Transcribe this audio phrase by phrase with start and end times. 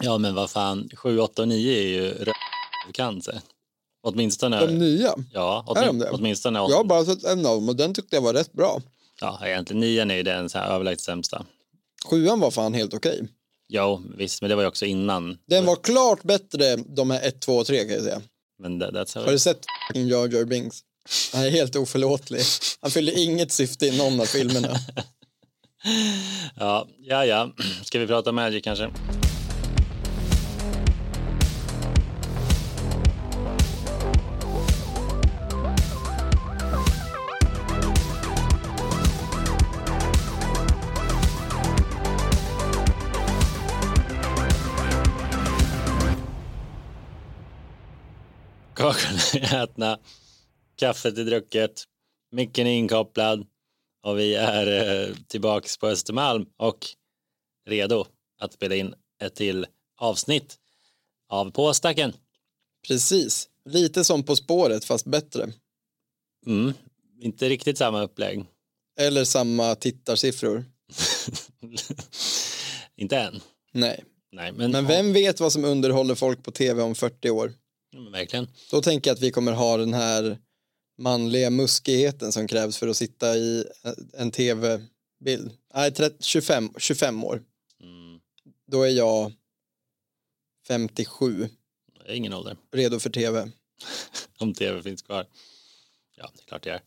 [0.00, 2.14] Ja, men vad fan, 7, 8 och 9 är ju
[2.92, 3.40] cancer.
[4.02, 4.66] Åtminstone.
[4.66, 5.14] De nya?
[5.32, 6.10] Ja, Är de åtmin, det?
[6.10, 6.58] åtminstone.
[6.58, 8.80] Jag har bara sett en av dem och den tyckte jag var rätt bra.
[9.20, 11.44] Ja, egentligen nian är ju den så här överlägset sämsta.
[12.10, 13.28] Sjuan var fan helt okej.
[13.68, 15.38] Jo, visst, men det var ju också innan.
[15.46, 18.20] Den var klart bättre de här 1, 2 och 3 kan jag säga.
[18.62, 20.80] Men that, that's how Har du sett f***ing Jar Jar Binks?
[21.32, 22.40] Han är helt oförlåtlig.
[22.80, 24.68] Han fyller inget syfte i någon av filmerna.
[26.56, 27.52] Ja, ja, ja.
[27.84, 28.90] Ska vi prata Magic kanske?
[49.52, 49.98] ätna,
[50.76, 51.84] kaffet är drucket,
[52.32, 53.46] micken är inkopplad
[54.02, 54.66] och vi är
[55.08, 56.86] eh, tillbaks på Östermalm och
[57.68, 58.06] redo
[58.40, 59.66] att spela in ett till
[59.96, 60.58] avsnitt
[61.28, 62.12] av Påstacken.
[62.86, 63.48] Precis.
[63.64, 65.52] Lite som På spåret fast bättre.
[66.46, 66.72] Mm.
[67.20, 68.44] Inte riktigt samma upplägg.
[68.98, 70.64] Eller samma tittarsiffror.
[72.96, 73.40] Inte än.
[73.72, 74.04] Nej.
[74.32, 77.52] Nej, men, Men vem vet vad som underhåller folk på tv om 40 år?
[77.90, 78.48] Ja, verkligen.
[78.70, 80.38] Då tänker jag att vi kommer ha den här
[80.98, 83.64] manliga muskigheten som krävs för att sitta i
[84.12, 85.52] en tv-bild.
[85.74, 87.42] Nej, 30, 25, 25 år.
[87.82, 88.20] Mm.
[88.66, 89.32] Då är jag
[90.66, 91.48] 57,
[92.04, 92.56] Det är ingen ålder.
[92.72, 93.50] redo för tv.
[94.38, 95.26] Om tv finns kvar.
[96.16, 96.80] Ja, det är klart det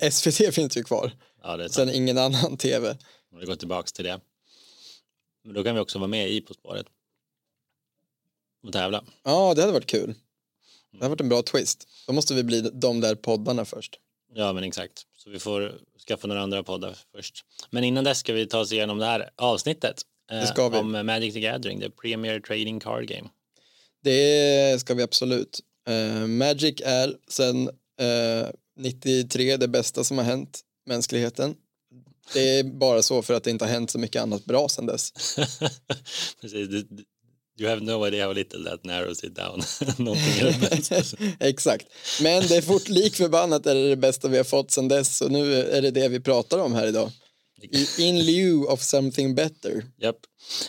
[0.00, 0.10] är.
[0.10, 1.88] SVT finns ju kvar, Ja, det är sant.
[1.90, 2.96] sen ingen annan tv.
[3.32, 4.20] Om vi går tillbaks till det.
[5.44, 6.86] Men då kan vi också vara med i På spåret.
[8.66, 9.04] Och tävla.
[9.24, 10.14] Ja, det hade varit kul.
[10.92, 11.88] Det hade varit en bra twist.
[12.06, 13.98] Då måste vi bli de där poddarna först.
[14.34, 15.02] Ja, men exakt.
[15.16, 15.74] Så vi får
[16.08, 17.44] skaffa några andra poddar först.
[17.70, 20.02] Men innan dess ska vi ta oss igenom det här avsnittet.
[20.30, 20.78] eh, Det ska vi.
[20.78, 23.28] Om Magic the Gathering, the Premier Trading Card Game.
[24.02, 25.60] Det ska vi absolut.
[25.88, 27.08] Eh, Magic är
[28.00, 31.54] eh, 93 det bästa som har hänt mänskligheten.
[32.34, 34.86] Det är bara så för att det inte har hänt så mycket annat bra sedan
[34.86, 35.12] dess.
[36.40, 36.68] Precis.
[37.60, 39.62] You have no idea how little that narrows it down.
[41.40, 41.86] Exakt.
[42.22, 45.20] Men det är fort lik förbannat är det det bästa vi har fått sedan dess
[45.20, 47.10] och nu är det det vi pratar om här idag.
[47.98, 49.84] In lieu of something better.
[49.96, 50.16] Japp.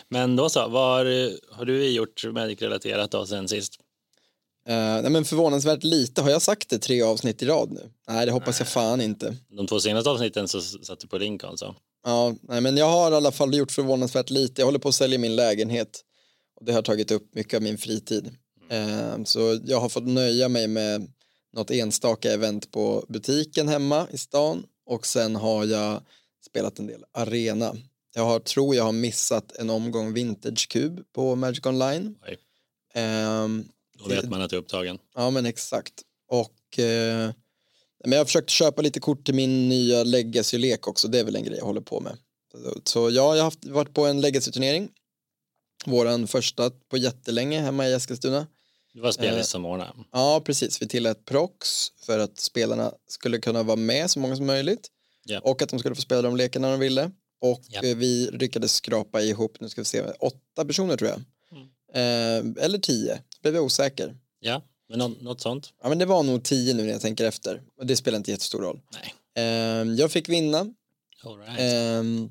[0.08, 1.06] Men då så, vad
[1.50, 3.78] har, du gjort Magic-relaterat då sen sist?
[4.68, 6.22] Uh, nej men förvånansvärt lite.
[6.22, 7.90] Har jag sagt det tre avsnitt i rad nu?
[8.08, 9.36] Nej, det hoppas jag fan inte.
[9.48, 11.74] De två senaste avsnitten så satt du på Lincoln så.
[12.04, 14.60] Ja, nej, men jag har i alla fall gjort förvånansvärt lite.
[14.60, 16.04] Jag håller på att sälja min lägenhet
[16.60, 18.30] och det har tagit upp mycket av min fritid.
[18.70, 21.12] Eh, så jag har fått nöja mig med
[21.52, 26.02] något enstaka event på butiken hemma i stan och sen har jag
[26.46, 27.76] spelat en del arena.
[28.14, 32.14] Jag har, tror jag har missat en omgång vintage kub på Magic Online.
[32.28, 32.38] Oj.
[32.94, 33.64] Ehm,
[33.98, 34.98] Då vet man att du är upptagen.
[35.14, 35.94] Ja men exakt.
[36.28, 37.30] Och eh,
[38.04, 41.08] men jag har försökt köpa lite kort till min nya legacy-lek också.
[41.08, 42.16] Det är väl en grej jag håller på med.
[42.52, 44.88] Så, så ja, jag har haft, varit på en legacy-turnering.
[45.86, 48.46] Våran första på jättelänge hemma i Eskilstuna.
[48.92, 49.92] Du var spellistssamordnare.
[50.12, 50.82] Ja, precis.
[50.82, 54.88] Vi tillät prox för att spelarna skulle kunna vara med så många som möjligt.
[55.24, 55.40] Ja.
[55.40, 57.10] Och att de skulle få spela de lekarna de ville.
[57.40, 61.22] Och eh, vi lyckades skrapa ihop, nu ska vi se, åtta personer tror jag.
[61.52, 62.56] Mm.
[62.56, 64.16] Eh, eller tio, blev jag osäker.
[64.40, 65.72] Ja, men nå- något sånt.
[65.82, 67.62] Ja men det var nog tio nu när jag tänker efter.
[67.78, 68.80] Och det spelar inte jättestor roll.
[68.92, 69.14] Nej.
[69.46, 70.58] Ehm, jag fick vinna.
[71.24, 71.60] All right.
[71.60, 72.30] Ehm,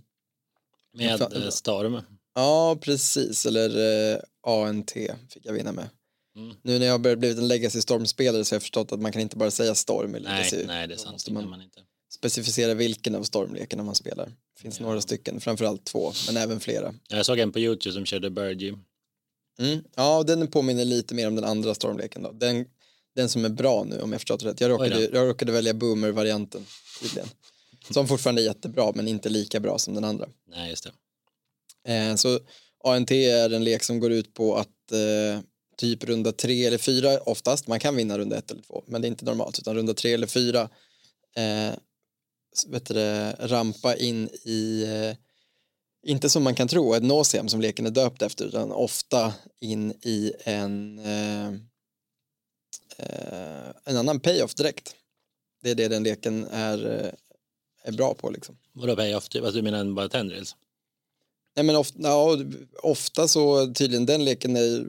[0.93, 2.01] Med eh, Storm.
[2.39, 3.69] Ja precis, eller
[4.13, 4.91] eh, ANT
[5.29, 5.89] fick jag vinna med.
[6.35, 6.55] Mm.
[6.63, 9.21] Nu när jag har blivit en Legacy Storm-spelare så har jag förstått att man kan
[9.21, 10.55] inte bara säga Storm i Legacy.
[10.57, 11.11] Nej, nej, det är sant.
[11.11, 11.79] måste man man inte.
[12.13, 14.25] specificera vilken av Stormlekarna man spelar.
[14.25, 14.85] Det finns Ja.
[14.85, 16.93] några stycken, framförallt två, men även flera.
[17.09, 18.73] Jag såg en på YouTube som körde Birdie.
[19.59, 19.79] Mm.
[19.95, 22.31] Ja, den påminner lite mer om den andra Stormleken då.
[22.31, 22.65] Den,
[23.15, 24.61] den som är bra nu om jag förstått rätt.
[24.61, 26.65] Jag råkade, jag råkade välja Boomer-varianten
[27.01, 27.29] tydligen.
[27.89, 30.29] Som fortfarande är jättebra men inte lika bra som den andra.
[30.47, 30.91] Nej, just det.
[31.87, 32.39] Eh, så
[32.83, 35.41] ANT är en lek som går ut på att eh,
[35.77, 39.07] typ runda tre eller fyra oftast, man kan vinna runda ett eller två, men det
[39.07, 40.69] är inte normalt, utan runda tre eller fyra
[41.35, 41.73] eh,
[42.67, 45.17] vet du, det, rampa in i, eh,
[46.11, 49.91] inte som man kan tro, ett Nosium som leken är döpt efter, utan ofta in
[49.91, 51.47] i en, eh,
[52.97, 54.95] eh, en annan payoff direkt.
[55.61, 57.11] Det är det den leken är, eh,
[57.83, 58.57] är bra på liksom.
[58.73, 59.29] Vadå payoff?
[59.29, 59.43] Typ?
[59.43, 60.55] Alltså, du menar bara tendrils?
[61.59, 62.37] Nej men ofta, ja,
[62.83, 64.85] ofta så tydligen den leken är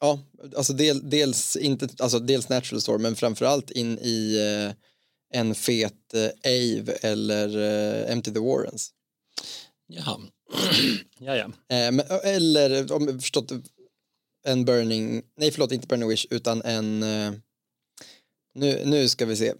[0.00, 0.18] ja,
[0.56, 4.74] alltså del, dels, inte, alltså dels natural store men framförallt in i eh,
[5.40, 8.90] en fet eh, Ave eller eh, Empty the Warrens.
[9.86, 10.20] Jaha.
[11.18, 11.44] ja, ja.
[11.76, 13.52] Eh, men, eller om jag förstått
[14.46, 17.32] en Burning, nej förlåt inte Burning Wish utan en, eh,
[18.54, 19.54] nu, nu ska vi se.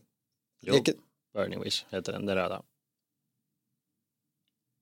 [0.61, 0.95] Jo, Leken,
[1.35, 2.63] Burning Wish heter den, den röda.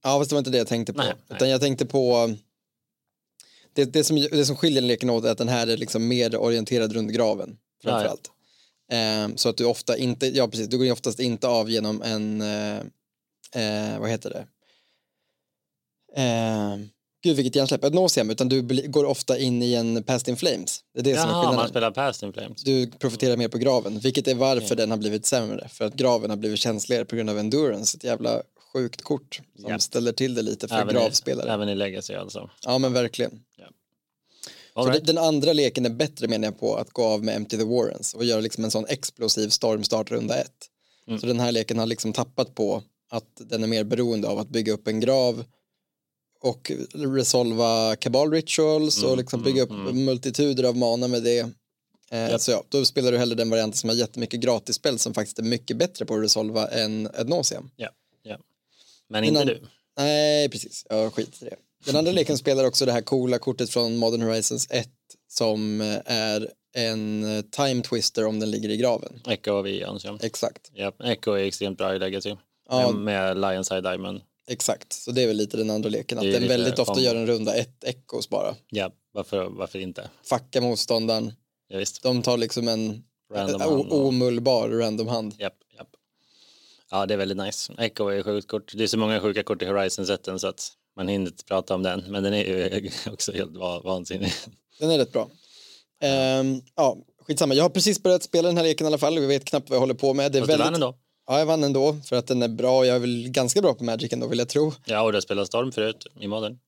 [0.02, 0.98] Ja fast det var inte det jag tänkte på.
[1.02, 1.36] Nej, nej.
[1.36, 2.34] Utan jag tänkte på,
[3.72, 6.36] det, det, som, det som skiljer leken åt är att den här är liksom mer
[6.36, 7.58] orienterad runt graven.
[7.82, 7.90] Ja, ja.
[7.90, 8.30] Framförallt.
[8.92, 12.02] Eh, så att du ofta inte, ja precis, du går ju oftast inte av genom
[12.02, 12.78] en, eh,
[13.54, 14.46] eh, vad heter det?
[16.22, 16.78] Eh,
[17.22, 20.84] gud vilket hjärnsläpp, ett nauseam, utan du går ofta in i en past in flames.
[20.94, 21.56] Det är det som är Jaha, skillnaden.
[21.56, 22.62] man spelar Past in Flames.
[22.62, 24.76] Du profiterar mer på graven, vilket är varför Okej.
[24.76, 25.68] den har blivit sämre.
[25.68, 29.70] För att graven har blivit känsligare på grund av endurance, ett jävla sjukt kort som
[29.70, 29.78] Ja.
[29.78, 31.48] ställer till det lite för Även gravspelare.
[31.48, 32.50] I, även i Legacy alltså.
[32.62, 33.40] Ja men verkligen.
[34.74, 35.06] Så right.
[35.06, 38.14] den andra leken är bättre menar jag på att gå av med Empty the Warrens
[38.14, 40.68] och göra liksom en sån explosiv stormstart runda ett.
[41.06, 41.20] Mm.
[41.20, 44.48] Så den här leken har liksom tappat på att den är mer beroende av att
[44.48, 45.44] bygga upp en grav
[46.40, 50.04] och resolva kabal rituals och Mm, liksom bygga upp mm, mm.
[50.04, 51.38] multituder av mana med det.
[52.10, 52.40] Eh, Japp.
[52.40, 55.42] Så ja, då spelar du hellre den varianten som har jättemycket gratisspel som faktiskt är
[55.42, 57.70] mycket bättre på att resolva än ett nauseam.
[59.10, 59.60] Men inte du.
[59.98, 60.86] Nej, precis.
[60.88, 61.56] Jag skiter i det.
[61.86, 64.88] Den andra leken spelar också det här coola kortet från Modern Horizons 1
[65.28, 69.20] som eh, är en eh, time twister om den ligger i graven.
[69.26, 70.24] Echo och vi anser jag.
[70.24, 70.70] Exakt.
[70.74, 72.36] Ja, Echo är extremt bra i Legacy.
[72.68, 74.20] Ja, Med, Lions Eye Diamond.
[74.48, 74.92] exakt.
[74.92, 76.18] Så det är väl lite den andra leken.
[76.18, 78.54] Att den väldigt ofta gör en runda ett echos bara.
[78.70, 80.10] Ja, varför, varför inte?
[80.24, 81.32] Fucka motståndaren.
[81.68, 82.02] Ja, visst.
[82.02, 83.02] De tar liksom en
[83.34, 85.34] Random o- hand och- omullbar random hand.
[85.38, 85.54] Japp.
[86.90, 87.72] Ja, det är väldigt nice.
[87.78, 88.72] Echo är sjukt kort.
[88.76, 91.82] Det är så många sjuka kort i Horizon-sätten så att man hinner inte prata om
[91.82, 92.04] den.
[92.08, 94.32] Men den är ju också helt va- vansinnig.
[94.80, 95.30] Den är rätt bra.
[96.02, 96.96] Ehm, ja,
[97.26, 97.54] skitsamma.
[97.54, 99.18] Jag har precis börjat spela den här leken i alla fall.
[99.18, 100.32] Vi vet knappt vad jag håller på med.
[100.32, 100.74] Det är Fast du vann väldigt...
[100.84, 100.98] ändå.
[101.26, 102.86] Ja, jag vann ändå för att den är bra.
[102.86, 104.72] Jag är väl ganska bra på Magic ändå vill jag tro.
[104.84, 106.58] Ja, och du har spelat Storm förut i modern.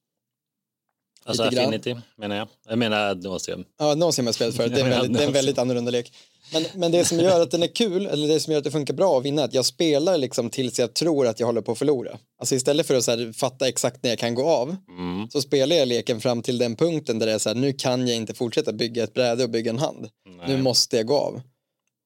[1.25, 1.65] Alltså Lite grann.
[1.65, 2.49] Affinity menar jag.
[2.69, 3.65] Jag menar Nosium.
[3.79, 4.75] Ja, någonsin har jag spelat förut.
[4.75, 6.13] Det är en väldigt, det är en väldigt annorlunda lek.
[6.53, 8.71] Men, men det som gör att den är kul, eller det som gör att det
[8.71, 11.61] funkar bra att vinna, är att jag spelar liksom tills jag tror att jag håller
[11.61, 12.19] på att förlora.
[12.39, 15.31] Alltså istället för att här, fatta exakt när jag kan gå av, Mm.
[15.31, 18.09] så spelar jag leken fram till den punkten där det är så här, nu kan
[18.09, 20.09] jag inte fortsätta bygga ett bräde och bygga en hand.
[20.27, 20.49] Nej.
[20.49, 21.41] Nu måste jag gå av.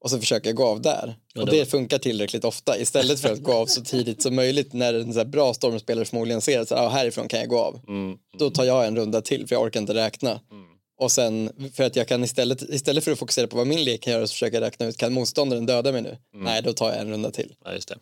[0.07, 1.17] Och så försöker jag gå av där.
[1.35, 4.35] Ja, Och det var- funkar tillräckligt ofta istället för att gå av så tidigt som
[4.35, 7.81] möjligt när en så bra stormspelare förmodligen ser att ah, härifrån kan jag gå av.
[7.89, 8.19] Mm.
[8.39, 10.31] Då tar jag en runda till för jag orkar inte räkna.
[10.31, 10.67] Mm.
[11.01, 14.01] Och sen för att jag kan istället, istället för att fokusera på vad min lek
[14.03, 16.19] kan göra så försöker jag räkna ut, kan motståndaren döda mig nu?
[16.35, 16.45] Mm.
[16.45, 17.55] Nej, då tar jag en runda till.
[17.65, 17.99] Ja, just det.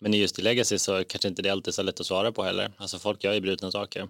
[0.00, 2.42] Men just i Legacy så kanske inte det alltid är så lätt att svara på
[2.42, 2.70] heller.
[2.76, 4.08] Alltså folk gör ju brutna saker.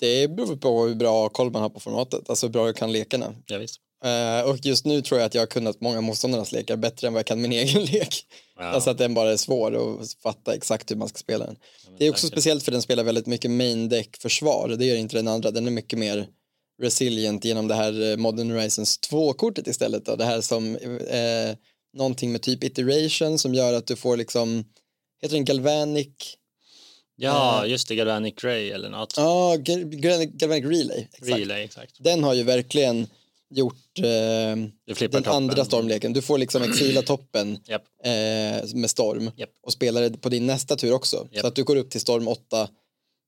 [0.00, 2.92] Det beror på hur bra koll man har på formatet, alltså hur bra jag kan
[2.92, 3.34] lekarna.
[3.46, 3.80] Ja, visst.
[4.04, 7.12] Eh, och just nu tror jag att jag har kunnat många motståndarnas lekar bättre än
[7.12, 8.14] vad jag kan min egen lek.
[8.58, 8.62] Ja.
[8.64, 11.56] Alltså att den bara är svår att fatta exakt hur man ska spela den.
[11.98, 12.34] Det är också säkert.
[12.34, 14.68] speciellt för den spelar väldigt mycket main deck försvar.
[14.68, 15.50] Det gör inte den andra.
[15.50, 16.26] Den är mycket mer
[16.82, 20.04] resilient genom det här eh, Modern Horizons 2-kortet istället.
[20.06, 20.16] Då.
[20.16, 21.56] Det här som eh,
[21.96, 24.64] någonting med typ iteration som gör att du får liksom,
[25.22, 26.08] heter den galvanic?
[27.16, 27.70] Ja, Eh.
[27.70, 29.14] just det, Galvanic Ray eller något.
[29.16, 31.06] Ja, Galvanic, galvanic relay.
[31.12, 31.38] Exakt.
[31.38, 31.92] Relay, exakt.
[32.04, 33.06] Den har ju verkligen
[33.50, 34.70] gjort eh, den
[35.10, 35.24] toppen.
[35.32, 36.12] andra stormleken.
[36.12, 39.50] Du får liksom exila toppen Japp, eh, med storm japp.
[39.62, 41.28] och spelar det på din nästa tur också.
[41.30, 41.40] Japp.
[41.40, 42.68] Så att du går upp till storm 8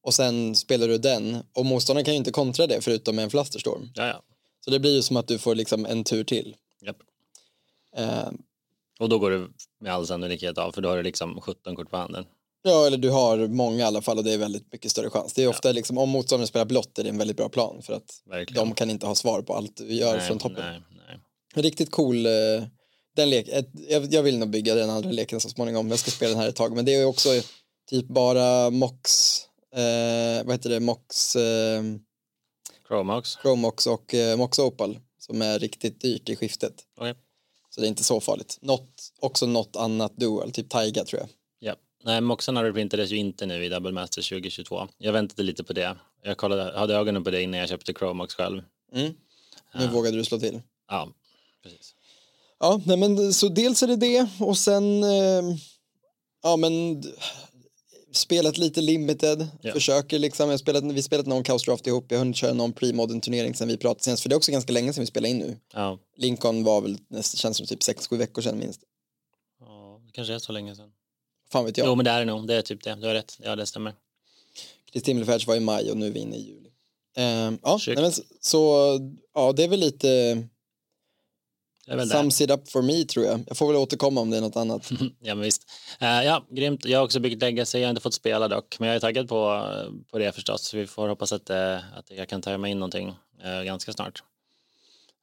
[0.03, 3.31] och sen spelar du den och motståndaren kan ju inte kontra det förutom med en
[3.31, 3.91] flusterstorm.
[3.95, 4.23] Ja, ja.
[4.65, 6.57] Så det blir ju som att du får liksom en tur till.
[7.97, 8.29] Eh,
[8.99, 9.49] Och då går du
[9.81, 12.25] med all sannolikhet av för då har du liksom 17 kort på handen.
[12.71, 15.35] Ja, eller du har många i alla fall och det är väldigt mycket större chans.
[15.35, 17.93] Det är ofta liksom, om motståndaren spelar blått är det en väldigt bra plan för
[17.93, 18.69] att Verkligen.
[18.69, 20.65] de kan inte ha svar på allt du gör nej, från toppen.
[20.65, 21.21] Nej, nej.
[21.65, 22.27] Riktigt cool.
[22.27, 22.33] eh,
[23.17, 23.49] Den lek,
[23.89, 25.91] jag, jag vill nog bygga den andra leken så småningom.
[25.91, 26.77] Jag ska spela den här ett tag.
[26.77, 27.29] Men det är också
[27.91, 29.39] typ bara Mox,
[29.75, 31.83] eh, vad heter det, Mox, eh,
[32.89, 33.37] Chromox.
[33.43, 36.75] Chromox och eh, Mox Opal som är riktigt dyrt i skiftet.
[37.01, 37.15] Okej.
[37.71, 38.59] Så det är inte så farligt.
[38.61, 41.29] Något, också något annat dual, typ Taiga tror jag.
[42.07, 44.89] Nej, Moxarna reprintades ju inte nu i Double Masters 2022.
[44.99, 45.97] Jag väntade lite på det.
[46.23, 48.63] Jag kollade, hade ögonen på det innan jag köpte Chromox själv.
[48.93, 49.13] Mm.
[49.75, 49.91] Nu Ja.
[49.93, 50.61] vågade du slå till.
[50.89, 51.09] Ja,
[51.63, 51.95] precis.
[52.61, 55.43] Ja, nej men så dels är det det och sen eh,
[56.43, 57.03] ja men
[58.13, 59.73] spelat lite limited, Ja.
[59.73, 62.73] försöker liksom, jag spelat, vi spelat någon Chaos Draft ihop, jag har hunnit köra någon
[62.73, 65.29] pre-modern turnering sen vi pratade senast, för det är också ganska länge sedan vi spelade
[65.31, 65.57] in nu.
[65.73, 65.99] Ja.
[66.17, 68.81] Lincoln var väl, nästan känns som typ 6-7 veckor sedan minst.
[69.61, 70.91] ja, det kanske är så länge sedan.
[71.53, 71.97] Fan vet Jo, jag.
[71.97, 72.47] men det är det nog.
[72.47, 72.95] Det är typ det.
[72.95, 73.39] Du har rätt.
[73.43, 73.95] Ja, det stämmer.
[74.93, 76.71] Kristi Himmelfärds var i maj och nu är vi inne i juli.
[77.17, 77.25] Eh,
[77.63, 78.99] ja, nej, men så,
[79.35, 80.43] ja det är väl lite.
[82.11, 83.45] Sums it up for me tror jag.
[83.47, 84.91] Jag får väl återkomma om det är något annat.
[85.21, 85.63] Ja, men visst.
[86.01, 86.85] Eh, ja, grymt.
[86.85, 87.79] Jag har också byggt legacy.
[87.79, 89.69] Jag har inte fått spela dock, men jag är taggad på,
[90.11, 90.63] på det förstås.
[90.63, 93.93] Så vi får hoppas att, eh, att jag kan ta mig in någonting eh, ganska
[93.93, 94.23] snart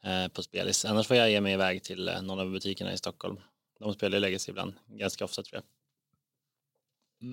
[0.04, 0.86] eh, på spelis.
[0.86, 3.40] Annars får jag ge mig iväg till någon av butikerna i Stockholm.
[3.80, 5.64] De spelar ju legacy ibland, ganska ofta tror jag.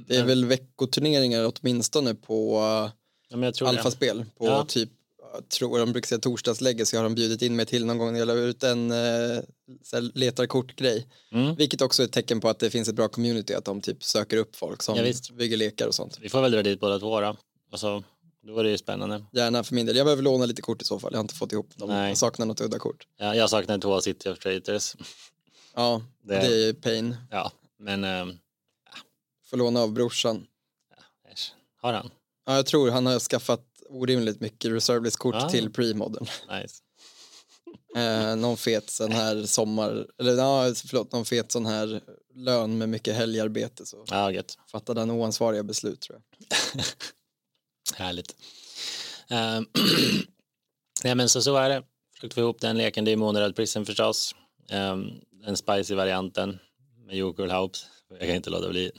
[0.06, 2.54] Det är väl veckoturneringar åtminstone på
[3.28, 4.24] Ja, men jag alfaspel.
[4.38, 4.64] På Ja.
[4.68, 4.90] typ,
[5.32, 8.12] jag tror de brukar säga torsdagsläge så har de bjudit in mig till någon gång
[8.12, 9.38] när jag la ut en eh,
[9.82, 11.06] så här letar kort-grej.
[11.32, 11.54] Mm.
[11.54, 14.04] Vilket också är ett tecken på att det finns ett bra community, att de typ
[14.04, 16.18] söker upp folk som Ja, bygger lekar och sånt.
[16.20, 17.36] Vi får väl dra dit båda två då.
[17.72, 18.02] Och så,
[18.46, 19.24] då var det ju spännande.
[19.32, 19.96] Gärna för min del.
[19.96, 21.12] Jag behöver låna lite kort i så fall.
[21.12, 21.88] Jag har inte fått ihop dem.
[21.88, 22.08] Nej.
[22.08, 23.06] Jag saknar något udda kort.
[23.18, 24.96] Ja, jag saknar två City of Traitors.
[25.74, 27.16] Ja, det, Det- är ju pain.
[27.30, 28.38] Ja, men ähm,
[29.50, 30.46] Får låna av brorsan.
[31.32, 31.52] äsch.
[31.76, 32.10] har han?
[32.46, 35.48] Ja, jag tror han har skaffat orimligt mycket reserveless-kort Ah.
[35.48, 36.26] till pre-modern.
[36.62, 36.82] Nice.
[37.96, 42.00] Eh, någon fet sån här sommar, eller ja, förlåt, någon fet sån här
[42.34, 44.58] lön med mycket helgarbete så Ja, gött.
[44.72, 46.84] fattade han oansvariga beslut tror jag.
[47.96, 48.36] Härligt.
[49.28, 49.66] Ehm,
[51.04, 51.82] Nej men så, så är det.
[52.14, 53.04] Försökte få ihop den leken.
[53.04, 54.34] Det är Moneröd Prison förstås.
[54.72, 56.58] Um, den spicy varianten
[57.06, 57.86] med Jokul Haups.
[58.10, 58.92] Jag kan inte låta bli.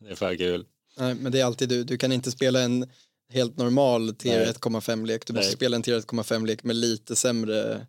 [0.00, 0.66] Det är för kul.
[0.96, 2.90] Nej, men det är alltid du, du kan inte spela en
[3.32, 4.52] helt normal tier Nej.
[4.54, 5.56] 1,5-lek, du måste Nej.
[5.56, 7.86] spela en tier 1,5-lek med lite sämre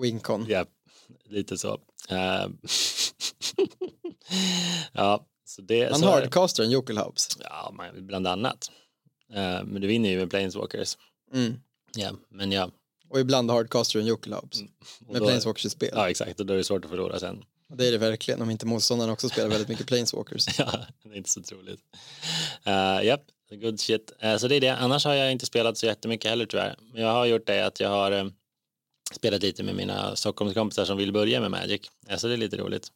[0.00, 0.46] wincon.
[0.48, 0.64] Ja,
[1.28, 1.80] lite så.
[2.08, 2.58] Ehm,
[4.92, 7.28] ja, så det Han så hardcastar en Jokelhaubs.
[7.40, 8.70] Ja, men bland annat.
[9.32, 10.96] Ehm, men du vinner ju med Planeswalkers.
[11.32, 11.54] Mm.
[11.96, 12.70] Ja, men ja.
[13.08, 14.60] Och ibland hardcastar en Jokelhaubs.
[15.06, 15.90] och Med då- Planeswalkers i spel.
[15.92, 16.40] Ja, exakt.
[16.40, 17.44] Och då är det svårt att förlora sen.
[17.70, 20.46] Och Det är det verkligen, om inte motståndaren också spelar väldigt mycket Planeswalkers.
[20.58, 21.80] Ja, det är inte så troligt.
[22.66, 24.12] Uh, Japp, good shit.
[24.18, 24.76] Eh, så det är det.
[24.76, 26.76] Annars har jag inte spelat så jättemycket heller tyvärr.
[26.92, 28.26] Men jag har gjort det att jag har eh,
[29.14, 31.80] spelat lite med mina Stockholmskompisar som vill börja med Magic.
[32.10, 32.88] Uh, så det är lite roligt.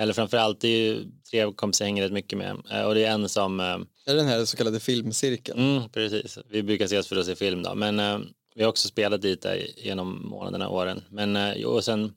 [0.00, 2.56] Eller framförallt, det är ju tre kompisar jag hänger rätt mycket med.
[2.70, 5.58] Eh, och det är en som, eh, Är det den här så kallade filmcirkeln?
[5.76, 7.74] mm, precis, vi brukar ses för att se film då.
[7.74, 8.18] Men eh,
[8.54, 11.04] vi har också spelat lite genom månaderna, åren.
[11.10, 12.12] Men eh, och sen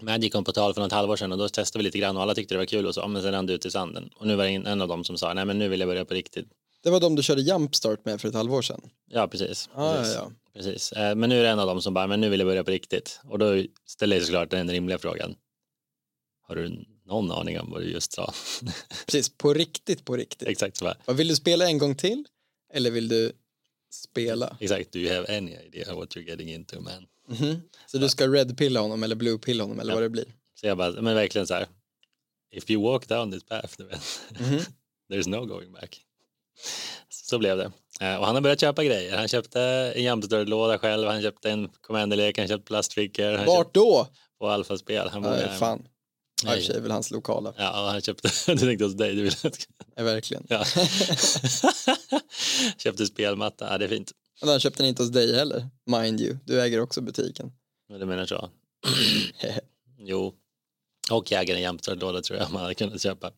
[0.00, 2.22] Magic kom på tal för något halvår sedan och då testade vi lite grann och
[2.22, 4.10] alla tyckte det var kul och så, men sen rann det ut i sanden.
[4.16, 6.04] Och nu var det en av dem som sa, nej men nu vill jag börja
[6.04, 6.46] på riktigt.
[6.82, 8.80] Det var de du körde Jumpstart med för ett halvår sedan.
[9.10, 9.68] Ja, precis.
[9.74, 10.14] Ah, ja, precis.
[10.14, 10.30] ja.
[10.54, 10.92] precis.
[10.92, 12.64] Eh, Men nu är det en av dem som bara, men nu vill jag börja
[12.64, 13.20] på riktigt.
[13.24, 15.34] Och då ställer jag såklart den rimliga frågan.
[16.46, 18.32] Har du någon aning om vad du just sa?
[19.06, 20.48] Precis, på riktigt, på riktigt.
[20.48, 20.92] exakt så.
[21.04, 22.24] Vad Vill du spela en gång till?
[22.72, 23.32] Eller vill du
[23.92, 24.56] spela?
[24.60, 27.06] Exakt, do you have any idea what you're getting into man?
[27.28, 27.62] Mhm.
[27.86, 29.94] Så du ska red-pilla honom eller blue-pilla honom eller Ja.
[29.94, 30.24] vad det blir?
[30.60, 31.66] Så jag bara, men verkligen så här.
[32.52, 34.00] If you walk down this path, du vet,
[34.40, 34.60] Mhm.
[35.10, 36.00] there's no going back.
[37.08, 37.72] Så blev det.
[38.00, 39.16] Eh, Och han har börjat köpa grejer.
[39.16, 39.60] Han köpte
[39.96, 43.24] en Jumpstart-låda själv, han köpte en Commander-lek, han köpte plastfickor.
[43.24, 44.06] Han köpte Vart då?
[44.38, 45.08] på Alfa-spel.
[45.08, 45.88] Han borde, fan.
[46.44, 46.66] Ja, i och Nej.
[46.66, 47.54] för sig väl hans lokala.
[47.56, 50.46] Ja, han köpte, du tänkte hos dig, du vill att Ja, verkligen.
[50.48, 50.64] Ja.
[52.78, 54.12] Köpte spelmatta, ja det är fint.
[54.40, 56.36] Men han köpte den inte hos dig heller, mind you.
[56.44, 57.52] Du äger också butiken.
[57.88, 58.48] Men du menar så?
[59.98, 60.34] jo.
[61.10, 63.30] Och jag äger en Jumpstart-låda tror jag man hade kunnat köpa.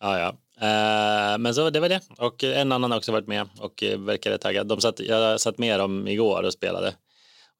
[0.00, 0.28] Ja, ja.
[0.60, 2.00] Eh, men så det var det.
[2.18, 4.66] Och en annan har också varit med och eh, verkade taggad.
[4.66, 6.94] De satt, jag satt med dem igår och spelade.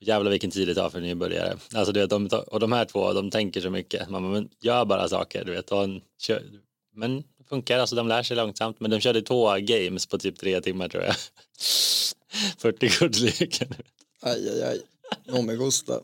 [0.00, 1.56] Och jävlar vilken tid det tar för nybörjare.
[1.74, 4.10] Alltså du vet, de, och de här två, de tänker så mycket.
[4.10, 5.72] Man men gör bara saker, du vet.
[5.72, 6.42] En, kör,
[6.94, 8.80] men det funkar, alltså de lär sig långsamt.
[8.80, 11.14] Men de körde två games på typ tre timmar tror jag.
[12.58, 13.68] 40 kortleken.
[14.22, 14.82] Aj, aj, aj.
[15.24, 16.00] No me gusta.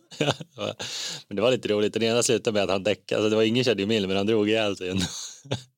[1.28, 1.92] men det var lite roligt.
[1.92, 3.18] Den ena slutade med att han däckade.
[3.18, 5.04] Alltså det var ingen körde ju mill, men han drog ihjäl sig ändå.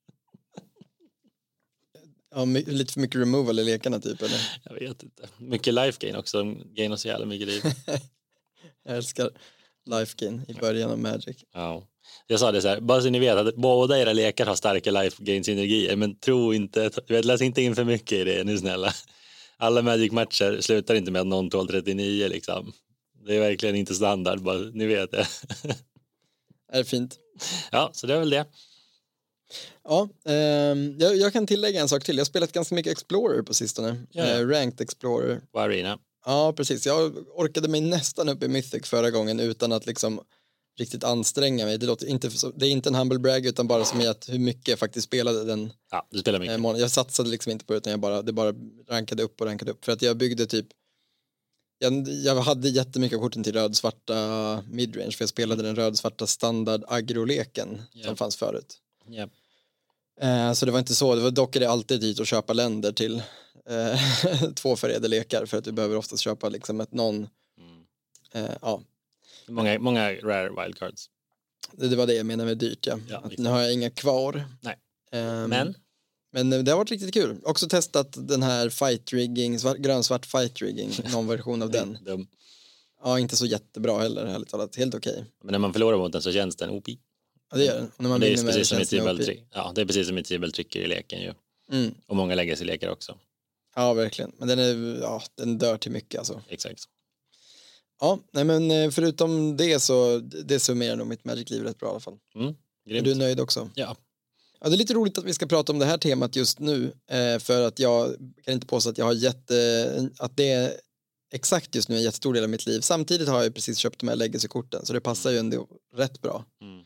[2.35, 4.41] Ja, lite för mycket removal i lekarna typ, eller?
[4.64, 5.29] Jag vet inte.
[5.38, 6.45] Mycket life gain också.
[6.76, 7.62] Gainar så jävla mycket liv.
[8.85, 9.31] Jag älskar
[9.87, 11.37] life gain i början av Magic.
[11.53, 11.88] Ja.
[12.26, 14.91] Jag sa det så här, bara så ni vet att båda era lekar har starka
[14.91, 18.59] life gain synergier, men tro inte, vet, läs inte in för mycket i det nu
[18.59, 18.93] snälla.
[19.57, 22.73] Alla Magic-matcher slutar inte med att någon tål 39 liksom.
[23.26, 25.26] Det är verkligen inte standard, bara ni vet det.
[26.73, 27.19] Är det fint?
[27.73, 28.47] Ja, så det är väl det.
[29.85, 32.17] Ja, ehm, jag, jag kan tillägga en sak till.
[32.17, 34.03] Jag har spelat ganska mycket Explorer på sistone.
[34.11, 34.25] Ja.
[34.25, 35.41] Eh, ranked Explorer.
[35.53, 35.99] På Arena.
[36.27, 36.87] Ja, precis.
[36.87, 40.21] Jag orkade mig nästan upp i Mythic förra gången utan att liksom
[40.79, 41.79] riktigt anstränga mig.
[41.79, 44.39] Det, låter inte, det är inte en humble brag utan bara som i att hur
[44.39, 46.61] mycket jag faktiskt spelade den Ja, du spelar eh, mycket.
[46.61, 46.81] månaden.
[46.81, 48.55] Jag satsade liksom inte på det utan jag bara, det bara
[48.89, 49.85] rankade upp och rankade upp.
[49.85, 50.67] För att jag byggde typ
[51.79, 56.85] jag, jag hade jättemycket av korten till röd-svarta midrange för jag spelade den röd-svarta standard
[56.89, 58.07] agroleken Ja.
[58.07, 58.77] som fanns förut.
[59.08, 59.28] Ja.
[60.20, 61.30] Eh, så det var inte så, det var
[61.61, 63.23] det alltid dit att köpa länder till
[63.70, 64.00] eh,
[64.54, 67.84] två färgade lekar för att du behöver oftast köpa liksom ett någon, Mm.
[68.50, 68.82] eh, ja,
[69.49, 71.11] Många, många rare wildcards.
[71.73, 72.99] Det, det var det jag menade med dyrt, ja.
[73.08, 74.44] Ja, nu har jag inga kvar.
[74.61, 74.76] Nej.
[75.12, 75.75] Ehm, Men
[76.32, 77.40] men det har varit riktigt kul.
[77.44, 81.99] Också testat den här fight rigging, svart, grön-svart fight rigging, någon version av den.
[82.04, 82.26] dum.
[83.04, 84.76] Ja, inte så jättebra heller, ärligt talat.
[84.76, 85.25] Helt okej.
[85.42, 86.87] Men när man förlorar mot den så känns den OP.
[87.54, 87.90] Ja, det gör den.
[87.96, 89.42] När man Det är med precis som i tibeltrick.
[89.52, 91.34] Ja, det är precis som i tibeltricker i leken ju.
[91.73, 91.94] Mm.
[92.06, 93.18] Och många legacy-lekar också.
[93.76, 94.32] Ja, verkligen.
[94.38, 96.42] Men den, är, ja, den dör till mycket alltså.
[96.49, 96.84] Exakt.
[98.00, 101.90] Ja, nej men eh, förutom det så det summerar nog mitt Magic-liv rätt bra i
[101.90, 102.18] alla fall.
[102.34, 102.54] Mm.
[102.87, 103.04] Är Grymt.
[103.04, 103.70] du nöjd också?
[103.75, 103.96] Ja.
[104.61, 106.92] Ja, det är lite roligt att vi ska prata om det här temat just nu
[107.11, 110.73] eh, för att jag kan inte påstå att jag har jätte, att det är
[111.32, 112.80] exakt just nu en jättestor del av mitt liv.
[112.80, 116.44] Samtidigt har jag precis köpt de här legacy-korten så det passar ju ändå rätt bra.
[116.61, 116.84] Mm.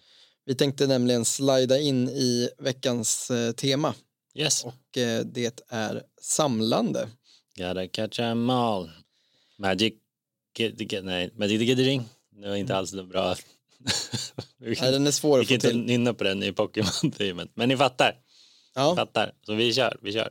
[0.48, 3.94] Vi tänkte nämligen slida in i veckans eh, tema
[4.34, 4.64] Yes.
[4.64, 7.08] och eh, det är samlande.
[7.56, 8.90] Gotta catch 'em all.
[9.58, 9.94] Magic...
[10.58, 12.08] Get, get, nej, Magic the Gathering.
[12.42, 13.34] Det var inte alls så bra.
[14.58, 15.80] vi Nej, den är svår vi att kan få inte till.
[15.80, 17.48] nynna på den i Pokémon-teamet.
[17.54, 18.14] Men ni fattar.
[18.74, 19.32] Ja, Fattar.
[19.46, 20.30] Så vi kör, vi kör.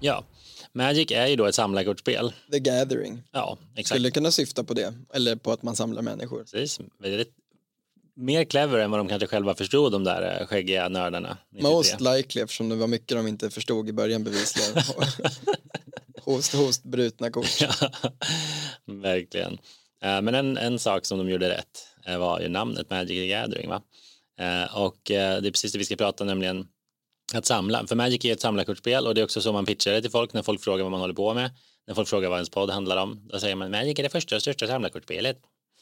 [0.00, 0.24] Ja,
[0.74, 2.32] Magic är ju då ett samlarkortspel.
[2.52, 3.22] The Gathering.
[3.32, 3.88] Ja, exakt.
[3.88, 6.38] Skulle kunna syfta på det, eller på att man samlar människor.
[6.38, 6.80] Precis.
[6.98, 7.34] Väldigt,
[8.14, 11.38] mer clever än vad de kanske själva förstod, de där eh, skäggiga nördarna.
[11.50, 11.70] 93.
[11.70, 14.82] Most likely eftersom det var mycket de inte förstod i början bevisligen.
[16.22, 17.60] host, host, brutna kort.
[17.60, 17.70] Ja,
[19.02, 19.52] verkligen.
[20.02, 23.28] Eh, Men en, en sak som de gjorde rätt eh, var ju namnet Magic the
[23.28, 23.68] Gathering.
[23.68, 23.82] Va?
[24.72, 26.66] Och det är precis det vi ska prata nämligen
[27.38, 27.86] att samla.
[27.86, 30.32] För Magic är ett samlarkortspel och det är också så man pitchar det till folk
[30.32, 31.50] när folk frågar vad man håller på med.
[31.86, 34.36] När folk frågar vad ens podd handlar om, då säger man Magic är det första
[34.36, 35.38] och största samlarkortspelet.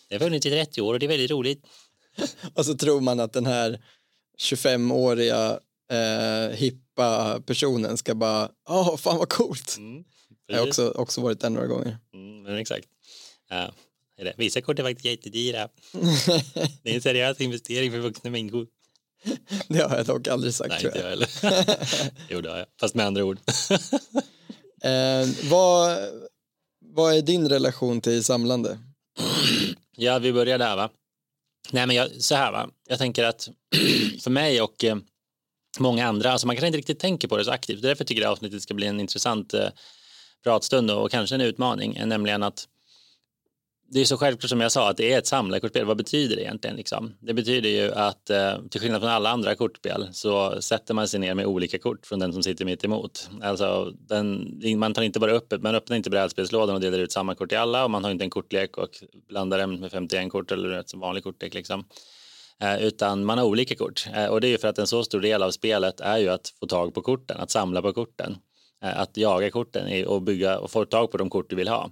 [0.09, 1.67] Det har funnits i 30 år och det är väldigt roligt.
[2.55, 3.81] Och så tror man att den här
[4.39, 5.59] 25-åriga
[5.93, 9.77] eh, hippa personen ska bara, ja, fan vad coolt.
[9.79, 10.05] Mm,
[10.47, 11.99] Jag har också, också varit där några gånger.
[12.15, 12.87] Mm, men exakt.
[14.17, 14.35] Det.
[14.37, 15.69] Vissa kort är faktiskt jättedyra.
[16.83, 18.67] Det är en seriös investering för vuxna människor.
[19.69, 21.07] det har jag dock aldrig sagt Nej, tror inte jag.
[21.07, 22.13] jag heller.
[22.29, 22.67] jo, det har jag.
[22.81, 23.39] Fast med andra ord.
[24.83, 25.99] Eh, vad,
[26.85, 28.79] vad är din relation till samlande?
[29.97, 30.91] ja, vi börjar där va.
[31.71, 32.71] Nej, men jag, så här va.
[32.89, 33.49] Jag tänker att
[34.21, 34.97] för mig och eh,
[35.79, 37.83] många andra, alltså man kanske inte riktigt tänker på det så aktivt.
[37.83, 39.69] Därför tycker jag att avsnittet ska bli en intressant eh,
[40.45, 42.69] pratstund och kanske en utmaning, eh, nämligen att
[43.93, 45.85] det är så självklart som jag sa att det är ett samlarkortspel.
[45.85, 46.77] Vad betyder det egentligen?
[46.77, 47.15] Liksom?
[47.21, 51.21] Det betyder ju att eh, till skillnad från alla andra kortspel så sätter man sig
[51.21, 53.31] ner med olika kort från den som sitter mitt emot.
[53.43, 57.35] Alltså, den, man tar inte bara upp man öppnar inte brädspelslådan och delar ut samma
[57.35, 58.91] kort till alla och man har inte en kortlek och
[59.29, 61.85] blandar den med 51 kort eller ett vanlig kortlek liksom.
[62.63, 65.05] Eh, utan man har olika kort eh, och det är ju för att en så
[65.05, 68.37] stor del av spelet är ju att få tag på korten, att samla på korten,
[68.81, 71.91] att jaga korten och bygga och få tag på de kort du vill ha.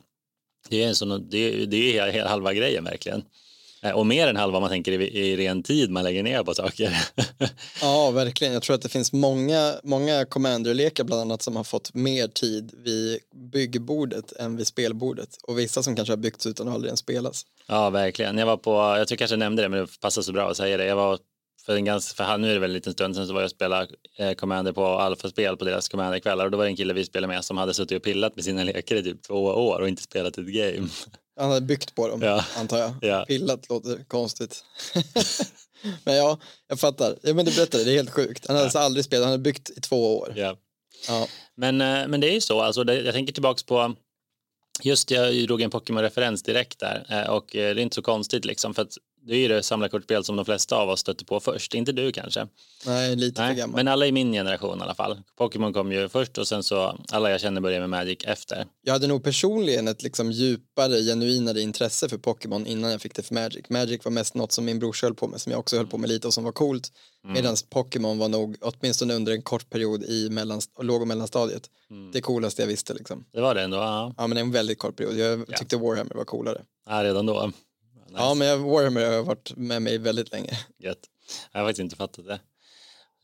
[0.69, 3.23] Det är, en sån, det, det är halva grejen verkligen.
[3.83, 6.55] Eh, Och mer än halva man tänker i, i ren tid man lägger ner på
[6.55, 6.99] saker.
[7.81, 8.53] Ja, verkligen.
[8.53, 12.73] Jag tror att det finns många, många commander-lekar bland annat som har fått mer tid
[12.85, 13.19] vid
[13.53, 15.29] byggbordet än vid spelbordet.
[15.43, 17.43] Och vissa som kanske har byggts utan att aldrig ens spelas.
[17.67, 18.39] ja, verkligen.
[18.39, 20.57] Jag var på, jag tror kanske jag nämnde det, men det passar så bra att
[20.57, 20.85] säga det.
[20.85, 21.19] Jag var
[21.69, 23.47] för en ganska, för nu är det väl en liten stund sedan så var jag
[23.47, 26.95] och spelade eh, Commander på Alfa-spel på deras Commander-kvällar och då var det en kille
[26.95, 29.81] vi spelade med som hade suttit och pillat med sina lekar i typ två år
[29.81, 30.89] och inte spelat ett game.
[31.41, 32.45] Han hade byggt på dem, Ja.
[32.57, 32.95] antar jag.
[33.01, 33.25] Ja.
[33.29, 34.65] Pillat låter konstigt.
[36.05, 37.17] men ja, jag fattar.
[37.23, 38.47] Ja, men du berättade, det är helt sjukt.
[38.47, 40.33] Han hade alltså aldrig spelat, han hade byggt i två år.
[40.37, 40.57] Ja.
[41.09, 41.27] Ja.
[41.57, 43.95] Men, eh, men det är ju så, alltså, det, jag tänker tillbaks på
[44.83, 48.75] Just jag drog en Pokémon-referens direkt där eh, och det är inte så konstigt liksom
[48.75, 48.93] för att
[49.29, 52.13] det är ju det samlarkortspel som de flesta av oss stötte på först, inte du
[52.13, 52.47] kanske.
[52.87, 53.77] Nej, lite för Nej, gammal.
[53.77, 55.21] men alla i min generation i alla fall.
[55.39, 58.67] Pokémon kom ju först och sen så alla jag känner började med Magic efter.
[58.83, 63.23] Jag hade nog personligen ett liksom djupare, genuinare intresse för Pokémon innan jag fick det
[63.23, 63.65] för Magic.
[63.69, 65.99] Magic var mest något som min brorsa höll på med, som jag också höll på
[65.99, 66.89] med lite och som var coolt.
[67.25, 67.35] Mm.
[67.35, 72.11] Medan Pokémon var nog, åtminstone under en kort period i mellan, låg och mellanstadiet, Mm.
[72.13, 73.25] det coolaste jag visste liksom.
[73.33, 75.17] Det var det ändå, ja, Ja, men en väldigt kort period.
[75.19, 75.57] Jag Ja.
[75.59, 76.61] tyckte Warhammer var coolare.
[76.89, 77.53] ja redan då.
[78.09, 78.23] Nice.
[78.23, 80.59] Ja, men jag, Warhammer har varit med mig väldigt länge.
[80.79, 80.99] Gött.
[81.53, 82.41] Jag har faktiskt inte fattat det.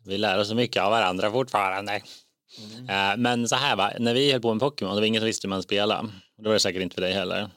[0.05, 2.03] Vi lär oss så mycket av varandra fortfarande.
[2.79, 2.88] Mm.
[3.12, 5.27] Eh, men så här va, när vi höll på med Pokémon, det var ingen som
[5.27, 6.09] visste hur man spelade.
[6.38, 7.51] Det var det säkert inte för dig heller.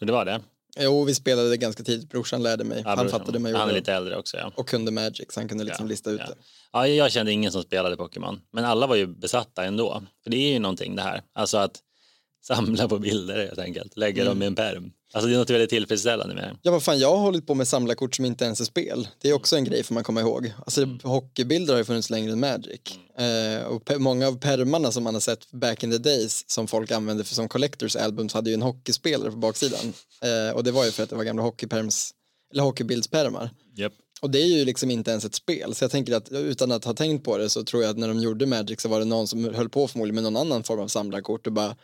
[0.00, 0.40] Och det var det.
[0.80, 2.08] Jo, vi spelade ganska tidigt.
[2.08, 2.82] Brorsan lärde mig.
[2.84, 3.20] Ja, han brorsan.
[3.20, 3.52] fattade mig.
[3.54, 4.52] Han är lite äldre också ja.
[4.56, 6.26] Och kunde Magic, så han kunde liksom Ja, lista ut ja.
[6.26, 6.34] det.
[6.72, 10.02] Ja, jag kände ingen som spelade Pokémon, men alla var ju besatta ändå.
[10.24, 11.22] För det är ju någonting det här.
[11.34, 11.80] Alltså att
[12.42, 13.96] samla på bilder helt enkelt.
[13.96, 14.34] Lägga Mm.
[14.34, 14.92] dem i en perm.
[15.12, 16.56] Alltså det är något väldigt tillfredsställande med det.
[16.62, 19.08] Ja, vad fan, jag har hållit på med samlarkort som inte ens är spel.
[19.20, 20.52] Det är också en grej får man komma ihåg.
[20.58, 22.80] Alltså hockeybilder har ju funnits längre än Magic.
[23.18, 26.90] Eh, och många av permarna som man har sett back in the days som folk
[26.90, 29.92] använde för som collectors albums hade ju en hockeyspelare på baksidan.
[30.22, 32.10] Eh, och det var ju för att det var gamla hockeyperms,
[32.52, 33.50] eller hockeybildspermar.
[33.76, 33.92] Japp.
[34.20, 35.74] Och det är ju liksom inte ens ett spel.
[35.74, 38.08] Så jag tänker att utan att ha tänkt på det så tror jag att när
[38.08, 40.80] de gjorde Magic så var det någon som höll på förmodligen med någon annan form
[40.80, 41.76] av samlarkort och bara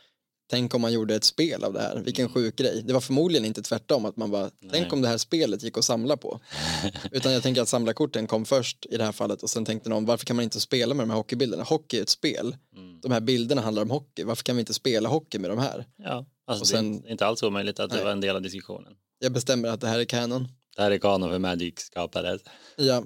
[0.50, 2.82] Tänk om man gjorde ett spel av det här, vilken sjuk grej.
[2.86, 5.84] Det var förmodligen inte tvärtom att man bara, tänk om det här spelet gick att
[5.84, 6.40] samla på.
[7.12, 10.04] Utan jag tänker att samlarkorten kom först i det här fallet och sen tänkte någon,
[10.04, 11.62] varför kan man inte spela med de här hockeybilderna?
[11.62, 13.00] Hockey är ett spel, Mm.
[13.00, 15.86] de här bilderna handlar om hockey, varför kan vi inte spela hockey med de här?
[15.96, 18.04] Ja, alltså Och sen- det är inte alls omöjligt att det Nej.
[18.04, 18.92] var en del av diskussionen.
[19.18, 20.48] Jag bestämmer att det här är kanon.
[20.76, 22.40] Det här är kanon för Magic skapades.
[22.76, 23.04] Ja.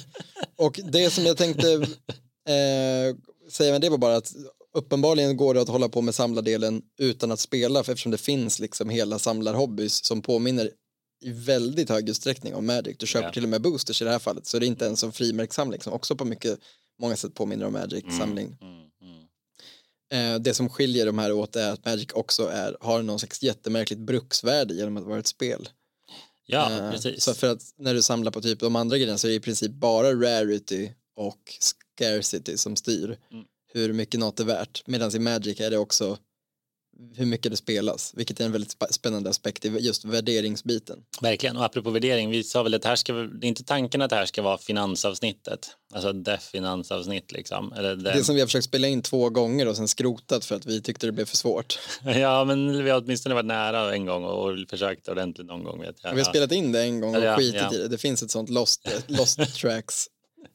[0.56, 1.72] Och det som jag tänkte
[2.48, 3.16] eh,
[3.50, 4.32] säga med det var bara att
[4.74, 8.58] uppenbarligen går det att hålla på med samlardelen utan att spela för eftersom det finns
[8.58, 10.70] liksom hela samlarhobbys som påminner
[11.24, 12.96] i väldigt hög utsträckning om Magic.
[12.98, 13.32] Du köper Ja.
[13.32, 15.80] till och med boosters i det här fallet så det är inte ens en frimärkssamling
[15.80, 16.58] som också på mycket,
[17.00, 18.56] många sätt påminner om Magic-samling.
[18.60, 19.24] Mm, mm.
[20.34, 23.42] Eh, det som skiljer de här åt är att Magic också är, har någon slags
[23.42, 25.68] jättemärkligt bruksvärde genom att vara ett spel.
[26.46, 27.24] Ja, Eh, precis.
[27.24, 29.40] Så för att när du samlar på typ de andra grejerna så är det i
[29.40, 33.44] princip bara rarity och scarcity som styr Mm.
[33.74, 34.82] Hur mycket något är värt.
[34.86, 36.18] Medan i Magic är det också
[37.16, 40.98] hur mycket det spelas, vilket är en väldigt spännande aspekt i just värderingsbiten.
[41.20, 44.10] Verkligen, och apropå värdering, vi sa väl att här ska, det är inte tanken att
[44.10, 47.72] det här ska vara finansavsnittet, alltså det finansavsnitt liksom.
[47.72, 48.12] Eller det.
[48.12, 50.82] Det som vi har försökt spela in två gånger och sen skrotat för att vi
[50.82, 51.78] tyckte det blev för svårt.
[52.04, 55.96] Ja, men vi har åtminstone varit nära en gång och försökt ordentligt någon gång vet
[56.02, 56.14] jag.
[56.14, 57.74] Vi har spelat in det en gång och Ja, skitit ja.
[57.74, 57.88] i det.
[57.88, 60.06] Det finns ett sånt lost, lost tracks.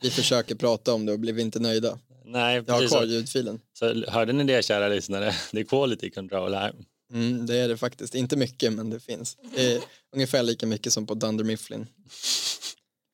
[0.02, 2.00] Vi försöker prata om det och blev inte nöjda.
[2.32, 2.98] Nej, Jag har precis.
[2.98, 3.60] kvar ljudfilen.
[3.74, 5.34] så hörde ni det kära lyssnare?
[5.52, 6.74] Det är quality control här.
[7.14, 8.16] Mm, det är det faktiskt.
[8.16, 9.38] Inte mycket, men det finns.
[9.56, 9.82] Det är
[10.16, 11.88] ungefär lika mycket som på Dunder Mifflin.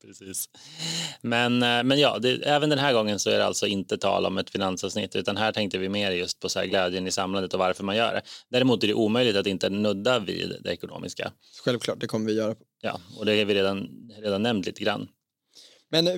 [0.05, 0.49] Precis.
[1.21, 4.25] Men, eh, men ja, det, även den här gången så är det alltså inte tal
[4.25, 7.53] om ett finansavsnitt utan här tänkte vi mer just på så här glädjen i samlandet
[7.53, 8.21] och varför man gör det.
[8.49, 11.31] Däremot är det omöjligt att inte nudda vid det ekonomiska.
[11.63, 12.55] Självklart, det kommer vi göra.
[12.81, 13.89] Ja, och det har vi redan,
[14.21, 15.07] redan nämnt lite grann.
[15.89, 16.13] Men eh,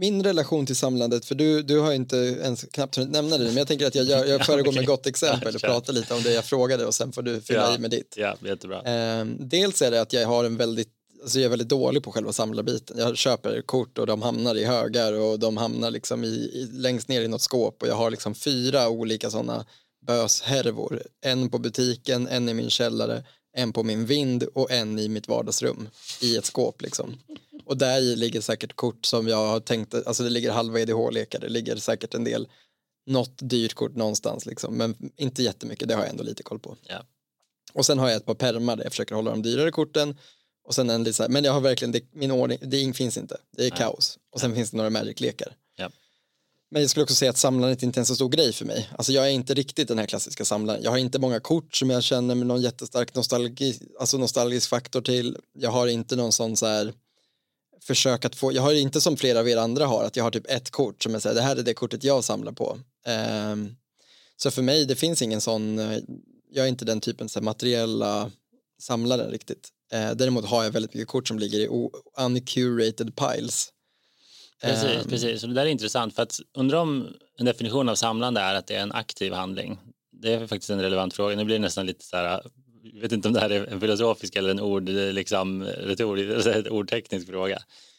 [0.00, 3.56] min relation till samlandet, för du, du har inte ens knappt hunnit nämna det, men
[3.56, 6.32] jag tänker att jag, gör, jag föregår med gott exempel och pratar lite om det
[6.32, 7.74] jag frågade och sen får du fylla Ja.
[7.74, 8.14] i med ditt.
[8.16, 8.82] Ja, jättebra.
[8.82, 10.88] Eh, dels är det att jag har en väldigt
[11.22, 12.98] Alltså jag är väldigt dålig på själva samlarbiten.
[12.98, 17.08] Jag köper kort och de hamnar i högar och de hamnar liksom i, i, längst
[17.08, 19.66] ner i något skåp och jag har liksom fyra olika sådana
[20.06, 21.02] böshärvor.
[21.20, 23.24] En på butiken, en i min källare,
[23.56, 25.88] en på min vind och en i mitt vardagsrum
[26.20, 27.18] i ett skåp liksom.
[27.70, 31.40] Och där i ligger säkert kort som jag har tänkt, alltså det ligger halva EDH-lekar,
[31.40, 32.48] det ligger säkert en del,
[33.06, 36.76] något dyrt kort någonstans liksom, men inte jättemycket, det har jag ändå lite koll på.
[36.82, 37.06] Ja.
[37.72, 40.18] Och sen har jag ett par pärmar där jag försöker hålla de dyrare korten.
[40.64, 43.36] Och sen en lite men jag har verkligen, det, min ordning, det finns inte.
[43.56, 44.18] Det är kaos.
[44.30, 45.54] Och sen finns det några Magic-lekar.
[46.70, 48.90] Men jag skulle också säga att samlandet inte är en så stor grej för mig.
[48.98, 50.82] Alltså jag är inte riktigt den här klassiska samlaren.
[50.82, 55.00] Jag har inte många kort som jag känner med någon jättestark nostalgi, alltså nostalgisk faktor
[55.00, 55.36] till.
[55.52, 56.92] Jag har inte någon sån så här
[57.82, 60.30] försök att få, jag har inte som flera av er andra har, att jag har
[60.30, 62.78] typ ett kort som så här, det här är det kortet jag samlar på.
[63.06, 63.76] Ehm,
[64.36, 65.98] så för mig, det finns ingen sån, eh,
[66.50, 68.30] jag är inte den typen så här, materiella
[68.80, 69.68] samlare riktigt.
[69.92, 71.68] Eh, däremot har jag väldigt mycket kort som ligger i
[72.18, 73.68] uncurated piles.
[74.62, 75.42] Precis, Ehm, precis.
[75.42, 78.66] Och det där är intressant för att undra om en definition av samlande är att
[78.66, 79.78] det är en aktiv handling.
[80.12, 81.36] Det är faktiskt en relevant fråga.
[81.36, 82.42] Nu blir det nästan lite så här,
[82.82, 86.52] jag vet inte om det här är en filosofisk eller en ord, liksom, retorisk, alltså
[86.52, 87.58] en ordteknisk fråga.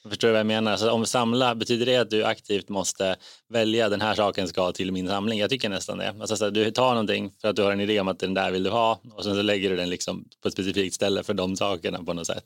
[0.10, 0.78] Förstår du vad jag menar?
[0.78, 3.16] Så om samla, betyder det att du aktivt måste
[3.50, 5.40] välja den här saken ska till min samling?
[5.40, 6.16] Jag tycker nästan det.
[6.20, 8.34] Alltså, så här, du tar någonting för att du har en idé om att den
[8.34, 11.24] där vill du ha och sen så lägger du den liksom på ett specifikt ställe
[11.24, 12.44] för de sakerna på något sätt.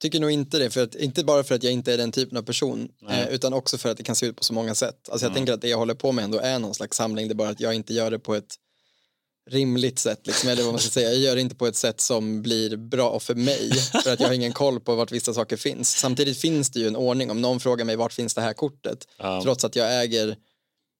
[0.00, 2.38] Tycker nog inte det, för att, inte bara för att jag inte är den typen
[2.38, 5.08] av person, eh, utan också för att det kan se ut på så många sätt.
[5.10, 5.34] Alltså jag Mm.
[5.34, 7.48] tänker att det jag håller på med ändå är någon slags samling, det är bara
[7.48, 8.54] att jag inte gör det på ett
[9.50, 11.08] rimligt sätt, liksom, eller vad man ska säga.
[11.12, 13.70] Jag gör det inte på ett sätt som blir bra för mig,
[14.04, 15.96] för att jag har ingen koll på vart vissa saker finns.
[15.96, 19.08] Samtidigt finns det ju en ordning, om någon frågar mig vart finns det här kortet,
[19.18, 19.42] Ja.
[19.42, 20.36] trots att jag äger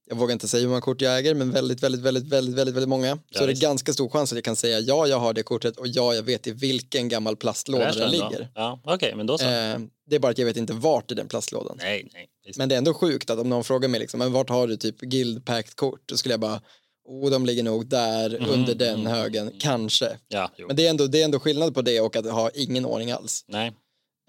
[0.07, 2.75] jag vågar inte säga hur många kort jag äger, men väldigt, väldigt, väldigt, väldigt, väldigt,
[2.75, 3.07] väldigt många.
[3.09, 3.63] Ja, så är det visst.
[3.63, 6.23] ganska stor chans att jag kan säga ja, jag har det kortet och ja, jag
[6.23, 8.49] vet i vilken gammal plastlåda den ligger.
[8.55, 9.45] Ja, Okej, men då så.
[9.45, 11.77] Eh, det är bara att jag vet inte vart i den plastlådan.
[11.81, 12.29] nej, nej.
[12.47, 12.59] Visst.
[12.59, 14.77] Men det är ändå sjukt att om någon frågar mig liksom, men vart har du
[14.77, 16.01] typ guild packed kort?
[16.07, 16.61] Då skulle jag bara,
[17.05, 20.19] oh de ligger nog där Mhm, under den mm, högen, kanske.
[20.29, 20.67] Ja, jo.
[20.67, 23.11] Men det är, ändå, det är ändå skillnad på det och att ha ingen ordning
[23.11, 23.45] alls.
[23.49, 23.73] Nej,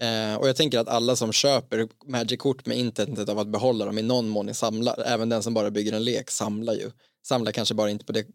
[0.02, 3.98] Eh, och jag tänker att alla som köper Magic-kort med intentet av att behålla dem
[3.98, 6.92] i någon mån samlar, även den som bara bygger en lek samlar ju.
[7.28, 8.26] Samlar kanske bara inte på det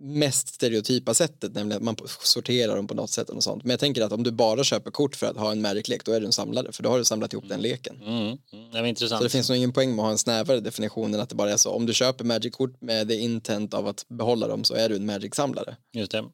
[0.00, 3.64] mest stereotypa sättet, nämligen att man sorterar dem på något sätt och sånt.
[3.64, 6.12] Men jag tänker att om du bara köper kort för att ha en Magic-lek, då
[6.12, 7.96] är du en samlare, för då har du samlat ihop den leken.
[8.02, 9.18] Mm, mm, det intressant.
[9.18, 11.34] Så det finns nog ingen poäng med att ha en snävare definition än att det
[11.34, 11.70] bara är så.
[11.70, 15.06] Om du köper Magic-kort med det intent av att behålla dem så är du en
[15.06, 15.76] Magic-samlare.
[15.92, 16.24] Just det.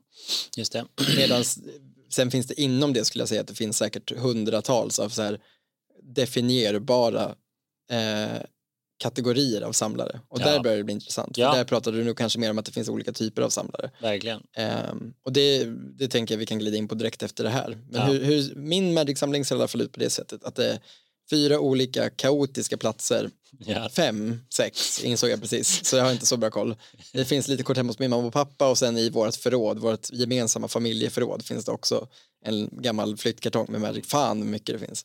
[0.57, 0.85] Just det.
[1.17, 1.45] Medan
[2.11, 5.23] sen finns det inom det skulle jag säga att det finns säkert hundratals av så
[5.23, 5.41] här
[6.03, 7.35] definierbara
[7.91, 8.41] eh,
[8.99, 10.21] kategorier av samlare.
[10.29, 10.45] Och Ja.
[10.45, 11.39] där börjar det bli intressant.
[11.39, 11.51] Ja.
[11.51, 13.91] För där pratar du nu kanske mer om att det finns olika typer av samlare.
[14.01, 14.43] Verkligen.
[14.57, 15.65] Ehm, och det,
[15.99, 17.79] det tänker jag vi kan glida in på direkt efter det här.
[17.91, 18.07] Men Ja.
[18.07, 20.79] hur, hur, min Magic-samling ser i alla fall ut på det sättet att det är
[21.31, 23.31] fyra olika kaotiska platser,
[23.91, 26.77] fem, sex, insåg jag precis, så jag har inte så bra koll.
[27.13, 29.79] Det finns lite kort hemma hos min mamma och pappa och sen i vårt förråd,
[29.79, 32.09] vårt gemensamma familjeförråd finns det också
[32.45, 34.07] en gammal flyttkartong med Magic.
[34.07, 35.05] Fan hur mycket det finns.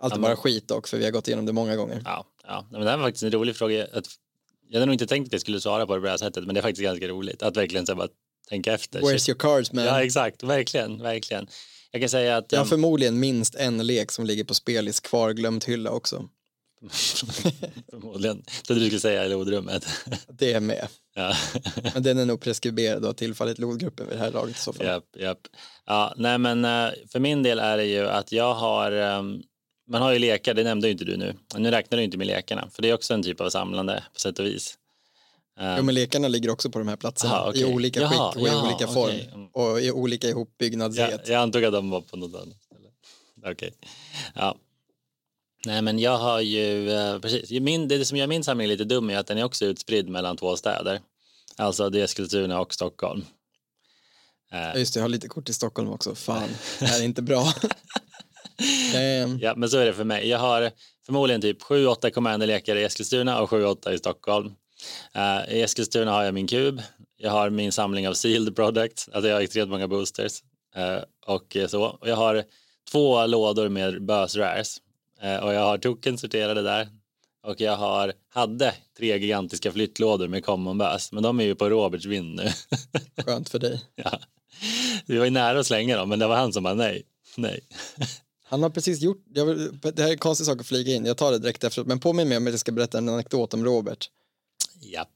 [0.00, 2.02] Allt är bara skit dock, för vi har gått igenom det många gånger.
[2.04, 2.68] Ja, ja.
[2.70, 3.86] Men det här var faktiskt en rolig fråga.
[3.92, 4.06] Att,
[4.68, 6.44] jag hade nog inte tänkt att jag skulle svara på det på det här sättet,
[6.44, 8.08] men det är faktiskt ganska roligt att verkligen så bara
[8.48, 9.00] tänka efter.
[9.00, 9.84] Where's your cards man?
[9.84, 10.42] Ja, exakt.
[10.42, 11.48] Verkligen, verkligen.
[11.90, 15.64] Jag kan säga att Jag har förmodligen minst en lek som ligger på spelis kvarglömt
[15.64, 16.28] hylla också.
[17.90, 19.86] förmodligen, trodde du skulle säga i lodrummet.
[20.28, 20.88] Det är med.
[21.14, 21.36] ja.
[21.94, 24.72] Men den är nog preskriberad och har tillfallit lodgruppen vid det här laget i så
[24.72, 24.86] fall.
[24.86, 25.38] Japp, japp.
[25.86, 29.42] Ja, nej men eh, för min del är det ju att jag har, ehm,
[29.88, 31.34] man har ju lekar, det nämnde ju inte du nu.
[31.56, 34.20] Nu räknar du inte med lekarna, för det är också en typ av samlande på
[34.20, 34.78] sätt och vis.
[35.76, 37.60] Jo, men lekarna ligger också på de här platserna Aha, okej.
[37.62, 39.46] i olika Jaha, skick och i jaha, olika form Mm.
[39.52, 41.28] och i olika ihopbyggnadshet.
[41.28, 42.88] jag antog att de var på något annat ställe.
[43.52, 43.72] Okej.
[44.34, 44.56] Ja.
[45.66, 49.10] Nej men jag har ju, eh, precis, min, det som gör min samling lite dum
[49.10, 51.00] är att den är också utspridd mellan två städer.
[51.56, 53.24] Alltså det är Eskilstuna och Stockholm.
[54.52, 56.14] Eh, Ja, Just det, jag har lite kort i Stockholm också.
[56.14, 57.52] Fan, det här är inte bra.
[59.40, 60.28] Ja, men så är det för mig.
[60.28, 60.70] Jag har
[61.06, 64.52] förmodligen typ 7-8 commanderlekar i Eskilstuna och 7-8 i Stockholm.
[65.14, 66.82] Eh, I Eskilstuna har jag min kub.
[67.16, 69.08] Jag har min samling av sealed products.
[69.12, 70.42] Alltså jag har extremt många boosters.
[70.76, 71.84] Eh, och så.
[71.84, 72.44] Och jag har
[72.90, 74.76] två lådor med bös rares.
[75.20, 76.88] Eh, och jag har token sorterade där.
[77.42, 81.12] Och jag har, hade tre gigantiska flyttlådor med common bös.
[81.12, 82.48] Men de är ju på Roberts vind nu.
[83.24, 83.82] Skönt för dig.
[83.94, 84.18] ja.
[85.06, 87.02] Vi var ju nära att slänga dem, men det var han som bara nej.
[87.36, 87.60] Nej.
[88.46, 91.16] Han har precis gjort, vill, det här är en konstig sak att flyga in, jag
[91.16, 93.64] tar det direkt efteråt, men påminn mig om att jag ska berätta en anekdot om
[93.64, 94.10] Robert.
[94.80, 95.06] Ja,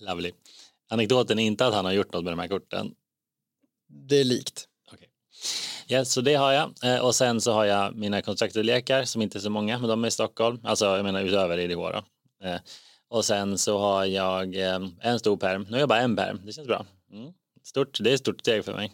[0.00, 0.32] lovely.
[0.88, 2.94] Anekdoten är inte att han har gjort något med de här korten.
[3.88, 4.68] Det är likt.
[4.92, 5.08] Okej.
[5.86, 6.72] Ja, så det har jag.
[6.84, 10.04] Eh, Och sen så har jag mina kontraktledlekar som inte är så många, men de
[10.04, 10.60] är i Stockholm.
[10.64, 12.04] Alltså jag menar utöver IDH då.
[12.46, 12.60] Eh,
[13.08, 15.62] Och sen så har jag eh, en stor perm.
[15.62, 16.40] Nu har jag bara en perm.
[16.46, 16.86] Det känns bra.
[17.12, 17.32] Mm.
[17.64, 18.92] Stort, det är ett stort steg för mig.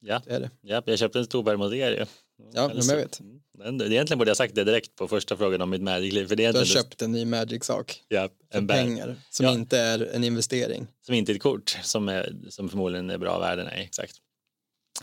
[0.00, 0.50] Ja, Det är det.
[0.60, 2.06] ja jag köpte en stor perm hos er ju.
[2.52, 3.20] Ja, men jag vet.
[3.20, 3.78] Mm.
[3.78, 6.26] Det- Egentligen borde jag sagt det direkt på första frågan om mitt Magic-liv.
[6.26, 9.46] För det är Du har köpt en ny Magic-sak ja, för en bär, pengar som
[9.46, 9.52] Ja.
[9.52, 10.86] inte är en investering.
[11.06, 13.64] som inte är ett kort som, är, som förmodligen är bra värde.
[13.64, 14.14] Nej, exakt.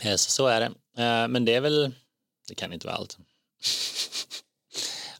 [0.02, 0.66] Eh, Så, så är det.
[1.02, 1.94] Eh, Men det är väl,
[2.48, 3.18] det kan inte vara allt.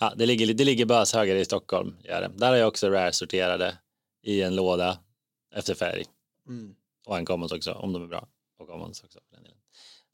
[0.01, 1.97] Ja, det ligger, det ligger böshögar i Stockholm.
[2.05, 2.31] Gör det.
[2.37, 3.79] Där har jag också rare sorterade
[4.23, 4.99] i en låda
[5.55, 6.05] efter färg.
[6.49, 6.75] Mm.
[7.07, 8.29] Och en commons också, om de är bra.
[8.59, 9.19] Och commons också.
[9.29, 9.59] för den delen.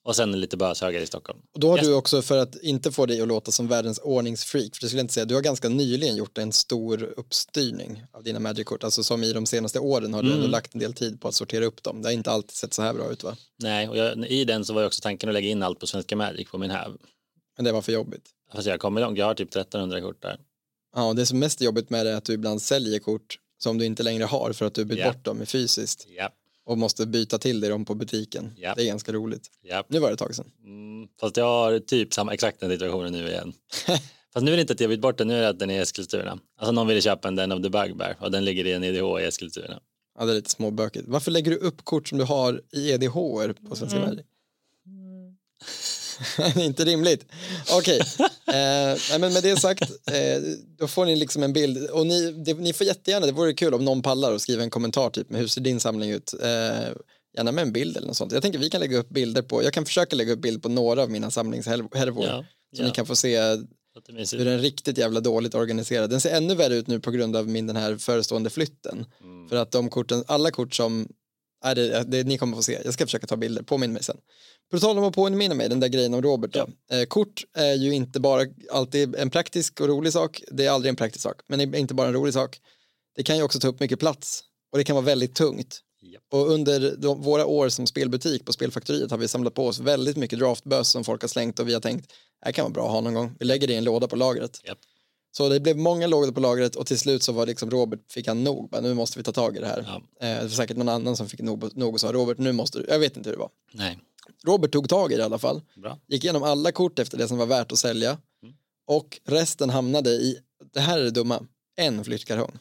[0.06, 1.38] Och sen lite böshögar i Stockholm.
[1.54, 1.86] Och då har Yes.
[1.86, 4.98] du också, för att inte få dig att låta som världens ordningsfreak, för det skulle
[5.00, 9.02] jag inte säga, du har ganska nyligen gjort en stor uppstyrning av dina Magic-kort, alltså
[9.04, 10.38] som i de senaste åren har du Mm.
[10.38, 12.02] ändå lagt en del tid på att sortera upp dem.
[12.02, 13.36] Det har inte alltid sett så här bra ut va?
[13.58, 15.86] Nej, och jag, i den så var ju också tanken att lägga in allt på
[15.86, 16.90] Svenska Magic på min häv.
[17.56, 18.30] Men det var för jobbigt.
[18.52, 20.38] Fast jag kommer långt, jag har typ 1300 kort där.
[20.96, 23.38] Ja, och det som är mest jobbigt med det är att du ibland säljer kort
[23.58, 25.12] som du inte längre har för att du bytt Ja.
[25.12, 26.30] bort dem i fysiskt Ja,
[26.66, 28.52] och måste byta till dig dem på butiken.
[28.56, 28.74] Ja.
[28.76, 29.50] Det är ganska roligt.
[29.62, 29.84] ja.
[29.88, 30.50] Nu var det ett tag sedan.
[30.64, 33.52] Mm, fast jag har typ samma, exakt den situationen nu igen.
[34.32, 35.70] fast nu är det inte att jag bytt bort den, nu är det att den
[35.70, 36.38] är i Eskilstuna.
[36.58, 39.20] Alltså någon ville köpa en Den of the Bugbear och den ligger i en EDH
[39.20, 39.80] i Eskilstuna.
[40.18, 41.04] Ja, det är lite småbökigt.
[41.08, 43.12] Varför lägger du upp kort som du har i EDH
[43.68, 44.08] på Svenska Mm.
[44.08, 44.26] Magic?
[46.56, 47.26] Inte rimligt.
[47.72, 48.00] Okej,
[48.46, 50.42] eh, nej, men med det sagt, eh,
[50.78, 51.90] då får ni liksom en bild.
[51.90, 54.70] Och ni, det, ni får jättegärna, det vore kul om någon pallar och skriver en
[54.70, 56.34] kommentar typ hur ser din samling ut?
[56.42, 56.48] Eh,
[57.36, 58.32] gärna med en bild eller något sånt.
[58.32, 60.68] Jag tänker vi kan lägga upp bilder på, jag kan försöka lägga upp bild på
[60.68, 62.24] några av mina samlingshärvor.
[62.24, 62.44] Ja,
[62.76, 62.86] så ja.
[62.86, 63.38] ni kan få se
[64.08, 66.10] hur den riktigt jävla dåligt organiserad.
[66.10, 69.06] Den ser ännu värre ut nu på grund av min den här förestående flytten.
[69.22, 69.48] Mm.
[69.48, 71.08] För att de korten, alla kort som,
[71.64, 74.16] nej, det, det, ni kommer få se, jag ska försöka ta bilder, påminn mig sen.
[74.70, 76.68] På tal om att påminna mig, den där grejen om Robert då.
[76.96, 80.90] Eh, kort är ju inte bara alltid en praktisk och rolig sak, det är aldrig
[80.90, 82.60] en praktisk sak, men det är inte bara en rolig sak.
[83.16, 85.80] Det kan ju också ta upp mycket plats och det kan vara väldigt tungt.
[86.02, 86.22] Japp.
[86.32, 90.16] Och under de, våra år som spelbutik på Spelfaktoriet har vi samlat på oss väldigt
[90.16, 92.86] mycket draftböss som folk har slängt och vi har tänkt, det här kan vara bra
[92.86, 93.36] att ha någon gång.
[93.38, 94.60] Vi lägger det i en låda på lagret.
[94.64, 94.78] Japp.
[95.36, 98.26] Så det blev många lådor på lagret och till slut så var liksom Robert, fick
[98.28, 99.84] han nog, bara, nu måste vi ta tag i det här.
[99.86, 100.26] Ja.
[100.26, 102.78] Eh, det var säkert någon annan som fick nog, nog och sa Robert, nu måste
[102.78, 103.50] du, jag vet inte hur det var.
[103.72, 103.98] Nej,
[104.46, 105.98] Robert tog tag i det i alla fall, bra.
[106.06, 108.18] gick igenom alla kort efter det som var värt att sälja
[108.86, 110.38] och resten hamnade i,
[110.72, 112.58] det här är det dumma, en flyttkartong.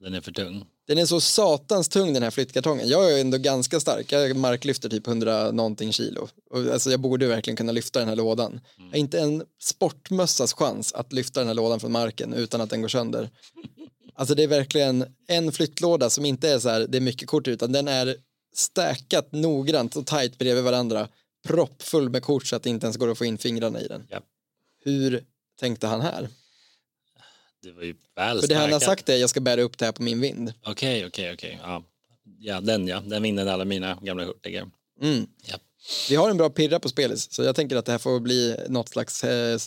[0.00, 0.64] Den är för tung.
[0.92, 2.88] Den är så satans tung den här flyttkartongen.
[2.88, 4.12] Jag är ändå ganska stark.
[4.12, 6.28] Jag marklyfter typ 100 någonting kilo.
[6.72, 8.60] Alltså jag borde verkligen kunna lyfta den här lådan.
[8.76, 12.70] Jag har inte en sportmössas chans att lyfta den här lådan från marken utan att
[12.70, 13.30] den går sönder.
[14.14, 17.48] Alltså det är verkligen en flyttlåda som inte är så här, det är mycket kort
[17.48, 18.16] utan den är
[18.54, 21.08] stäkat noggrant och tajt bredvid varandra.
[21.46, 24.06] Proppfull med kort så att det inte ens går att få in fingrarna i den.
[24.08, 24.20] Ja.
[24.84, 25.24] Hur
[25.60, 26.28] tänkte han här?
[27.62, 29.84] Det var ju väl För det han har sagt är jag ska bära upp det
[29.84, 30.52] här på min vind.
[30.62, 31.60] Okej, okej, okej.
[31.62, 31.84] Ja.
[32.38, 33.02] ja, den ja.
[33.06, 34.70] Den vinner alla mina gamla kort ligger.
[35.02, 35.26] Mm.
[35.42, 35.56] Ja.
[36.08, 38.56] Vi har en bra pirra på spelis, så jag tänker att det här får bli
[38.68, 39.58] något slags eh,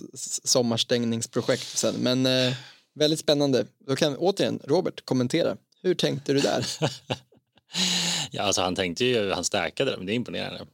[0.43, 1.95] sommarstängningsprojekt sen.
[1.95, 2.53] Men eh,
[2.95, 3.65] väldigt spännande.
[3.87, 5.57] Då kan återigen Robert kommentera.
[5.81, 6.65] Hur tänkte du där?
[8.31, 10.65] ja, alltså han tänkte ju, han stärkade det, men det är imponerande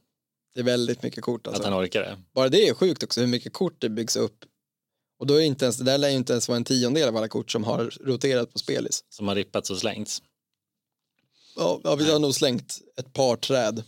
[0.54, 1.70] Det är väldigt mycket kort att alltså.
[1.70, 2.18] han orkar det.
[2.34, 4.44] Bara det är sjukt också hur mycket kort det byggs upp.
[5.22, 7.16] Och då är inte ens, det där lär ju inte ens vara en tiondel av
[7.16, 9.04] alla kort som har roterat på spelis.
[9.10, 10.22] Som har rippats och slängts.
[11.56, 13.82] Ja, ja, vi har nog slängt ett par träd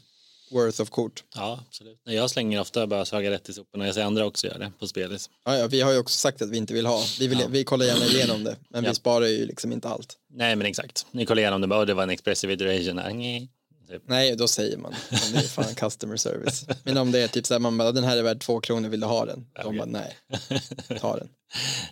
[0.50, 1.24] worth of kort.
[1.34, 2.00] Ja, absolut.
[2.06, 3.86] Nej, Jag slänger ofta bara saga rätt i soporna.
[3.86, 5.30] Jag ser andra också göra det på spelis.
[5.44, 7.02] Ja, ja, vi har ju också sagt att vi inte vill ha.
[7.18, 7.46] Vi, vill, Ja.
[7.50, 8.90] vi kollar gärna igenom det, men Ja.
[8.90, 10.18] vi sparar ju liksom inte allt.
[10.30, 11.06] Nej, men exakt.
[11.10, 13.12] Ni kollar igenom det bara, det var en expressive iteration här.
[13.14, 13.50] Nej.
[13.88, 14.02] Typ.
[14.06, 14.94] Nej, då säger man.
[15.10, 16.66] Men det är fan customer service.
[16.84, 18.88] Men om det är typ så här, man bara, den här är värd två kronor,
[18.88, 19.46] vill du ha den?
[19.52, 19.78] De Okej.
[19.78, 20.16] bara, nej,
[21.00, 21.28] ta den.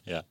[0.04, 0.22] ja.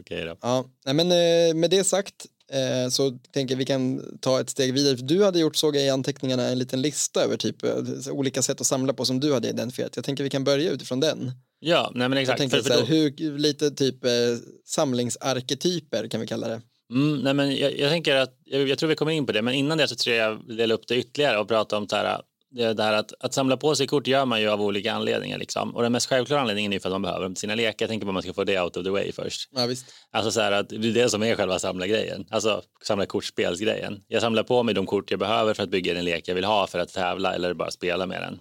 [0.00, 0.36] Okej då.
[0.40, 4.50] Ja, nej, men eh, med det sagt eh, så tänker jag vi kan ta ett
[4.50, 4.94] steg vidare.
[4.94, 7.72] Du hade gjort, såg jag i anteckningarna, en liten lista över typ eh,
[8.10, 9.96] olika sätt att samla på som du hade identifierat.
[9.96, 11.32] Jag tänker vi kan börja utifrån den.
[11.60, 12.38] Ja, nej men Jag exakt.
[12.38, 13.96] tänker För, så för här, då, hur, lite typ
[14.64, 16.62] samlingsarketyper kan vi kalla det.
[16.90, 19.42] Mm, nej men jag, jag tänker att, jag, jag tror vi kommer in på det,
[19.42, 21.86] men innan det så tror jag jag vill dela upp det ytterligare och prata om
[21.92, 22.20] här,
[22.54, 25.38] det, det här att, att samla på sig kort gör man ju av olika anledningar.
[25.38, 25.76] Liksom.
[25.76, 27.84] Och den mest självklara anledningen är för att man behöver dem till sina lekar.
[27.84, 29.48] Jag tänker på att man ska få det out of the way först.
[29.54, 29.86] Ja, visst.
[30.10, 32.26] Alltså så här att det är det som är själva samlargrejen.
[32.30, 34.00] Alltså samla kortspelsgrejen.
[34.08, 36.44] Jag samlar på mig de kort jag behöver för att bygga den lek jag vill
[36.44, 38.38] ha för att tävla eller bara spela med den.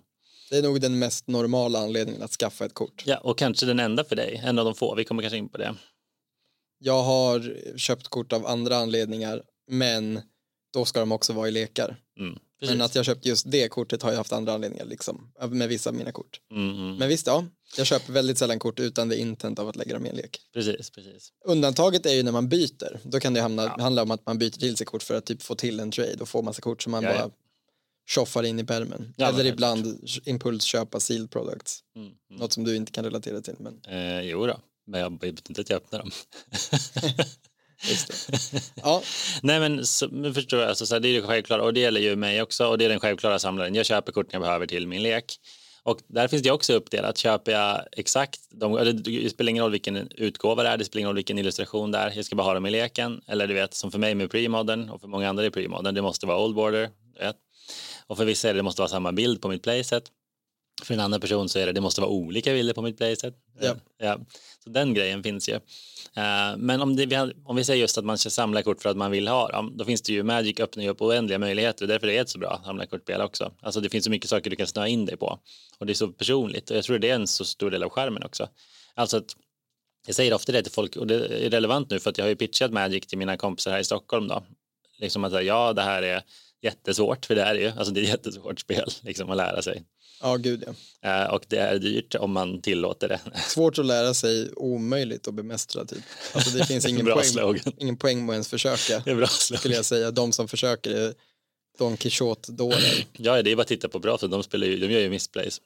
[0.49, 3.03] Det är nog den mest normala anledningen att skaffa ett kort.
[3.05, 4.41] Ja, och kanske den enda för dig.
[4.45, 4.95] En av de få.
[4.95, 5.75] Vi kommer kanske in på det.
[6.85, 10.21] Jag har köpt kort av andra anledningar, men
[10.73, 11.97] då ska de också vara i lekar.
[12.19, 12.39] Mm.
[12.67, 15.89] Men att jag köpt just det kortet har jag haft andra anledningar liksom, med vissa
[15.89, 16.39] av mina kort.
[16.51, 17.45] mm, Men visst, ja,
[17.77, 20.37] jag köper väldigt sällan kort utan det intent av att lägga dem i en lek.
[20.53, 21.29] precis, precis.
[21.45, 22.99] Undantaget är ju när man byter.
[23.03, 25.41] Då kan det hamna, handla om att man byter till sig kort för att typ
[25.41, 27.17] få till en trade och få massa kort som man Ja, ja.
[27.17, 27.31] bara
[28.09, 29.13] tjoffar in i pärmen.
[29.17, 31.79] Ja, Eller ibland impulsköpa sealed products.
[31.95, 32.39] Mm, mm.
[32.39, 33.55] Något som du inte kan relatera till.
[33.59, 36.11] Men Eh, jo då, men jag vet inte att jag öppnar dem.
[38.75, 39.03] Ja,
[39.41, 42.01] Nej men, så, förstår jag, alltså, så här, det är det självklara och det gäller
[42.01, 43.75] ju mig också och det är den självklara samlaren.
[43.75, 45.35] Jag köper korten jag behöver till min lek.
[45.85, 47.17] Och där finns det också uppdelat.
[47.17, 51.09] Köper jag exakt, de, det spelar ingen roll vilken utgåva det är, det spelar ingen
[51.09, 52.11] roll vilken illustration det är.
[52.15, 53.21] Jag ska bara ha dem i leken.
[53.27, 56.01] Eller du vet, som för mig med premodern och för många andra är premodern, det
[56.01, 56.89] måste vara old border.
[58.07, 60.03] Och för vissa är det, det måste vara samma bild på mitt playset.
[60.81, 63.35] För en annan person så är det, det måste vara olika bilder på mitt playset.
[63.59, 63.75] Ja.
[63.97, 64.19] Ja.
[64.63, 65.53] Så den grejen finns ju.
[66.15, 68.97] Eh, men om, det, om vi säger just att man ska samla kort för att
[68.97, 71.87] man vill ha dem, då finns det ju Magic öppnar ju upp oändliga möjligheter och
[71.87, 73.51] därför är det ett så bra samla kortspel också.
[73.61, 75.39] Alltså det finns så mycket saker du kan snöa in dig på
[75.79, 77.89] och det är så personligt och jag tror det är en så stor del av
[77.89, 78.47] skärmen också.
[78.93, 79.35] Alltså att
[80.05, 82.29] jag säger ofta det till folk och det är relevant nu för att jag har
[82.29, 84.43] ju pitchat Magic till mina kompisar här i Stockholm då.
[84.97, 86.23] Liksom att säga, ja det här är
[86.61, 89.61] jättesvårt för det är det ju, alltså det är ett jättesvårt spel liksom att lära
[89.61, 89.83] sig.
[90.23, 90.63] Ja gud
[91.01, 91.23] ja.
[91.23, 93.19] Eh, och det är dyrt om man tillåter det.
[93.47, 96.03] Svårt att lära sig, omöjligt att bemästra typ.
[96.33, 97.73] Alltså det finns ingen poäng, slogan.
[97.77, 98.99] ingen poäng med att ens försöka.
[99.05, 99.73] Det är bra Skulle slag.
[99.73, 100.11] jag säga.
[100.11, 101.13] De som försöker är
[101.77, 103.05] Don Quijote-dårar.
[103.17, 105.09] Ja, det är bara att titta på bra för de spelar ju, de gör ju
[105.09, 105.61] missplays.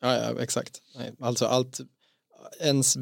[0.00, 0.82] Ja, ja, exakt.
[0.96, 1.80] Nej, alltså allt,
[2.60, 2.96] ens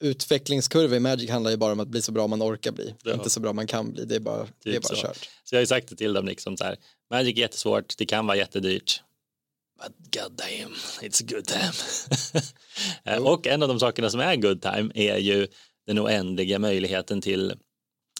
[0.00, 2.94] utvecklingskurva i Magic handlar ju bara om att bli så bra man orkar bli.
[3.04, 3.12] Ja.
[3.14, 4.04] Inte så bra man kan bli.
[4.04, 5.02] Det är bara, det är Typ bara så.
[5.06, 5.28] kört.
[5.44, 6.76] Så jag har ju sagt det till dem liksom så här,
[7.10, 9.02] Magic är jättesvårt, det kan vara jättedyrt.
[9.82, 11.72] But god damn, it's good time.
[13.04, 15.46] Eh, och en av de sakerna som är good time är ju
[15.86, 17.54] den oändliga möjligheten till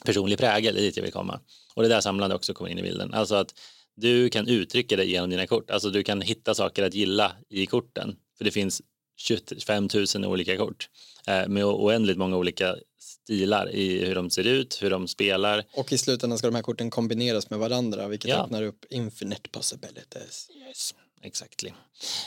[0.05, 1.41] personlig prägel, det är dit jag vill komma.
[1.75, 3.15] Och det där samlande också kommer in i bilden.
[3.15, 3.55] Alltså att
[3.97, 5.71] du kan uttrycka det genom dina kort.
[5.71, 8.17] Alltså du kan hitta saker att gilla i korten.
[8.39, 8.83] För det finns
[9.17, 10.89] 25 000 olika kort
[11.27, 15.65] eh, med oändligt många olika stilar i hur de ser ut, hur de spelar.
[15.73, 18.45] Och i slutändan ska de här korten kombineras med varandra vilket Ja.
[18.45, 20.49] öppnar upp infinite possibilities.
[20.69, 21.73] Yes, exactly.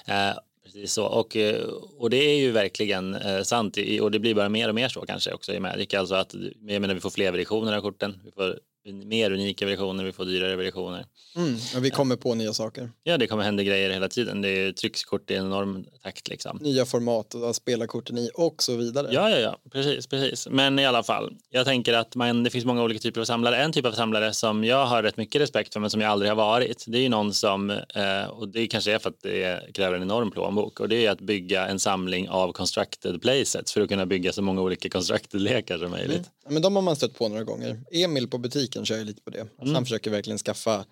[0.10, 0.40] Uh,
[0.74, 1.06] Precis så.
[1.06, 1.64] Och, eh,
[1.98, 5.02] och det är ju verkligen eh, sant och det blir bara mer och mer så
[5.02, 5.94] kanske också i Magic.
[5.94, 6.36] Alltså att
[6.68, 8.22] jag menar, vi får fler versioner av korten.
[8.26, 11.06] Vi får mer unika versioner, vi får dyrare versioner.
[11.36, 12.92] Mm, och vi kommer på nya saker.
[13.04, 14.42] Ja, det kommer hända grejer hela tiden.
[14.42, 16.58] Det trycks kort i en enorm takt liksom.
[16.62, 19.08] Nya format att spela korten i och så vidare.
[19.12, 20.48] Ja, ja, ja, precis, precis.
[20.52, 23.58] Men i alla fall, jag tänker att man, det finns många olika typer av samlare.
[23.58, 26.32] En typ av samlare som jag har rätt mycket respekt för, men som jag aldrig
[26.32, 29.74] har varit, det är ju någon som, eh, och det kanske är för att det
[29.74, 33.82] kräver en enorm plånbok, och det är att bygga en samling av constructed playsets för
[33.82, 36.30] att kunna bygga så många olika constructed-lekar som möjligt.
[36.46, 36.54] Mm.
[36.54, 37.82] Men de har man stött på några gånger.
[37.92, 38.38] Emil på
[38.74, 39.42] butiken kör ju lite på det.
[39.42, 39.76] Alltså mm.
[39.76, 40.86] Han försöker verkligen skaffa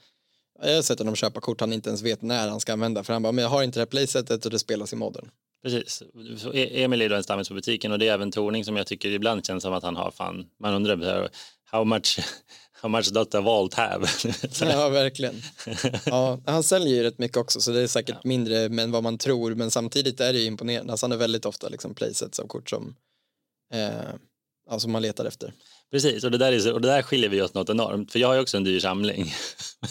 [0.63, 3.13] jag har sett honom köpa kort han inte ens vet när han ska använda för
[3.13, 5.29] han bara, men jag har inte det här playsetet och det spelas i modern.
[5.63, 6.03] Precis,
[6.53, 8.87] e- Emil är då en stammis på butiken och det är även Torning som jag
[8.87, 11.29] tycker ibland känns som att han har fan, man undrar
[11.71, 12.19] how much,
[12.81, 14.07] how much does a vault have?
[14.61, 15.41] ja, verkligen.
[16.05, 18.29] Ja, han säljer ju rätt mycket också så det är säkert ja.
[18.29, 20.93] mindre än vad man tror men samtidigt är det ju imponerande.
[20.93, 22.95] Alltså han har väldigt ofta liksom playsets av kort som,
[23.73, 24.13] eh,
[24.69, 25.53] alltså man letar efter.
[25.91, 28.27] Precis, och det, där är, och det där skiljer vi oss något enormt, för jag
[28.27, 29.33] har ju också en dyr samling.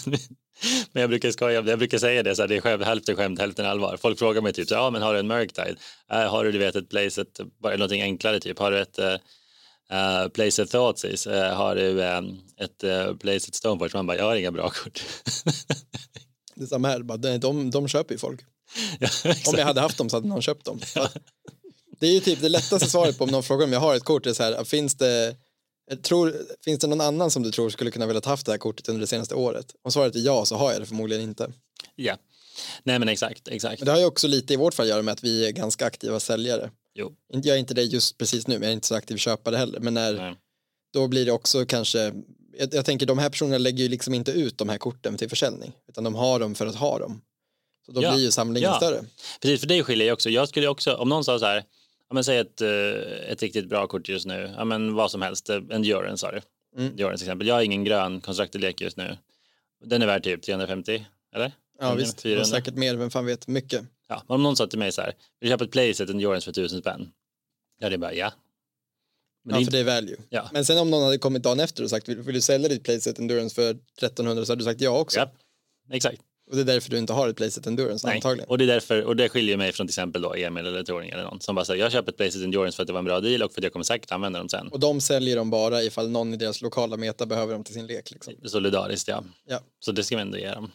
[0.91, 3.39] men jag brukar skoja, jag brukar säga det, så här, det är skämt, hälften skämt,
[3.39, 3.97] hälften allvar.
[3.97, 5.75] Folk frågar mig typ, så, ja men har du en Murktide?
[6.11, 10.27] Äh, har du, du vet, ett Placet, bara någonting enklare typ, har du ett uh,
[10.27, 11.29] Placet Thoughtseize?
[11.29, 13.97] Uh, har du um, ett uh, Placet Stoneforge?
[13.97, 15.03] Man bara, jag har inga bra kort.
[16.55, 18.41] det är samma här, bara, de, de köper ju folk.
[18.99, 19.09] Ja,
[19.47, 20.79] om jag hade haft dem så hade någon köpt dem.
[20.95, 21.09] Ja.
[21.99, 24.03] Det är ju typ det lättaste svaret på om någon frågar om jag har ett
[24.03, 25.35] kort, är så här, finns det
[26.03, 28.89] Tror, finns det någon annan som du tror skulle kunna vilja haft det här kortet
[28.89, 29.75] under det senaste året?
[29.81, 31.51] Om svaret är ja så har jag det förmodligen inte.
[31.95, 32.17] Ja,
[32.83, 33.79] nej men exakt, exakt.
[33.79, 35.51] Men det har ju också lite i vårt fall att göra med att vi är
[35.51, 36.71] ganska aktiva säljare.
[36.93, 37.15] Jo.
[37.27, 39.79] Jag är inte det just precis nu, men jag är inte så aktiv köpare heller.
[39.79, 40.35] Men när, nej.
[40.93, 41.99] då blir det också kanske,
[42.57, 45.29] jag, jag, tänker de här personerna lägger ju liksom inte ut de här korten till
[45.29, 47.21] försäljning, utan de har dem för att ha dem.
[47.85, 48.13] Så då ja.
[48.13, 48.77] blir ju samlingen ja.
[48.77, 49.05] större.
[49.41, 50.29] Precis, för det skiljer ju också.
[50.29, 51.63] Jag skulle också, om någon sa så här,
[52.11, 55.21] ja, men säg ett, eh, ett riktigt bra kort just nu, ja, men vad som
[55.21, 56.41] helst, Endurance har du.
[56.77, 56.91] Mm.
[56.91, 57.47] Endurance exempel.
[57.47, 59.17] Jag har ingen grön constructed lek just nu.
[59.83, 61.05] Den är värd typ 350,
[61.35, 61.51] eller?
[61.79, 62.45] Ja visst, 400.
[62.45, 63.85] säkert mer, vem fan vet, mycket.
[64.07, 66.51] Ja, om någon sa till mig så här, vill du köpa ett playset Endurance för
[66.51, 67.11] tusen spänn?
[67.79, 68.33] Ja, det är bara ja.
[69.43, 70.17] Men ja, det för det är value.
[70.29, 70.49] Ja.
[70.53, 72.83] Men sen om någon hade kommit dagen efter och sagt, vill, vill du sälja ditt
[72.83, 75.19] playset Endurance för 1300 så hade du sagt ja också.
[75.19, 75.31] Ja,
[75.91, 76.21] exakt.
[76.51, 78.15] Och det är därför du inte har ett Playset Endurance Nej.
[78.15, 78.49] antagligen.
[78.49, 81.09] Och det, är därför, och det skiljer mig från till exempel då Emil eller Torning
[81.09, 83.05] eller någon som bara säger jag köper ett Playset Endurance för att det var en
[83.05, 84.67] bra deal och för att jag kommer säkert använda dem sen.
[84.67, 87.87] Och de säljer dem bara ifall någon i deras lokala meta behöver dem till sin
[87.87, 88.11] lek.
[88.11, 88.33] Liksom.
[88.45, 89.23] Solidariskt ja.
[89.47, 89.59] ja.
[89.79, 90.71] Så det ska vi ändå ge dem.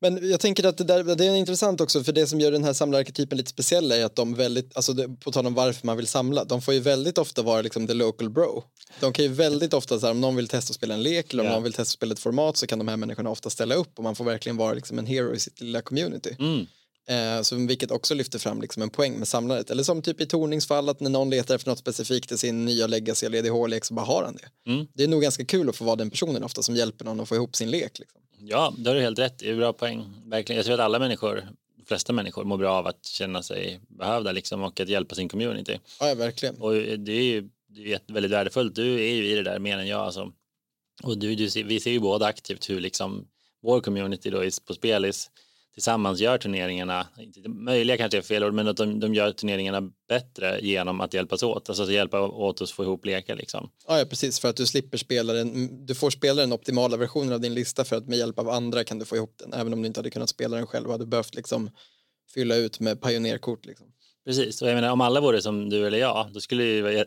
[0.00, 2.64] Men jag tänker att det, där, det är intressant också för det som gör den
[2.64, 5.96] här samlararketypen lite speciell är att de väldigt, alltså det, på tal om varför man
[5.96, 8.64] vill samla, de får ju väldigt ofta vara liksom the local bro.
[9.00, 11.32] De kan ju väldigt ofta, så här, om någon vill testa att spela en lek
[11.32, 11.56] eller om yeah.
[11.56, 13.98] någon vill testa att spela ett format så kan de här människorna ofta ställa upp
[13.98, 16.36] och man får verkligen vara liksom en hero i sitt lilla community.
[16.38, 16.66] Mm.
[17.08, 19.70] Eh, så, vilket också lyfter fram liksom en poäng med samlandet.
[19.70, 22.86] Eller som typ i Torningsfall att när någon letar efter något specifikt i sin nya
[22.86, 24.70] legacy eller EDH-lek så bara har han det.
[24.70, 24.86] Mm.
[24.94, 27.28] Det är nog ganska kul att få vara den personen ofta som hjälper någon att
[27.28, 27.98] få ihop sin lek.
[27.98, 28.20] Liksom.
[28.42, 30.04] Ja, det har du helt rätt Det är bra poäng.
[30.26, 30.56] Verkligen.
[30.56, 34.32] Jag tror att alla människor, de flesta människor mår bra av att känna sig behövda
[34.32, 35.78] liksom, och att hjälpa sin community.
[36.00, 36.56] Ja, verkligen.
[36.56, 38.74] Och det är ju det är väldigt värdefullt.
[38.74, 40.00] Du är ju i det där mer än jag.
[40.00, 40.32] Alltså.
[41.02, 43.26] Och du, du, vi ser ju båda aktivt hur liksom
[43.62, 45.30] vår community då på Spelis
[45.74, 47.06] tillsammans gör turneringarna,
[47.46, 51.42] möjliga kanske är fel ord, men att de, de gör turneringarna bättre genom att hjälpas
[51.42, 53.70] åt, alltså att hjälpa åt oss få ihop lekar liksom.
[53.88, 57.32] Ja, ja, precis, för att du slipper spela den, du får spela den optimala versionen
[57.32, 59.72] av din lista för att med hjälp av andra kan du få ihop den, även
[59.72, 61.70] om du inte hade kunnat spela den själv, hade behövt liksom
[62.34, 63.86] fylla ut med pionerkort liksom.
[64.24, 67.04] Precis, och jag menar om alla vore som du eller jag, då skulle det vara...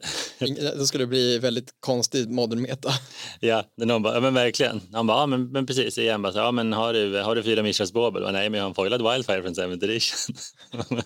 [0.78, 2.89] då skulle det bli väldigt konstig modern meta.
[3.39, 4.82] Ja, det någon bara, ja men verkligen.
[4.93, 7.43] Han bara, ja men, men precis, igen bara, så, ja men har du, har du
[7.43, 8.32] fyra Mishras Bobel?
[8.32, 10.36] Nej, men jag har en foilad Wildfire från 7th edition.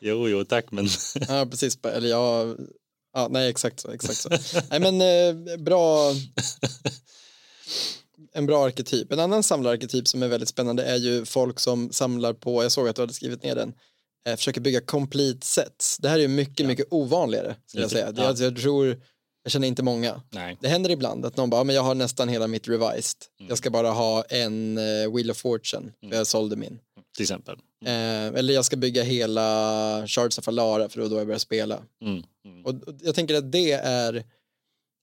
[0.00, 0.88] jo, jo, tack men...
[1.28, 2.56] ja, precis, eller jag...
[3.14, 4.28] Ja, nej, exakt så, exakt så.
[4.70, 6.12] nej men eh, bra...
[8.32, 9.12] en bra arketyp.
[9.12, 12.88] En annan samlararketyp som är väldigt spännande är ju folk som samlar på, jag såg
[12.88, 13.74] att du hade skrivit ner den,
[14.28, 15.98] eh, försöker bygga complete sets.
[15.98, 16.66] Det här är mycket, ja.
[16.66, 17.56] mycket ovanligare.
[17.66, 18.12] Skulle jag, säga.
[18.16, 18.24] Ja.
[18.24, 19.02] Jag, jag, tror,
[19.42, 20.22] jag känner inte många.
[20.30, 20.56] Nej.
[20.60, 23.18] Det händer ibland att någon bara, men jag har nästan hela mitt revised.
[23.40, 23.48] Mm.
[23.48, 26.18] Jag ska bara ha en uh, Wheel of Fortune, för mm.
[26.18, 26.78] jag sålde min.
[27.16, 27.56] Till exempel.
[27.86, 28.32] Mm.
[28.32, 31.82] Eh, eller jag ska bygga hela Shards of Alara för då, då jag börjar spela.
[32.02, 32.22] Mm.
[32.44, 32.64] mm.
[32.64, 34.24] Och, och jag tänker att det är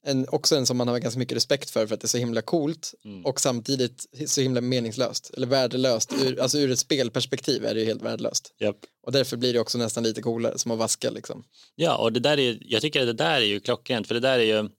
[0.04, 2.18] en, också en som man har ganska mycket respekt för för att det är så
[2.18, 3.26] himla coolt mm.
[3.26, 6.14] och samtidigt så himla meningslöst eller värdelöst.
[6.14, 8.54] Ur, alltså ur ett spelperspektiv är det ju helt värdelöst.
[8.60, 8.76] Yep.
[9.04, 11.44] Och därför blir det också nästan lite coolare som att vaska liksom.
[11.76, 14.22] Ja, och det där är, jag tycker att det där är ju klockrent för det
[14.22, 14.70] där är ju,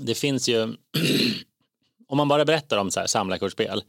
[0.00, 0.62] det finns ju,
[2.08, 3.84] om man bara berättar om så här samlarkortspel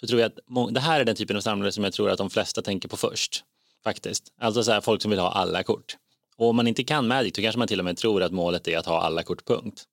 [0.00, 2.18] så tror jag att det här är den typen av samlare som jag tror att
[2.18, 3.44] de flesta tänker på först.
[3.84, 4.32] faktiskt.
[4.40, 5.96] Alltså så här, folk som vill ha alla kort.
[6.38, 8.68] Och om man inte kan Magic då kanske man till och med tror att målet
[8.68, 9.84] är att ha alla kort, punkt.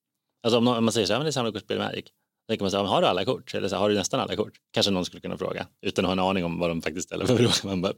[0.43, 2.05] Alltså om, någon, om man säger så här, men det är samlarkortspel Magic.
[2.47, 3.53] Då kan man säga, har du alla kort?
[3.53, 4.53] Eller så här, har du nästan alla kort?
[4.73, 7.25] Kanske någon skulle kunna fråga utan att ha en aning om vad de faktiskt ställer
[7.25, 7.51] för fråga.
[7.63, 7.93] Man bara,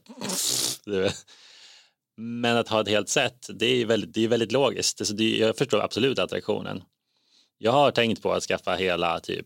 [2.17, 5.01] men att ha ett helt set, det är väldigt, det är väldigt logiskt.
[5.01, 6.83] Alltså det, jag förstår absolut attraktionen.
[7.57, 9.45] Jag har tänkt på att skaffa hela typ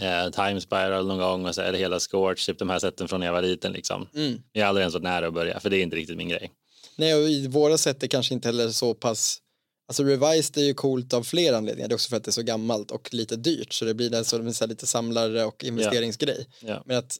[0.00, 3.20] eh, Time Spiral någon gång och så det hela Scorch, typ de här sätten från
[3.20, 4.08] när jag var liten liksom.
[4.14, 4.42] Mm.
[4.52, 6.50] Jag har aldrig ens varit nära att börja, för det är inte riktigt min grej.
[6.96, 9.38] Nej, och i våra sätt är kanske inte heller så pass
[9.88, 11.88] Alltså Revised är ju coolt av flera anledningar.
[11.88, 14.10] Det är också för att det är så gammalt och lite dyrt så det blir
[14.10, 16.46] det så, så lite samlare och investeringsgrej.
[16.60, 16.82] Ja.
[16.86, 17.18] Men att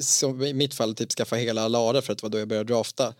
[0.00, 2.72] som i mitt fall typ skaffa hela Alara för att det var då jag började
[2.72, 3.14] drafta.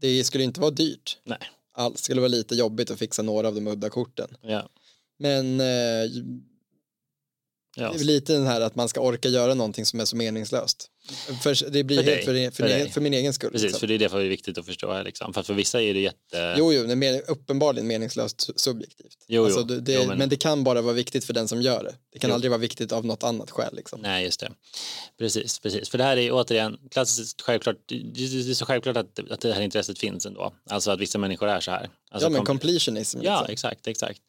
[0.00, 1.18] Det skulle inte vara dyrt.
[1.24, 1.38] Nej.
[1.74, 4.36] Allt skulle vara lite jobbigt att fixa några av de udda korten.
[4.42, 4.68] Ja.
[5.18, 6.10] Men eh,
[7.76, 7.92] Ja.
[7.92, 10.86] det är lite den här att man ska orka göra någonting som är så meningslöst.
[11.42, 13.50] För det blir För helt dig, för, för, för för min egen skull.
[13.50, 13.80] Precis, liksom.
[13.80, 15.32] för det är det som är viktigt att förstå här liksom.
[15.34, 16.54] För, att för vissa är det jätte...
[16.58, 19.16] Jo, jo, det är mer, uppenbarligen meningslöst su- subjektivt.
[19.28, 20.18] Jo, alltså, det, Jo, men...
[20.18, 21.94] men- det kan bara vara viktigt för den som gör det.
[22.12, 22.34] Det kan Jo.
[22.34, 23.74] aldrig vara viktigt av något annat skäl.
[23.76, 24.00] Liksom.
[24.00, 24.52] Nej, just det.
[25.18, 25.88] Precis, precis.
[25.88, 27.76] För det här är återigen klassiskt självklart.
[27.88, 30.52] Det är så självklart att, att det här intresset finns ändå.
[30.70, 31.88] Alltså att vissa människor är så här.
[32.10, 33.18] Alltså, ja, men completionism.
[33.22, 33.52] Ja, liksom.
[33.52, 34.20] exakt, exakt.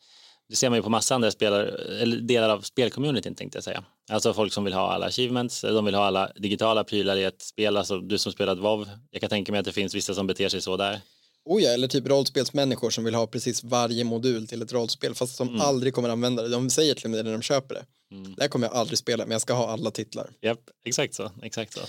[0.52, 1.70] Det ser man ju på massa andra spelare,
[2.02, 3.84] eller delar av spelcommunityn tänkte jag säga.
[4.10, 7.41] Alltså folk som vill ha alla achievements, de vill ha alla digitala prylar i ett
[7.41, 7.78] spel.
[7.78, 10.49] Alltså du som spelat WoW, jag kan tänka mig att det finns vissa som beter
[10.49, 11.02] sig så där.
[11.45, 15.36] Oh ja, eller typ rollspelsmänniskor som vill ha precis varje modul till ett rollspel fast
[15.36, 15.62] som Mm.
[15.62, 16.49] aldrig kommer använda det.
[16.49, 17.86] De säger till mig när de köper det.
[18.16, 18.36] Mm.
[18.36, 20.30] Det här kommer jag aldrig spela, men jag ska ha alla titlar.
[20.41, 21.82] Japp, exakt så, exakt så.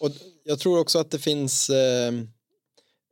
[0.00, 0.10] Och
[0.44, 2.12] jag tror också att det finns, eh,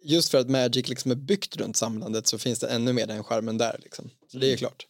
[0.05, 3.25] just för att Magic liksom är byggt runt samlandet så finns det ännu mer den
[3.25, 3.77] skärmen där.
[3.83, 4.11] Liksom.
[4.33, 4.59] Så det är Mm.
[4.59, 4.87] klart.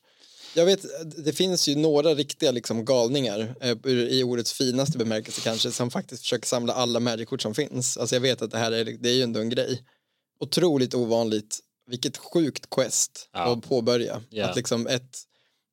[0.54, 0.84] Jag vet,
[1.24, 6.22] det finns ju några riktiga liksom galningar eh, i ordets finaste bemärkelse kanske som faktiskt
[6.22, 7.96] försöker samla alla Magic-kort som finns.
[7.96, 9.82] Alltså jag vet att det här är, det är ju ändå en grej.
[10.40, 11.60] Otroligt ovanligt.
[11.86, 13.52] Vilket sjukt quest Ja.
[13.52, 14.22] att påbörja.
[14.30, 14.46] Ja.
[14.46, 15.18] Att liksom ett,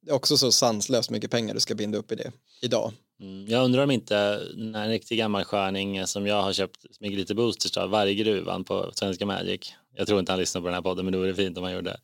[0.06, 2.94] det är också så sanslöst mycket pengar du ska binda upp i det idag.
[3.22, 3.48] Mm.
[3.48, 4.18] Jag undrar om inte
[4.58, 9.26] en riktig gammal sköning som jag har köpt med lite boosters av Varggruvan på Svenska
[9.26, 9.74] Magic.
[9.96, 11.74] Jag tror inte han lyssnar på den här podden men det vore fint om han
[11.74, 12.00] gjorde.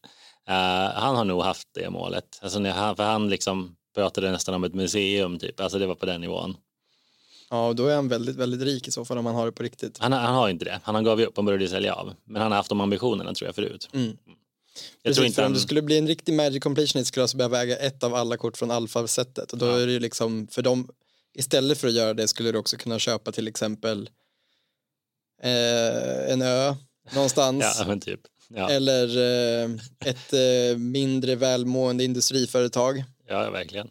[0.50, 0.54] Uh,
[0.96, 2.40] han har nog haft det målet.
[2.42, 5.60] Alltså när han, för han liksom pratade nästan om ett museum typ.
[5.60, 6.58] Alltså det var på den nivån.
[7.50, 9.64] Ja, då är han väldigt, väldigt rik i så fall om han har det på
[9.64, 9.98] riktigt.
[9.98, 10.80] Han, han har inte det.
[10.84, 11.36] Han gav ju upp.
[11.36, 12.14] Han började sälja av.
[12.26, 13.90] Men han har haft de ambitionerna tror jag förut.
[13.94, 14.08] Mm.
[14.08, 15.54] Jag Precis, tror inte för om han...
[15.54, 18.38] du skulle bli en riktig Magic Completionist skulle du alltså behöva äga ett av alla
[18.38, 19.80] kort från alfasättet och då Ja.
[19.80, 20.90] är det ju liksom för dem
[21.36, 24.10] istället för att göra det skulle du också kunna köpa till exempel
[25.44, 26.76] eh, en ö
[27.14, 28.20] någonstans Ja, men typ.
[28.50, 29.70] Ja, eller eh,
[30.06, 33.04] ett eh, mindre välmående industriföretag.
[33.28, 33.90] ja, verkligen.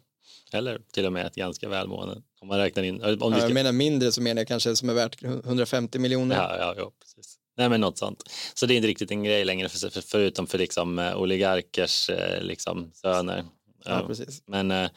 [0.53, 2.21] Eller till och med ett ganska välmående.
[2.41, 3.03] Om man räknar in...
[3.03, 3.39] Om Ja, ska...
[3.39, 6.35] jag menar mindre så menar jag kanske som är värt 150 miljoner.
[6.35, 7.35] Ja, ja, ja, precis.
[7.57, 8.23] Nej, men något sånt.
[8.53, 12.09] Så det är inte riktigt en grej längre, för, för, förutom för liksom eh, oligarkers
[12.09, 13.43] eh, liksom, söner.
[13.85, 14.43] Ja, precis.
[14.47, 14.89] Men, eh,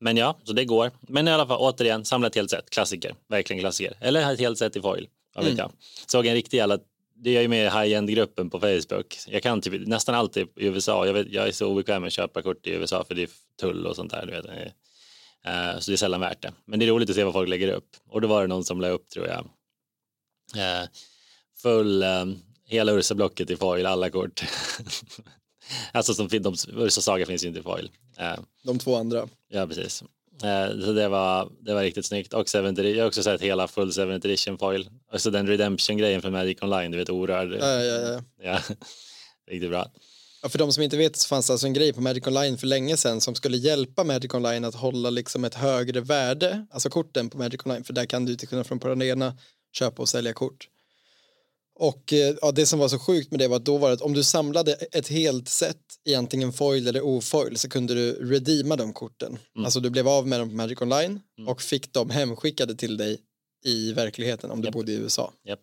[0.00, 0.90] men ja, så det går.
[1.00, 2.70] Men i alla fall, återigen, samla ett helt set.
[2.70, 3.96] Klassiker, verkligen klassiker.
[4.00, 5.08] Eller ett helt set i foil.
[5.34, 5.58] Vad vet Mm.
[5.62, 5.72] jag.
[6.06, 6.78] Såg en riktig jävla
[7.22, 9.18] det är ju med i high-end-gruppen på Facebook.
[9.26, 11.06] Jag kan typ nästan alltid i USA.
[11.06, 13.30] Jag, vet, jag är så obekväm med att köpa kort i USA för det är
[13.60, 14.26] tull och sånt där.
[14.26, 14.72] Du vet.
[15.44, 16.52] Eh, så det är sällan värt det.
[16.64, 17.96] Men det är roligt att se vad folk lägger upp.
[18.08, 19.38] Och då var det någon som la upp, tror jag,
[20.56, 20.88] eh,
[21.62, 22.24] full, eh,
[22.64, 24.42] hela Ursa-blocket i foil, alla kort.
[25.92, 27.90] alltså som de, Ursa Saga finns ju inte i foil.
[28.62, 29.28] De två andra.
[29.48, 30.04] ja, precis.
[30.42, 32.34] Eh, så det var, det var riktigt snyggt.
[32.34, 34.90] Och 7th, jag har också sett hela full 7 edition foil.
[35.12, 37.52] Och så den redemption-grejen från Magic Online, du vet orörd.
[37.60, 38.22] Ja, ja, ja.
[38.42, 38.60] Ja,
[39.50, 39.86] riktigt bra.
[40.42, 42.58] Ja, för de som inte vet så fanns det alltså en grej på Magic Online
[42.58, 46.90] för länge sedan som skulle hjälpa Magic Online att hålla liksom ett högre värde, alltså
[46.90, 49.36] korten på Magic Online, för där kan du till skillnad från på den ena
[49.72, 50.68] köpa och sälja kort.
[51.80, 53.94] Och eh, ja, det som var så sjukt med det var att då var det
[53.94, 58.12] att om du samlade ett helt set i antingen foil eller ofoil så kunde du
[58.12, 59.38] redeema de korten.
[59.64, 63.18] Alltså du blev av med dem på Magic Online och fick dem hemskickade till dig
[63.64, 64.72] i verkligheten om du Japp.
[64.74, 65.32] bodde i USA.
[65.48, 65.60] Japp.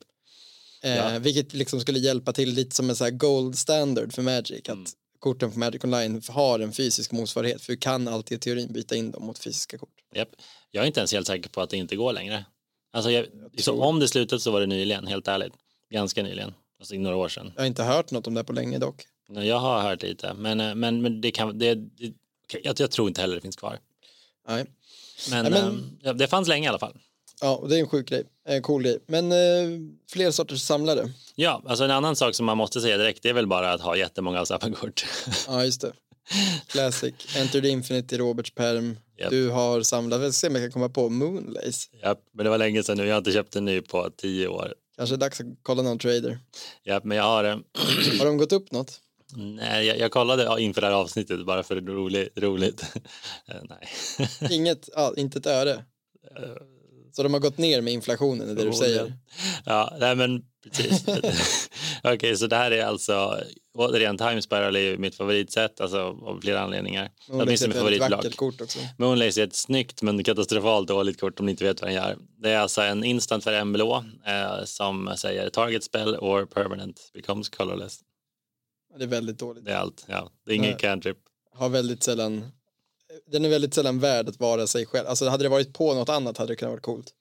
[0.84, 1.20] Eh, Ja.
[1.20, 4.62] Vilket liksom skulle hjälpa till lite som en så gold standard för Magic.
[4.70, 4.82] Mm.
[4.84, 4.90] Att
[5.20, 7.62] korten på Magic Online har en fysisk motsvarighet.
[7.62, 9.94] För du kan alltid i teorin byta in dem mot fysiska kort.
[10.16, 10.30] Japp.
[10.72, 12.46] Jag är inte ens helt säker på att det inte går längre.
[12.94, 13.26] Alltså jag,
[13.64, 15.54] tror- om det slutat så var det nyligen, helt ärligt.
[15.90, 17.52] Ganska nyligen, alltså några år sedan.
[17.56, 19.04] Jag har inte hört något om det på länge dock.
[19.30, 22.14] Men Jag har hört lite, men, eh, men, men det kan, det, det,
[22.64, 23.80] jag, jag tror inte heller det finns kvar.
[24.48, 24.66] Nej.
[25.30, 26.98] Men, Nej, men- ja, det fanns länge i alla fall.
[27.42, 28.24] Ja, och det är en sjuk grej.
[28.46, 29.00] En cool grej.
[29.08, 29.80] Men eh,
[30.12, 31.10] fler sorters samlare.
[31.36, 33.82] Ja, alltså en annan sak som man måste säga direkt det är väl bara att
[33.82, 35.06] ha jättemånga Zappa-kort.
[35.48, 35.94] Ja, just det.
[36.68, 37.14] Classic.
[37.38, 38.98] Enter the Infinite i Roberts perm.
[39.20, 39.30] Japp.
[39.30, 41.90] Du har samlat, ska se om jag kan komma på Moonlace.
[42.02, 44.48] ja, men det var länge sedan nu, jag har inte köpt en ny på tio
[44.48, 44.74] år.
[44.98, 46.40] Kanske dags att kolla någon trader.
[46.84, 47.58] Ja, men jag har, eh,
[48.20, 49.02] Har de gått upp något?
[49.36, 52.38] nej, jag, jag kollade inför det här avsnittet bara för det är roligt.
[52.38, 52.84] roligt.
[53.48, 53.88] Eh, nej.
[54.52, 55.84] Inget, ja, inte ett öre.
[57.12, 59.14] Så de har gått ner med inflationen, är det du säger?
[59.66, 61.70] Ja, nej men precis.
[62.04, 63.44] Okej, så det här är alltså,
[63.74, 67.12] återigen, Time Spiral är ju mitt favoritsätt, alltså av flera anledningar.
[67.30, 68.80] Moonlace är ett vackert kort också.
[68.98, 72.18] Moonlace är ett snyggt men katastrofalt dåligt kort om ni inte vet vad den gör.
[72.38, 77.12] Det är alltså en instant för en blå eh, som säger target spell or permanent
[77.14, 78.00] becomes colorless.
[78.98, 79.66] Det är väldigt dåligt.
[79.66, 80.06] Det är allt.
[80.08, 80.80] Ja, det är ingen Nej.
[80.80, 81.18] cantrip.
[81.54, 82.52] Har väldigt sällan,
[83.32, 85.08] den är väldigt sällan värd att vara sig själv.
[85.08, 87.14] Alltså hade det varit på något annat hade det kunnat vara coolt.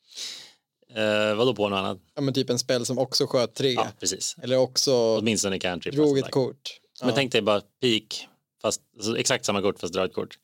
[0.95, 1.99] Eh, vadå på något annat?
[2.15, 3.73] Ja men typ en spel som också sköt tre.
[3.73, 4.37] Ja, precis.
[4.43, 5.95] Eller också Åtminstone cantrip.
[5.95, 6.81] drog ett kort.
[7.01, 7.15] Men Ja.
[7.15, 8.29] tänk dig bara peak,
[8.63, 10.39] fast alltså, exakt samma kort fast dra ett kort.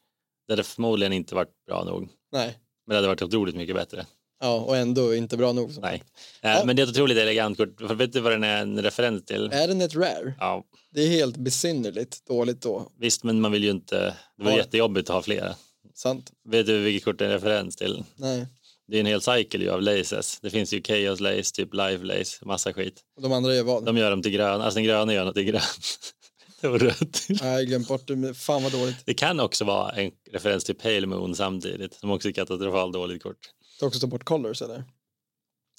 [0.46, 2.08] Det hade förmodligen inte varit bra nog.
[2.32, 2.58] Nej.
[2.86, 4.06] Men det hade varit otroligt mycket bättre.
[4.40, 5.70] Ja, och ändå inte bra nog.
[5.80, 6.02] Nej.
[6.42, 6.62] Eh, Ja.
[6.64, 7.78] Men det är ett otroligt elegant kort.
[7.80, 9.50] För vet du vad den är en referens till?
[9.52, 10.34] Är den ett rare?
[10.38, 12.88] Ja, Det är helt besynnerligt dåligt då.
[12.98, 14.16] visst, men man vill ju inte...
[14.36, 14.56] Det var Ja.
[14.56, 15.54] jättejobbigt att ha flera.
[15.94, 16.32] Sant?
[16.44, 18.04] Vet du vilket kort det är en referens till?
[18.16, 18.46] Nej.
[18.92, 20.38] Det är en hel cykel ju av laces.
[20.42, 23.00] Det finns ju Chaos Lace, typ Live Lace, massa skit.
[23.16, 23.84] Och de andra gör vad?
[23.84, 25.62] De gör dem till grön, alltså den gröna gör dem till grön.
[26.60, 27.26] det var rött.
[27.28, 28.34] Nej, glömt bort det.
[28.34, 28.96] Fan vad dåligt.
[29.06, 33.22] Det kan också vara en referens till Pale Moon samtidigt, som också är katastrofalt dåligt
[33.22, 33.38] kort.
[33.80, 34.84] Det också ta bort colors eller?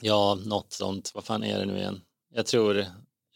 [0.02, 1.12] Ja, något sånt.
[1.14, 2.02] Vad fan är det nu igen?
[2.34, 2.86] Jag tror,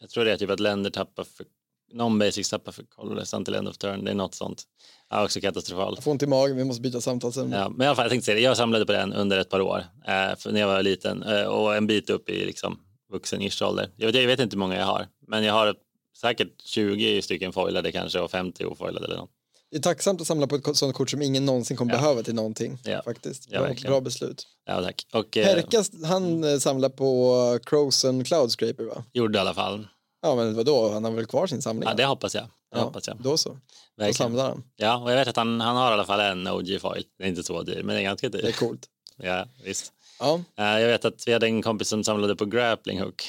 [0.00, 1.46] jag tror det är typ att länder tappar för
[1.92, 4.04] non-basics tappar för colorless until end of turn.
[4.04, 4.62] Det är något sånt.
[5.10, 5.96] Ja, också katastrofalt.
[5.96, 7.56] Jag får ont i magen, vi måste byta samtalsämne.
[7.56, 8.40] Ja, men i alla fall, jag tänkte säga det.
[8.40, 10.12] Jag samlade på den under ett par år eh,
[10.52, 12.78] när jag var liten eh, och en bit upp i liksom,
[13.12, 13.90] vuxen ish ålder.
[13.96, 15.74] Jag vet, jag vet inte hur många jag har, men jag har
[16.20, 19.30] säkert 20 stycken foilade kanske och 50 ofoilade eller något.
[19.70, 21.98] Det är tacksamt att samla på ett sånt kort som ingen någonsin kommer Ja.
[22.00, 22.78] behöva till någonting.
[22.84, 23.02] Ja.
[23.04, 23.46] Faktiskt.
[23.50, 23.92] Ja, Bra, verkligen.
[23.92, 24.46] bra beslut.
[24.66, 25.06] Ja, tack.
[25.12, 29.04] Och eh, Perkas, han eh, samlar på Croson Cloud Scraper va?
[29.12, 29.86] gjorde i alla fall.
[30.22, 31.88] Ja men vadå, han har väl kvar sin samling?
[31.88, 32.44] Ja, det hoppas jag.
[32.44, 33.16] Det Ja, hoppas jag.
[33.22, 33.56] Då så, då
[33.96, 34.14] Verkligen.
[34.14, 34.64] samlar han.
[34.76, 37.04] Ja, och jag vet att han, han har i alla fall en OG-foil.
[37.18, 38.42] Det är inte så dyr, men det är ganska dyr.
[38.42, 38.86] Det är coolt.
[39.16, 39.92] Ja, visst.
[40.20, 43.22] Ja, Eh, jag vet att vi hade en kompis som samlade på grappling hook.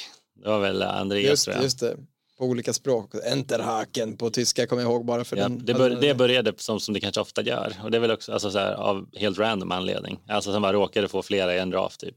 [0.44, 1.64] Det var väl Andreas just, tror jag.
[1.64, 1.98] just det.
[2.38, 3.12] På olika språk.
[3.32, 5.66] Enterhaken på tyska kommer jag ihåg bara för Ja, den.
[5.66, 8.34] det, bör, det började som, som det kanske ofta gör och det är väl också
[8.34, 10.20] alltså, så här, av helt random anledning.
[10.28, 12.16] Alltså som bara råkade få flera i en draft typ.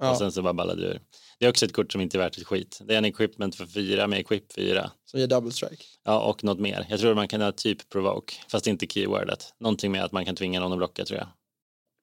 [0.00, 1.00] Ja, Och sen så bara ballade det ur.
[1.38, 2.80] Det är också ett kort som inte är värt ett skit.
[2.84, 4.90] Det är en equipment för fyra med equip fyra.
[5.04, 5.84] som ger double strike.
[6.04, 6.86] Ja, och något mer.
[6.90, 9.54] Jag tror man kan ha typ provoke, fast inte keywordet.
[9.60, 11.28] Någonting med att man kan tvinga någon att blocka tror jag.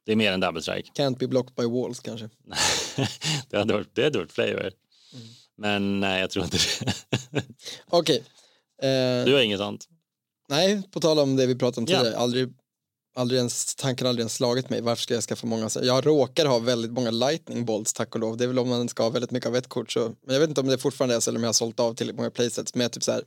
[0.05, 0.91] Det är mer än double strike.
[1.03, 2.29] Can't be blocked by walls kanske.
[3.49, 4.71] det hade varit, det hade varit flavor.
[5.13, 5.27] Mm.
[5.57, 7.43] Men nej, jag tror inte det.
[7.89, 8.23] Okej.
[8.81, 9.87] Eh, Du har inget sånt?
[10.49, 12.17] nej, på tal om det vi pratade om tidigare.
[12.17, 12.49] Aldrig,
[13.15, 14.81] aldrig ens, tanken har aldrig ens slagit mig.
[14.81, 15.69] Varför ska jag skaffa många?
[15.81, 18.37] Jag råkar ha väldigt många lightning bolts tack och lov.
[18.37, 19.91] Det är väl om man ska ha väldigt mycket av ett kort.
[19.91, 21.79] Så, men jag vet inte om det fortfarande är så eller om jag har sålt
[21.79, 22.75] av tillräckligt många playsets.
[22.75, 23.23] Men jag har typ så här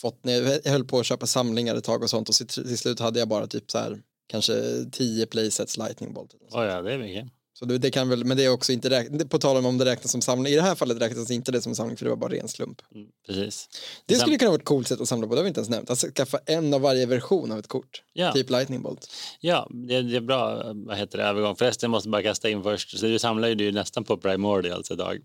[0.00, 2.78] fått ner, jag höll på att köpa samlingar ett tag och sånt och till, till
[2.78, 6.34] slut hade jag bara typ så här kanske tio playsets lightning bolt.
[6.34, 7.32] Oh, ja, det är mycket.
[7.58, 9.84] Så det, kan väl, men det är också inte räknat, på tal om om det
[9.84, 12.16] räknas som samling, i det här fallet räknas inte det som samling för det var
[12.16, 12.82] bara ren slump.
[12.94, 13.68] Mm, precis.
[14.06, 15.68] Det skulle kunna vara ett coolt sätt att samla på, det har vi inte ens
[15.68, 15.90] nämnt.
[15.90, 18.32] Att skaffa en av varje version av ett kort, Ja.
[18.32, 19.10] typ lightning bolt.
[19.40, 21.56] Ja, det, det är bra vad heter det, övergång.
[21.56, 22.98] Förresten måste bara kasta in först.
[22.98, 25.18] Så du samlar ju du nästan på Primordials idag.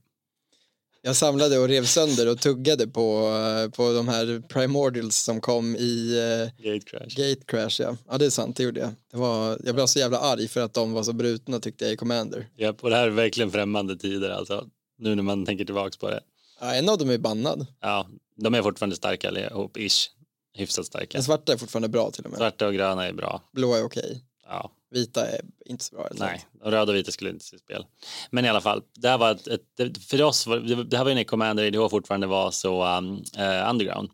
[1.02, 3.28] Jag samlade och rev sönder och tuggade på,
[3.64, 7.16] eh, på de här primordials som kom i eh, Gate Crash.
[7.16, 7.82] Gate Crash.
[7.82, 7.97] Ja.
[8.10, 8.89] ja, det är sant, det gjorde jag.
[9.12, 11.93] Det var, jag blev så jävla arg för att de var så brutna tyckte jag
[11.93, 12.47] i Commander.
[12.56, 14.68] Ja, och det här är verkligen främmande tider alltså.
[14.97, 16.20] Nu när man tänker tillbaks på det.
[16.62, 17.68] Ja, en av dem är bannad.
[17.82, 20.10] Ja, de är fortfarande starka allihop, ish.
[20.54, 21.18] Hyfsat starka.
[21.18, 22.38] Den svarta är fortfarande bra till och med.
[22.38, 23.41] Svarta och gröna är bra.
[23.54, 24.24] Blå är okej.
[24.47, 26.07] Ja, Vita är inte så bra.
[26.07, 26.45] eller nej.
[26.63, 27.85] Och röda och vita skulle inte se spel.
[28.31, 31.11] Men i alla fall, det här var ett, ett, för oss, var, det, här var
[31.11, 34.09] ju när Commander IDH fortfarande var så um, eh, underground.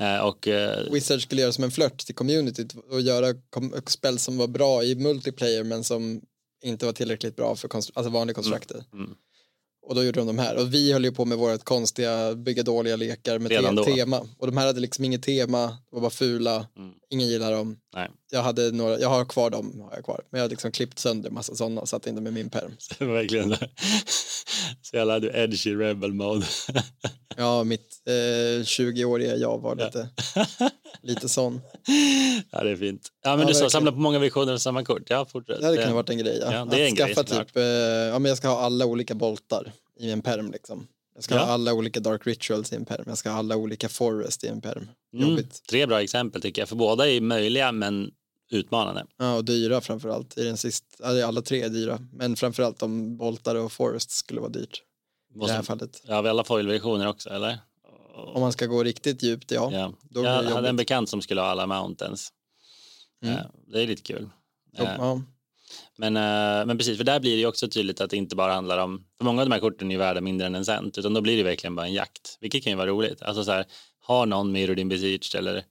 [0.00, 3.26] Eh, och eh, Wizards skulle göra som en flört till communityt och göra
[3.86, 6.20] spel som var bra i multiplayer men som
[6.64, 8.84] inte var tillräckligt bra för konstru- alltså vanlig constructed.
[8.92, 9.10] mm.
[9.86, 10.56] Och då gjorde de de här.
[10.56, 14.20] Och vi höll ju på med vårt konstiga bygga dåliga lekar med te- tema.
[14.38, 16.94] Och de här hade liksom inget tema, de var bara fula, Mm.
[17.14, 17.76] Ingen gillar dem.
[17.94, 20.20] nej, Jag hade några, jag har kvar dem, har jag kvar.
[20.30, 22.72] Men jag har liksom klippt sönder massa sådana och satt in dem i min perm.
[22.98, 23.64] verkligen så.
[24.82, 26.46] Så jävla du edgy rebel mode.
[27.36, 30.08] Ja, mitt eh, 20-åriga jag var lite,
[31.02, 31.60] lite sån.
[32.50, 33.08] ja, det är fint.
[33.24, 35.02] Ja, men Ja, du sa samla på många versioner av samma kort.
[35.06, 35.60] Ja, fortsätt.
[35.60, 36.38] Det hade kunnat varit en grej.
[36.42, 36.52] Ja.
[36.52, 37.46] Ja, det är en att grej, skaffa såklart.
[37.46, 40.86] typ, eh, ja men jag ska ha alla olika boltar i en perm liksom.
[41.14, 41.40] Jag ska Ja.
[41.44, 43.04] ha alla olika dark rituals i en perm.
[43.06, 44.88] Jag ska ha alla olika forest i en perm.
[45.14, 48.10] Mm, tre bra exempel tycker jag, för båda är möjliga men
[48.50, 49.06] utmanande.
[49.18, 50.38] Ja, och dyra framförallt.
[50.38, 51.98] I den sista, ja, alla tre är dyra.
[52.12, 54.82] Men framförallt om boltar och forest skulle vara dyrt.
[55.34, 56.02] i det här fallet.
[56.06, 57.58] Ja, vi alla foilversioner också, eller?
[58.34, 59.70] Om man ska gå riktigt djupt, ja.
[59.72, 59.92] Ja.
[60.10, 62.32] Jag hade en bekant som skulle ha alla mountains.
[63.22, 63.36] Mm.
[63.38, 64.28] Eh, Det är lite kul.
[64.78, 65.22] Jo, Eh, ja.
[65.98, 68.52] Men, eh, men precis, för där blir det ju också tydligt att det inte bara
[68.52, 70.98] handlar om, för många av de här korten är ju värda mindre än en cent,
[70.98, 73.22] utan då blir det verkligen bara en jakt, vilket kan ju vara roligt.
[73.22, 73.64] Alltså så här,
[74.00, 75.64] har någon Mirror din Besieged eller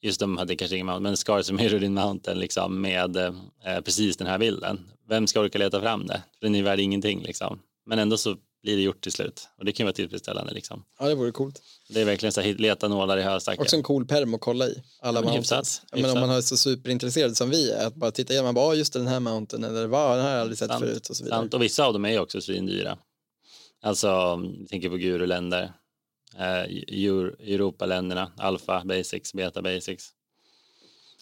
[0.00, 4.16] just de hade kanske ingen mount, men Scars och Mirror Mountain liksom med eh, precis
[4.16, 4.90] den här bilden.
[5.08, 6.22] Vem ska orka leta fram det?
[6.38, 7.60] För den är ju värd ingenting liksom.
[7.86, 10.84] Men ändå så blir det gjort till slut och det kan ju vara tillfredsställande liksom.
[10.98, 11.62] ja, det vore coolt.
[11.88, 13.62] Det är verkligen så här, leta nålar i höstackar.
[13.62, 14.82] Också en cool perm att kolla i.
[15.00, 17.94] Alla Ja, men hyfsat, Ja, Men om man är så superintresserad som vi är, att
[17.94, 20.32] bara titta igenom, man bara, "Ah, just den här mountain, eller vad, den här har
[20.36, 21.40] jag aldrig sett Sant, förut och så vidare.
[21.40, 21.54] Sant.
[21.54, 22.98] Och vissa av dem är också svindyra.
[23.82, 25.72] Alltså, jag tänker på guruländer,
[26.38, 26.44] eh,
[26.88, 30.08] Euro- Europaländerna, Alpha Basics, Beta Basics.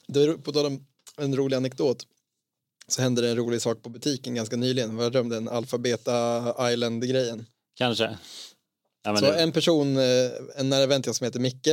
[0.09, 2.07] Det är, på tal om en rolig anekdot
[2.89, 4.99] så hände det en rolig sak på butiken ganska nyligen.
[4.99, 7.47] Jag drömde en Alpha Beta Island-grejen.
[7.75, 8.19] Kanske.
[9.05, 11.67] Ja, Så det, en person, eh, en nära vän till oss som heter Micke,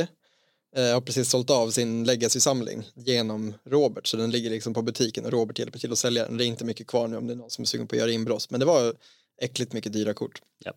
[0.76, 5.24] eh, har precis sålt av sin legacy-samling genom Robert, så den ligger liksom på butiken
[5.24, 6.36] och Robert hjälper till att sälja den.
[6.36, 8.00] Det är inte mycket kvar nu om det är någon som är sugen på att
[8.00, 8.94] göra inbrott, men det var
[9.40, 10.42] äckligt mycket dyra kort.
[10.64, 10.72] Ja.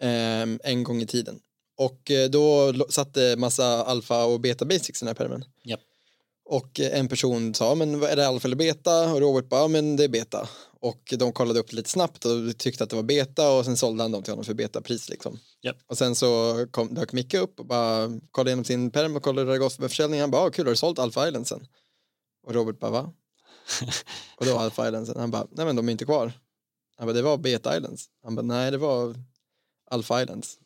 [0.00, 1.40] Ehm, en gång i tiden.
[1.76, 5.44] Och eh, då satte massa alfa och beta basics i den här pärmen.
[6.50, 9.12] Och en person sa, men är det alfa eller beta?
[9.12, 10.48] Och Robert bara, ja men det är beta.
[10.80, 13.76] Och de kollade upp det lite snabbt och tyckte att det var beta och sen
[13.76, 15.38] sålde han dem till honom för betapris liksom.
[15.60, 15.72] Ja.
[15.86, 19.46] Och sen så kom, dök Micke upp och bara kollade igenom sin perm och kollade
[19.46, 20.22] hur det gått för försäljningen.
[20.22, 21.66] Han bara, ah, kul, har du sålt Alpha Island sen?
[22.46, 23.12] Och Robert bara, va?
[24.36, 25.10] och då Alpha Islands.
[25.16, 26.32] Han bara, nej men de är inte kvar.
[26.96, 28.06] Han bara, det var Beta Islands.
[28.24, 29.14] Han bara, nej det var
[29.90, 30.58] Alpha Islands.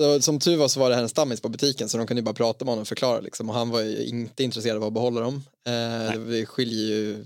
[0.00, 2.20] Så som tur var så var det här en stammis på butiken så de kunde
[2.20, 3.48] ju bara prata med honom och förklara liksom.
[3.48, 5.42] Och han var ju inte intresserad av att behålla dem.
[5.66, 7.24] Eh, det skiljer ju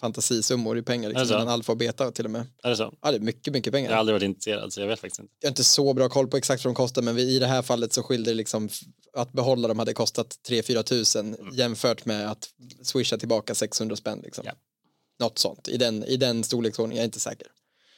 [0.00, 2.46] fantasisummor i pengar liksom, mellan alfa och beta till och med.
[2.62, 2.94] är det så?
[3.02, 3.90] Ja, det är mycket, mycket pengar.
[3.90, 5.32] Jag har aldrig varit intresserad så jag vet faktiskt inte.
[5.40, 7.46] Jag har inte så bra koll på exakt vad de kostar men vi, i det
[7.46, 8.68] här fallet så skilde det liksom
[9.12, 12.48] att behålla dem hade kostat 3-4 tusen jämfört med att
[12.82, 14.44] swisha tillbaka 600 spänn liksom.
[14.46, 14.52] Ja.
[15.20, 17.46] Något sånt i den, i den storleksordningen, jag är inte säker.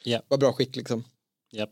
[0.03, 0.21] Ja.
[0.27, 1.03] Vad bra skick liksom.
[1.51, 1.71] Japp.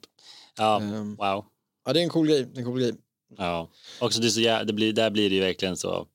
[0.57, 1.15] Ja, Ehm.
[1.15, 1.45] wow.
[1.85, 2.43] Ja, det är en cool grej.
[2.45, 2.93] Det är en cool grej.
[3.37, 3.69] Ja,
[3.99, 6.07] också det så jä- det blir, där blir det ju verkligen så.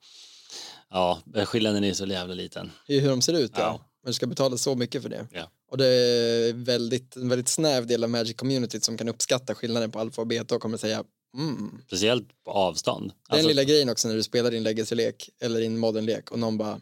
[0.91, 2.71] Ja, skillnaden är så jävla liten.
[2.87, 3.61] Är hur de ser ut, ja.
[3.61, 3.87] Ja.
[4.03, 5.29] Men du ska betala så mycket för det.
[5.33, 5.51] Ja.
[5.71, 9.91] Och det är väldigt, en väldigt snäv del av Magic Community som kan uppskatta skillnaden
[9.91, 11.05] på alfa och beta och kommer säga
[11.37, 11.83] mm.
[11.87, 13.07] Speciellt på avstånd.
[13.09, 16.59] Den Alltså, lilla grejen också när du spelar din legacy-lek eller din modern-lek och någon
[16.59, 16.81] bara,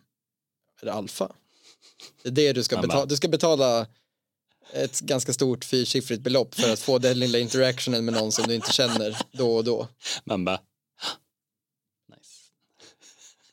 [0.82, 1.32] är det alfa?
[2.22, 3.06] Det är det du ska betala.
[3.06, 3.86] Du ska betala
[4.72, 8.54] ett ganska stort fyrsiffrigt belopp för att få den lilla interactionen med någon som du
[8.54, 9.88] inte känner då och då.
[10.24, 10.60] Man bara,
[12.08, 12.30] nice.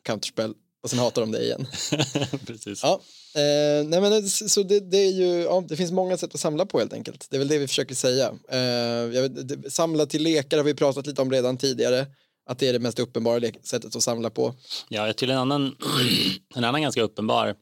[0.02, 0.54] Counterspel.
[0.82, 1.66] Och sen hatar de dig igen.
[2.46, 2.80] Precis.
[2.82, 3.00] Ja,
[3.34, 6.66] eh, nej men så det, det är ju, ja, det finns många sätt att samla
[6.66, 7.26] på helt enkelt.
[7.30, 8.34] Det är väl det vi försöker säga.
[8.48, 12.06] Eh, jag det, samla till lekar har vi pratat lite om redan tidigare.
[12.48, 14.54] Att det är det mest uppenbara sättet att samla på.
[14.88, 15.76] Ja, till en annan,
[16.54, 17.54] en annan ganska uppenbar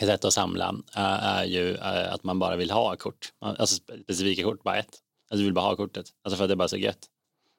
[0.00, 3.32] sätt att samla äh, är ju äh, att man bara vill ha kort.
[3.40, 4.86] Alltså specifika kort, bara ett.
[5.30, 6.06] Alltså du vill bara ha kortet.
[6.24, 6.98] Alltså för att det är bara så gött.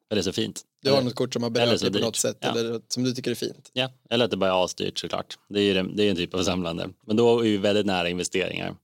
[0.10, 0.62] För det är så fint.
[0.82, 2.50] Du har Eller- något kort som har berört dig på något sätt Ja.
[2.50, 3.70] eller som du tycker är fint.
[3.74, 5.38] Ja, eller att det bara är asdyrt såklart.
[5.50, 6.90] Det är ju det, det är en typ av samlande.
[7.08, 8.76] Men då är vi väldigt nära investeringar.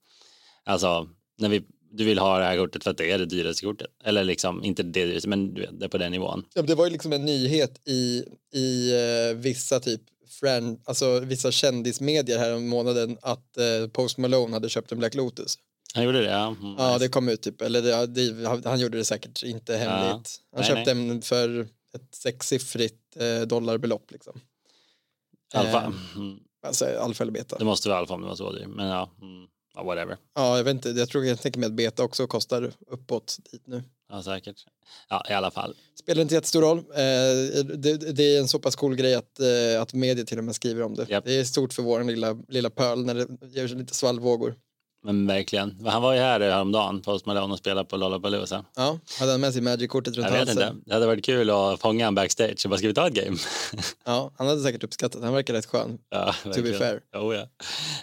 [0.63, 3.65] Alltså, när vi, du vill ha det här kortet för att det är det dyraste
[3.65, 3.87] kortet.
[4.03, 6.45] Eller liksom, inte det dyraste, men det är på den nivån.
[6.53, 8.23] Ja, det var ju liksom en nyhet i,
[8.53, 10.01] i eh, vissa typ
[10.41, 15.15] friend, alltså vissa kändismedier här om månaden att eh, Post Malone hade köpt en Black
[15.15, 15.55] Lotus.
[15.93, 16.47] Han gjorde det, ja.
[16.61, 20.39] Mm, Ja, det kom ut typ, eller det, det, han- gjorde det säkert inte hemligt.
[20.55, 24.41] Han Nej, köpte en för ett sexsiffrigt eh, dollarbelopp liksom.
[25.53, 25.77] Alfa.
[25.77, 26.39] Eh, Mm.
[26.67, 27.57] alltså alfa eller beta.
[27.57, 28.67] Det måste vara alfa om det var så dyr.
[28.67, 30.17] Men ja, mm, ja, whatever.
[30.35, 33.67] Ja, jag vet inte, jag tror jag tänker mig att beta också kostar uppåt dit
[33.67, 33.83] nu.
[34.11, 34.65] Ja, säkert.
[35.09, 35.75] Ja, i alla fall.
[35.99, 36.77] Spelar inte jättestor roll.
[36.77, 37.65] Eh,
[38.13, 40.83] det, är en så pass cool grej att, eh, att media till och med skriver
[40.83, 41.09] om det.
[41.09, 41.25] Japp.
[41.25, 44.55] Det är stort för vår lilla, lilla pöl när det gör sig lite svallvågor.
[45.03, 45.85] Men verkligen.
[45.85, 48.65] Han var ju här häromdagen, Post Malone, och spelade på Lollapalooza.
[48.75, 50.75] Ja, hade han med sig Magic-kortet runt Jag vet halsen?
[50.77, 50.89] inte.
[50.89, 52.65] Det hade varit kul att fånga en backstage.
[52.69, 53.37] Bara, ska vi ta ett game?
[54.05, 55.23] Ja, han hade säkert uppskattat.
[55.23, 55.97] Han verkar rätt skön.
[56.09, 56.79] Ja, be verkligen.
[56.79, 56.99] fair.
[57.13, 57.35] Oh,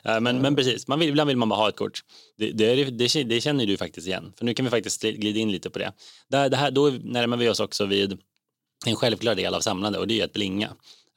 [0.05, 0.21] ja.
[0.21, 2.01] Men, men precis, man vill, ibland vill man bara ha ett kort.
[2.39, 4.33] Det, det, det, det känner du faktiskt igen.
[4.39, 5.93] För nu kan vi faktiskt glida in lite på det.
[6.29, 8.19] Det, det här, då närmar vi oss också vid
[8.87, 10.69] en självklar del av samlande och det är att blinga.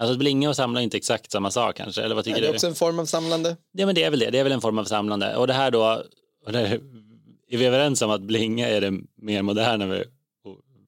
[0.01, 2.47] Alltså att blinga och samla är inte exakt samma sak kanske, eller vad tycker Det
[2.47, 2.55] är du?
[2.55, 3.57] också en form av samlande.
[3.71, 5.35] Ja men det är väl det, det är väl en form av samlande.
[5.35, 6.03] Och det här då,
[6.45, 6.59] och det
[7.49, 8.91] är vi överens om att blinga är det
[9.21, 10.05] mer moderna, med-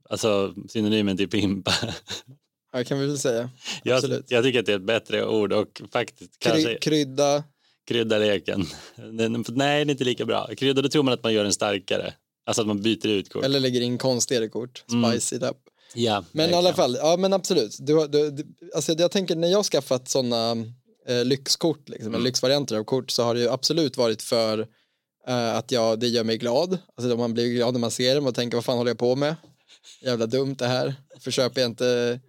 [0.09, 1.73] alltså synonymen till pimpa?
[2.71, 3.49] Ja, det kan vi väl säga.
[3.83, 7.43] Jag, jag tycker att det är ett bättre ord och faktiskt kanske Kry, krydda.
[7.87, 8.65] krydda leken.
[9.11, 9.29] Nej,
[9.85, 10.49] det är inte lika bra.
[10.57, 12.13] Krydda, då tror man att man gör den starkare.
[12.45, 13.43] Alltså att man byter ut kort.
[13.45, 15.11] Eller lägger in konstigare kort, Mm.
[15.11, 15.57] spice it up.
[15.93, 17.77] Ja, Men i alla fall, ja men absolut.
[17.79, 20.51] Du, du, du, alltså jag tänker när jag skaffat sådana
[21.07, 22.23] eh, lyxkort, liksom, Mm.
[22.23, 24.67] lyxvarianter av kort så har det ju absolut varit för
[25.27, 26.77] eh, att jag, det gör mig glad.
[26.95, 29.15] Alltså man blir glad när man ser dem och tänker vad fan håller jag på
[29.15, 29.35] med?
[30.01, 30.95] Jävla dumt det här.
[31.19, 32.19] För köper jag inte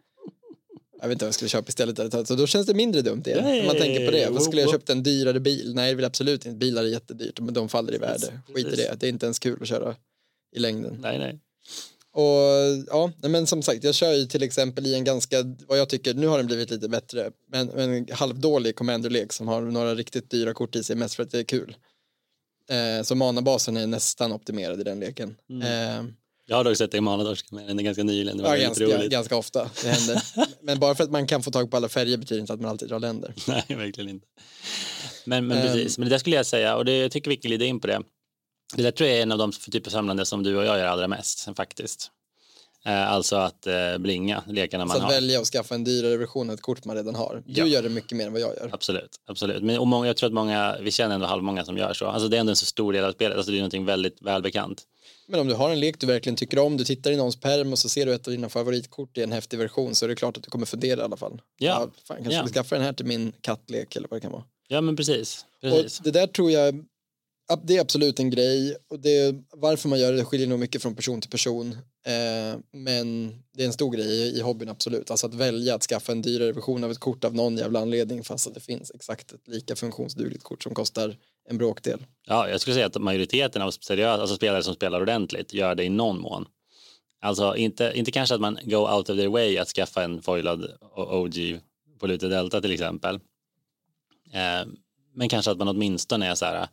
[1.01, 2.29] jag vet inte vad jag skulle köpa istället.
[2.29, 4.29] Så då känns det mindre dumt det, när man tänker på det.
[4.31, 5.73] Vad skulle jag köpt en dyrare bil?
[5.75, 6.57] Nej, det vill absolut inte.
[6.59, 8.41] Bilar är jättedyrt, men de faller i värde.
[8.55, 8.97] Skit i det.
[9.01, 9.97] Det är inte ens kul att köra
[10.57, 10.97] i längden.
[11.01, 11.41] Nej, nej.
[12.17, 15.37] Och ja, men som sagt, jag kör ju till exempel i en ganska,
[15.69, 19.49] vad jag tycker, nu har den blivit lite bättre, men, men en halvdålig commander-lek som
[19.49, 21.77] har några riktigt dyra kort i sig, mest för att det är kul.
[22.71, 25.37] Eh, så manabasen är nästan optimerad i den leken.
[25.63, 26.05] Eh,
[26.47, 28.37] Jag har dock sett dig manatorska med den är ganska nyligen.
[28.37, 29.11] Det var ja, ganska, roligt.
[29.11, 30.23] ganska ofta, det händer.
[30.63, 32.71] men bara för att man kan få tag på alla färger betyder inte att man
[32.71, 33.35] alltid drar länder.
[33.49, 34.27] Nej, verkligen inte.
[35.25, 35.67] Men, men Ehm.
[35.67, 37.81] precis, men det där skulle jag säga och det, jag tycker vi kan glida in
[37.81, 38.01] på det.
[38.77, 40.79] Det där tror jag är en av de typer av samlande som du och jag
[40.79, 42.11] gör allra mest faktiskt.
[42.87, 45.13] Eh, alltså att eh, blinga lekarna man Så att har.
[45.13, 47.43] välja och skaffa en dyrare version av ett kort man redan har.
[47.47, 47.67] Du Ja.
[47.67, 48.71] gör det mycket mer än vad jag gör.
[48.73, 49.63] Absolut, absolut.
[49.63, 52.07] Men, och många, jag tror att många, vi känner ändå halvmånga som gör så.
[52.07, 54.23] Alltså det är ändå en så stor del av spelet, alltså det är någonting väldigt
[54.23, 54.83] välbekant.
[55.27, 57.73] Men om du har en lek du verkligen tycker om, du tittar i någons perm
[57.73, 60.15] och så ser du ett av dina favoritkort i en häftig version så är det
[60.17, 61.41] klart att du kommer fundera i alla fall.
[61.59, 61.91] Ja.
[62.09, 62.47] fan, kanske Ja.
[62.49, 64.45] skaffa den här till min kattlek eller vad det kan vara.
[64.69, 65.45] Ja men precis.
[65.61, 65.99] precis.
[65.99, 66.83] Och det där tror jag, ja,
[67.63, 70.95] det är absolut en grej och det, varför man gör det skiljer nog mycket från
[70.95, 71.73] person till person.
[72.07, 75.83] Eh, men det är en stor grej i, i hobbyn absolut, alltså att välja att
[75.83, 78.91] skaffa en dyrare version av ett kort av någon jävla anledning fast att det finns
[78.95, 81.17] exakt ett lika funktionsdugligt kort som kostar
[81.49, 82.07] en bråkdel.
[82.27, 85.85] Ja, jag skulle säga att majoriteten av seriösa, alltså spelare som spelar ordentligt gör det
[85.85, 86.47] i någon mån.
[87.21, 90.71] Alltså inte, inte kanske att man go out of their way att skaffa en foilad
[90.97, 91.61] OG
[91.99, 93.15] på Lute Delta till exempel.
[94.33, 94.69] Eh,
[95.15, 96.69] men kanske att man åtminstone är så här.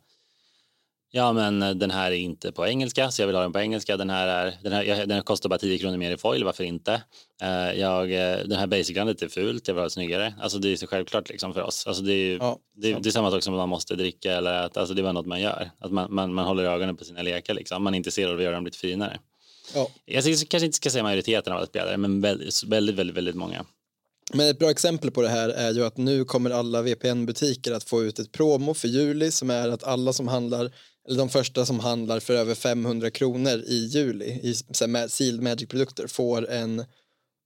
[1.14, 3.96] Ja, men den här är inte på engelska, så jag vill ha den på engelska.
[3.96, 6.64] Den här, är, den här, den här kostar bara 10 kronor mer i foil, varför
[6.64, 7.02] inte?
[7.42, 10.34] Eh, jag, eh, den här basic-landet är fult, jag vill ha det snyggare.
[10.40, 11.86] Alltså det är så självklart liksom för oss.
[11.86, 14.76] Alltså det är, Ja, det, det är samma sak som man måste dricka eller att
[14.76, 15.70] alltså det är bara något man gör.
[15.78, 17.82] Att man, man, man håller ögonen på sina lekar liksom.
[17.82, 19.18] Man är intresserad av att göra dem lite finare.
[19.74, 19.88] Ja.
[20.04, 23.64] Jag kanske inte ska säga majoriteten av alla spelare, men väldigt, väldigt, väldigt, väldigt många.
[24.32, 27.84] Men ett bra exempel på det här är ju att nu kommer alla VPN-butiker att
[27.84, 30.72] få ut ett promo för juli som är att alla som handlar,
[31.08, 36.06] eller de första som handlar för över 500 kronor i juli i så sealed magic-produkter
[36.06, 36.84] får en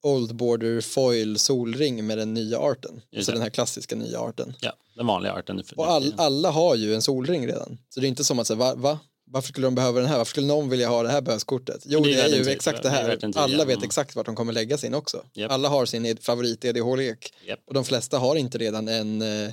[0.02, 3.00] Old Border Foil solring med den nya arten.
[3.16, 3.36] Alltså det.
[3.36, 4.54] den här klassiska nya arten.
[4.61, 5.62] Ja, den vanliga arten.
[5.76, 7.78] Och all, alla har ju en solring redan.
[7.88, 8.98] Så det är inte som att säga, va, va?
[9.30, 10.18] Varför skulle de behöva den här?
[10.18, 11.82] Varför skulle någon vilja ha det här böskortet?
[11.86, 12.90] Jo, det det är är, värt en ju tid, exakt va?
[12.90, 13.12] det Det är här.
[13.12, 13.64] en tid, Alla ja.
[13.64, 15.24] vet exakt vart de kommer lägga sin också.
[15.34, 15.52] Japp.
[15.52, 17.32] Alla har sin favorit EDH-lek.
[17.46, 17.61] Japp.
[17.66, 19.50] Och de flesta har inte redan en eh,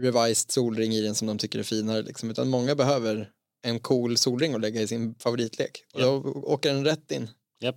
[0.00, 2.02] revised solring i den som de tycker är finare.
[2.02, 3.28] Liksom, utan många behöver
[3.62, 5.84] en cool solring att lägga i sin favoritlek.
[5.94, 7.28] Och då åker den rätt in.
[7.60, 7.76] Japp.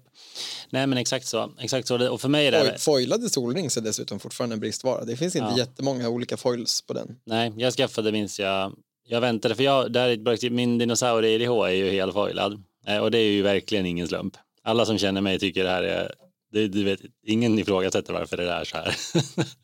[0.70, 1.51] Nej, men exakt så.
[1.59, 2.09] Exakt så.
[2.09, 2.59] Och för mig är det...
[2.59, 5.05] Foil, foilade solrings är dessutom fortfarande en bristvara.
[5.05, 5.57] Det finns inte Ja.
[5.57, 7.15] jättemånga olika foils på den.
[7.26, 8.74] Nej, jag skaffade minns jag.
[9.07, 13.32] Jag väntade för jag, där min dinosaurie IDH är ju helfoilad eh, och det är
[13.32, 14.38] ju verkligen ingen slump.
[14.63, 16.13] Alla som känner mig tycker det här är,
[16.51, 18.95] det, du vet, ingen ifrågasätter varför det är så här.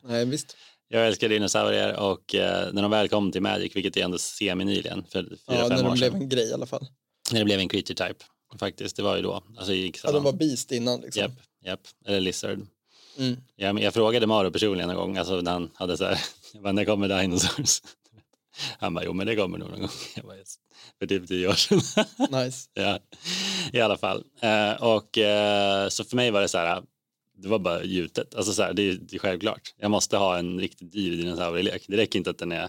[0.08, 0.56] Nej, visst.
[0.88, 5.04] Jag älskar dinosaurier och eh, när de väl kom till Magic, vilket är ändå semi-nyligen,
[5.12, 6.86] för fyra, Ja, fem när år de blev sedan, en grej i alla fall.
[7.32, 8.24] när det blev en creature type.
[8.60, 9.42] Faktiskt, det var ju då.
[9.56, 11.22] Alltså Ja, de var beast innan liksom.
[11.22, 11.32] Japp,
[11.64, 11.80] japp.
[12.06, 12.66] Eller lizard.
[13.18, 13.36] Mm.
[13.56, 16.18] Jag, jag frågade Maro personligen en gång, alltså när han hade så här,
[16.52, 17.82] jag bara, när kommer dinosaurs?
[18.78, 19.90] Han bara, jo men det kommer nog någon gång.
[20.16, 20.54] Jag bara, yes.
[20.98, 21.80] För typ tio år sedan.
[22.44, 22.68] Nice.
[22.74, 22.98] ja,
[23.72, 24.24] I alla fall.
[24.40, 26.82] Eh, och eh, så för mig var det så här,
[27.36, 28.34] det var bara gjutet.
[28.34, 29.74] Alltså så här, det, är, det är självklart.
[29.76, 31.84] Jag måste ha en riktigt dyr dinosaurielek.
[31.88, 32.68] Det räcker inte att den är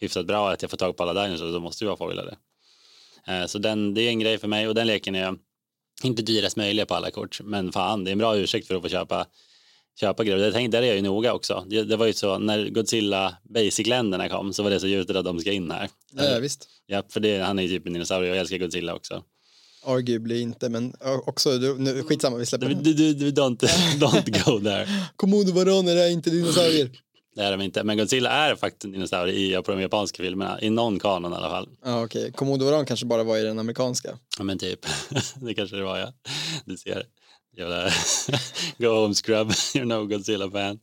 [0.00, 2.36] hyfsat bra, att jag får tag på alla dinosaurs, då måste ju vara foilade.
[3.26, 5.36] Eh, så den, det är en grej för mig och den leken är
[6.02, 7.40] inte dyrast möjliga på alla kort.
[7.42, 9.26] Men fan, det är en bra ursäkt för att få köpa
[10.00, 10.38] köpa grejer.
[10.38, 11.64] Jag tänkte, där är jag ju noga också.
[11.66, 15.24] Det, det var ju så när Godzilla Basic-länderna kom så var det så gjutet att
[15.24, 15.88] de ska in här.
[16.12, 16.68] Ja, visst.
[16.86, 19.22] Ja, för det, han är ju typ en dinosaurie och jag älskar Godzilla också.
[19.84, 23.58] Arguably inte, men också, nu, skitsamma, vi släpper Du, du, du, don't,
[23.98, 24.88] don't go there.
[25.16, 26.90] Komodo-varaner är inte dinosaurier.
[27.36, 27.84] Det är de inte.
[27.84, 30.60] Men Godzilla är faktiskt en dinosaurie i på de japanska filmerna.
[30.60, 31.68] I någon kanon i alla fall.
[31.84, 32.32] Ja, okej.
[32.32, 34.18] Komodo-varan kanske bara var i den amerikanska.
[34.38, 34.86] Ja, men typ.
[35.34, 36.12] det kanske det var, ja.
[36.64, 37.04] Du ser.
[37.56, 37.90] Jävla
[38.78, 39.50] go home scrub.
[39.74, 40.78] You're no Godzilla fan.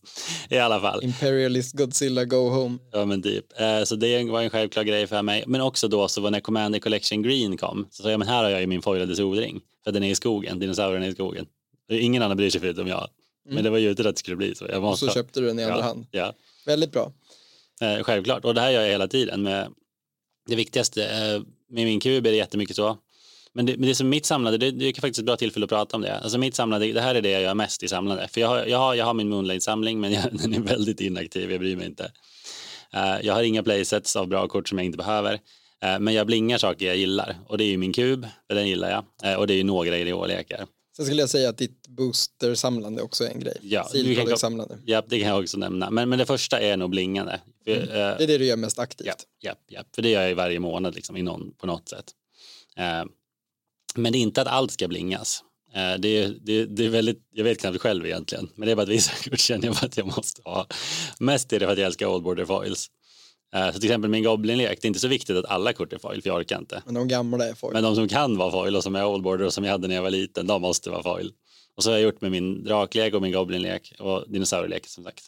[0.49, 1.03] I alla fall.
[1.03, 2.77] Imperialist Godzilla Go Home.
[2.91, 3.45] Ja men typ.
[3.61, 5.43] Eh, så det var en självklar grej för mig.
[5.47, 8.43] Men också då så var när Commander Collection Green kom så sa jag men här
[8.43, 9.61] har jag ju min foilade solring.
[9.83, 11.45] För den är i skogen, dinosaurien är i skogen.
[11.91, 13.07] Ingen annan bryr sig förutom jag.
[13.49, 14.65] Men det var ju ute att det skulle bli så.
[14.69, 16.05] Jag Och måste så ha- köpte du den i andra ja, hand.
[16.11, 16.33] Ja,
[16.65, 17.11] Väldigt bra.
[17.81, 18.45] eh, självklart.
[18.45, 19.67] Och det här gör jag hela tiden med
[20.47, 21.05] det viktigaste.
[21.05, 22.97] Eh, med min kub är det jättemycket så.
[23.53, 25.69] Men det, men det som mitt samlade, det, det är faktiskt ett bra tillfälle att
[25.69, 26.17] prata om det.
[26.17, 28.27] Alltså mitt samlade, det här är det jag gör mest i samlande.
[28.27, 31.51] För jag har, jag har, jag har min Moonlight-samling men jag, den är väldigt inaktiv,
[31.51, 32.11] jag bryr mig inte.
[32.95, 35.33] Uh, jag har inga playsets av bra kort som jag inte behöver.
[35.33, 38.67] Uh, men jag blingar saker jag gillar och det är ju min kub, för den
[38.67, 39.31] gillar jag.
[39.31, 40.65] Uh, och det är ju några ideolekar.
[40.95, 43.57] Sen skulle jag säga att ditt booster-samlande också är en grej.
[43.61, 44.77] Ja, du kan, samlande.
[44.85, 45.89] ja, det kan jag också nämna.
[45.89, 47.41] Men, men det första är nog blingande.
[47.65, 47.87] För, mm.
[47.87, 49.07] det är det du gör mest aktivt.
[49.07, 52.05] Ja, ja, ja, för det gör jag varje månad liksom, någon, på något sätt.
[53.95, 55.43] Men det är inte att allt ska blingas.
[55.73, 58.75] Eh, det är, det, det är väldigt, jag vet knappt själv egentligen, men det är
[58.75, 60.67] bara att vissa kort känner jag att jag måste ha.
[61.19, 62.87] Mest är det för att jag älskar old border foils.
[63.55, 65.97] Eh, så till exempel min Goblin-lek, det är inte så viktigt att alla kort är
[65.97, 66.81] foil, för jag orkar inte.
[66.85, 67.73] Men de gamla är foil.
[67.73, 69.87] Men de som kan vara foil och som är old border och som jag hade
[69.87, 71.31] när jag var liten, de måste vara foil.
[71.77, 75.25] Och så har jag gjort med min draklek och min Goblin-lek och dinosaurielek som sagt.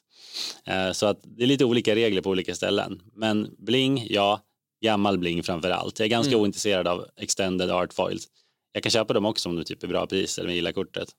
[0.65, 3.01] Eh, så att det är lite olika regler på olika ställen.
[3.15, 4.41] Men bling, ja,
[4.83, 5.99] gammal bling framför allt.
[5.99, 6.41] Jag är ganska mm.
[6.41, 8.27] ointresserad av extended art foils.
[8.73, 11.09] Jag kan köpa dem också om det typ är bra pris eller gillar kortet.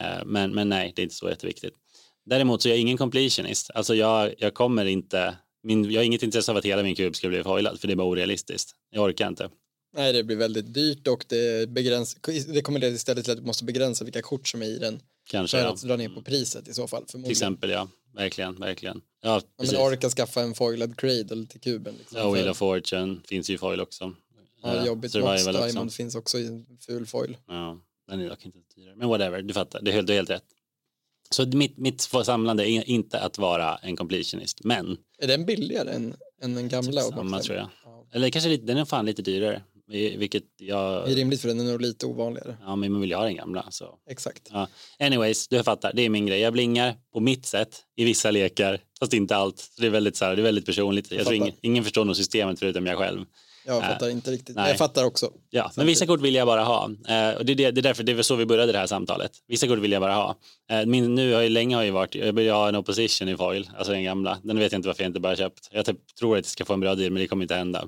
[0.00, 1.74] Eh, men, men nej, det är inte så jätteviktigt.
[2.26, 3.70] Däremot så är jag ingen completionist.
[3.74, 7.16] Alltså jag, jag kommer inte, min, jag har inget intresse av att hela min kub
[7.16, 8.70] ska bli foilad för det är bara orealistiskt.
[8.90, 9.50] Jag orkar inte.
[9.96, 12.14] Nej, det blir väldigt dyrt och det, begräns,
[12.46, 15.00] det kommer leda istället till att du måste begränsa vilka kort som är i den.
[15.30, 15.72] Kanske, för ja.
[15.72, 17.04] att dra ner på priset i så fall.
[17.04, 17.88] Till exempel, ja.
[18.14, 19.00] Verkligen, verkligen.
[19.22, 21.94] Ja, ja men orka skaffa en foilad cradle till kuben.
[21.98, 24.14] Liksom, ja, Wheel of Fortune finns ju foil också.
[24.62, 25.12] Ja, jobbigt.
[25.12, 27.36] Box Diamond finns också i ful foil.
[27.48, 28.96] Ja, den är dock inte dyrare.
[28.96, 29.82] Men whatever, du fattar.
[29.82, 30.44] Det är helt, helt rätt.
[31.30, 34.96] Så mitt, mitt samlande är inte att vara en completionist, men.
[35.18, 37.02] Är den billigare än, än den gamla?
[37.02, 37.68] Typ samma tror jag.
[37.84, 38.06] Ja.
[38.12, 39.62] Eller kanske lite, den är fan lite dyrare.
[39.90, 41.06] Vilket jag...
[41.06, 42.56] Det är rimligt för den är nog lite ovanligare.
[42.64, 43.66] Ja, men man vill ju ha den gamla.
[43.70, 43.98] Så.
[44.10, 44.48] Exakt.
[44.52, 44.68] Ja.
[44.98, 46.40] Anyways, du fattar, det är min grej.
[46.40, 49.58] Jag blingar på mitt sätt i vissa lekar, fast inte allt.
[49.58, 51.10] Så det är väldigt, så här, det är väldigt personligt.
[51.10, 53.24] Jag, jag tror ingen, ingen förstår nog systemet förutom jag själv.
[53.68, 54.56] Jag fattar äh, inte riktigt.
[54.56, 54.68] Nej.
[54.68, 55.32] Jag fattar också.
[55.50, 56.84] Ja, men vissa kort vill jag bara ha.
[56.84, 58.86] Eh, och det, är det, det är därför det är så vi började det här
[58.86, 59.32] samtalet.
[59.48, 60.36] Vissa kort vill jag bara ha.
[60.70, 63.36] Eh, min, nu har jag länge har jag varit, jag vill ha en opposition i
[63.36, 64.38] foil, alltså den gamla.
[64.42, 65.68] Den vet jag inte varför jag inte bara köpt.
[65.72, 67.78] Jag typ, tror att jag ska få en bra deal, men det kommer inte hända.
[67.78, 67.86] Eh,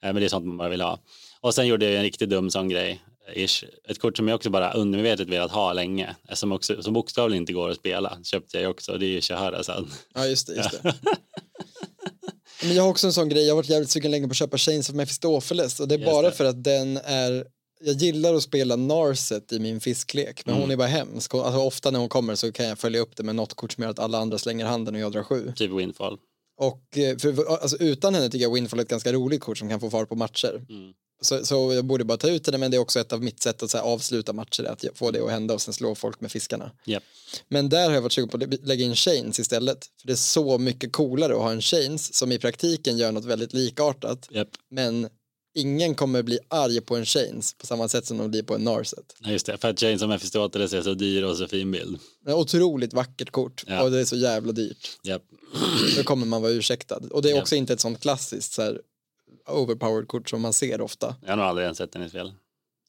[0.00, 0.98] men det är sånt man bara vill ha.
[1.40, 3.02] Och sen gjorde jag en riktigt dum sån grej.
[3.34, 3.64] Ish.
[3.88, 7.52] Ett kort som jag också bara undermedvetet velat ha länge, som, också, som bokstavligen inte
[7.52, 8.98] går att spela, köpte jag också.
[8.98, 9.86] Det är ju Shahrazad.
[10.14, 10.54] Ja, just det.
[10.54, 10.94] Just det.
[12.62, 14.36] Men jag har också en sån grej, jag har varit jävligt sugen länge på att
[14.36, 16.36] köpa Chains of Mephistopheles och det är Just bara det.
[16.36, 17.44] för att den är
[17.84, 20.62] jag gillar att spela Narset i min fisklek, men mm.
[20.62, 21.34] hon är bara hemsk.
[21.34, 23.82] Alltså, ofta när hon kommer så kan jag följa upp det med något kort som
[23.82, 25.52] gör att alla andra slänger handen och jag drar sju.
[25.56, 26.18] Typ Windfall.
[26.56, 29.68] Och eh, för, alltså, utan henne tycker jag Windfall är ett ganska roligt kort som
[29.68, 30.66] kan få fart på matcher.
[30.68, 30.92] Mm.
[31.22, 33.42] Så, så jag borde bara ta ut det, men det är också ett av mitt
[33.42, 36.32] sätt att här, avsluta matcher, att få det att hända och sen slå folk med
[36.32, 36.70] fiskarna.
[36.86, 37.02] Yep.
[37.48, 40.16] Men där har jag varit sugen på att lägga in chains istället, för det är
[40.16, 44.48] så mycket coolare att ha en chains som i praktiken gör något väldigt likartat, yep.
[44.70, 45.08] men
[45.54, 48.64] ingen kommer bli arg på en chains på samma sätt som de blir på en
[48.64, 49.16] narset.
[49.18, 51.98] Ja, just det, för att chains som Mefistoteles är så dyr och så fin bild.
[52.24, 53.82] Det är otroligt vackert kort ja.
[53.82, 54.98] och det är så jävla dyrt.
[55.04, 55.22] Yep.
[55.96, 57.00] Då kommer man vara ursäktad.
[57.10, 58.80] Och det är också inte ett sånt klassiskt så här,
[59.50, 61.16] overpowered kort som man ser ofta.
[61.22, 62.32] Jag har nog aldrig ens sett den i spel.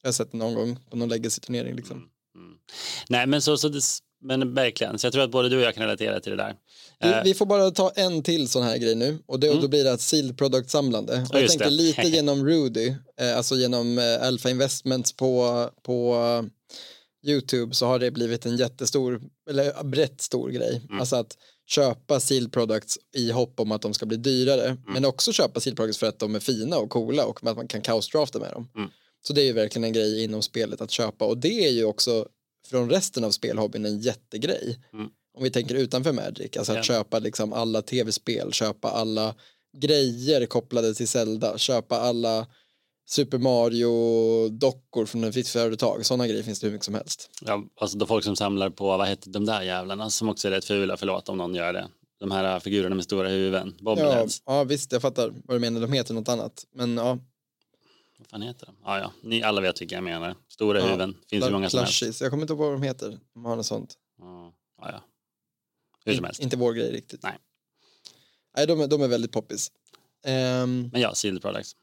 [0.02, 1.96] Jag har sett den någon gång på någon legacy-turnering liksom.
[1.96, 2.08] Mm,
[2.46, 2.58] mm.
[3.08, 3.82] Nej men så, så det,
[4.24, 6.54] men verkligen, så jag tror att både du och jag kan relatera till det där.
[7.00, 9.56] Vi, uh, vi får bara ta en till sån här grej nu och, det, mm.
[9.56, 11.26] och då blir det ett sealed product samlande.
[11.32, 11.70] Och jag tänker det.
[11.70, 16.16] lite genom Rudy, eh, alltså genom eh, Alpha Investments på, på
[17.26, 20.82] YouTube så har det blivit en jättestor, eller brett stor grej.
[20.88, 21.00] Mm.
[21.00, 21.36] Alltså att
[21.66, 24.82] köpa seal products i hopp om att de ska bli dyrare mm.
[24.86, 27.68] men också köpa seal products för att de är fina och coola och att man
[27.68, 28.68] kan kaosdrafta med dem.
[28.76, 28.90] Mm.
[29.22, 31.84] Så det är ju verkligen en grej inom spelet att köpa och det är ju
[31.84, 32.28] också
[32.66, 34.80] från resten av spelhobbyn en jättegrej.
[34.92, 35.08] Mm.
[35.34, 36.82] Om vi tänker utanför Magic, alltså att ja.
[36.82, 39.34] köpa liksom alla tv-spel, köpa alla
[39.76, 42.46] grejer kopplade till Zelda, köpa alla
[43.06, 46.06] Super Mario-dockor från visst företag.
[46.06, 47.30] Sådana grejer finns det hur mycket som helst.
[47.40, 50.52] Ja, alltså då folk som samlar på, vad heter de där jävlarna som också är
[50.52, 51.88] rätt fula, förlåt om någon gör det.
[52.20, 54.42] De här figurerna med stora huvuden, bobbleheads.
[54.46, 56.66] Ja, ja, visst, jag fattar vad du menar, de heter något annat.
[56.74, 57.18] Men ja.
[58.18, 58.76] Vad fan heter de?
[58.84, 60.34] Ja, ja, ni alla vet vilka jag menar.
[60.48, 62.20] Stora ja, huvuden, finns hur många som helst.
[62.20, 63.94] Jag kommer inte ihåg vad de heter, de har något sånt.
[64.18, 65.04] Ja, ja.
[66.04, 66.40] Hur som helst.
[66.40, 67.22] Inte vår grej riktigt.
[67.22, 67.38] Nej.
[68.56, 69.70] Nej, de är, de är väldigt poppis.
[70.26, 71.76] Um, Men ja, Sealed Products.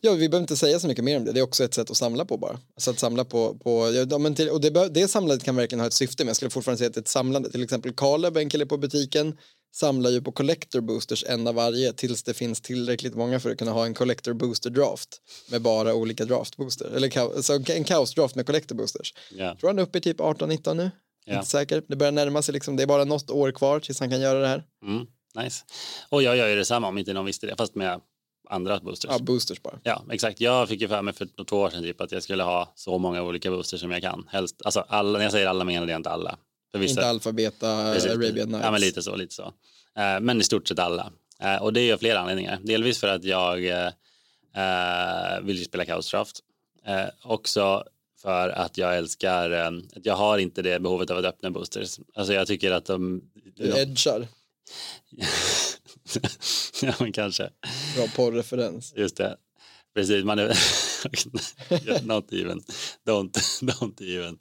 [0.00, 1.32] Ja, vi behöver inte säga så mycket mer om det.
[1.32, 2.58] Det är också ett sätt att samla på bara.
[2.74, 5.86] Alltså att samla på, på ja, men till, och det, det samlandet kan verkligen ha
[5.86, 7.50] ett syfte, men jag skulle fortfarande säga att det är ett samlande.
[7.50, 9.36] Till exempel Caleb, en kille på butiken,
[9.74, 13.58] samlar ju på collector boosters en av varje tills det finns tillräckligt många för att
[13.58, 15.20] kunna ha en collector booster draft
[15.50, 16.90] med bara olika draft booster.
[16.96, 19.14] Eller så en kaos draft med collector boosters.
[19.32, 19.56] Yeah.
[19.56, 20.82] Tror han är uppe i typ 18-19 nu.
[21.26, 21.38] Yeah.
[21.38, 21.82] Inte säker.
[21.88, 24.40] Det börjar närma sig liksom, det är bara något år kvar tills han kan göra
[24.40, 24.64] det här.
[24.86, 25.06] Mm.
[25.44, 25.64] Nice.
[26.08, 28.00] Och jag gör ju detsamma om inte någon visste det, fast med
[28.52, 29.10] andra boosters.
[29.10, 29.78] Ja, boosters bara.
[29.82, 30.40] Ja, exakt.
[30.40, 32.98] Jag fick ju för mig för två år sedan typ att jag skulle ha så
[32.98, 34.28] många olika boosters som jag kan.
[34.30, 36.36] Helst, alltså alla, när jag säger alla menar jag inte alla.
[36.72, 38.64] För vissa, inte alfa, beta, precis, Arabian Nights.
[38.64, 39.42] Ja, men lite så, lite så.
[39.96, 41.12] Eh, men i stort sett alla.
[41.40, 42.58] Eh, och det är av flera anledningar.
[42.62, 46.40] Delvis för att jag eh, vill spela Kaosdraft.
[47.22, 47.84] Också
[48.22, 49.70] för att jag älskar, eh,
[50.02, 52.00] jag har inte det behovet av att öppna boosters.
[52.14, 53.22] Alltså jag tycker att de...
[53.56, 54.28] Du edgar.
[56.82, 57.50] ja men kanske.
[57.96, 58.94] Bra porrreferens.
[58.96, 59.36] Just det.
[59.94, 60.56] Precis, man är...
[62.06, 62.62] not even.
[63.06, 63.32] Don't,
[63.62, 64.36] don't even.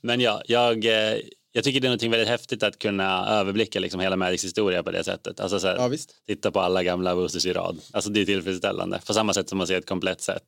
[0.00, 1.20] Men ja, jag, eh,
[1.52, 4.90] jag tycker det är något väldigt häftigt att kunna överblicka liksom hela Magics historia på
[4.90, 5.40] det sättet.
[5.40, 5.90] Alltså så här, ja,
[6.26, 7.80] titta på alla gamla boosters i rad.
[7.92, 9.00] Alltså det är tillfredsställande.
[9.06, 10.42] På samma sätt som man ser ett komplett set.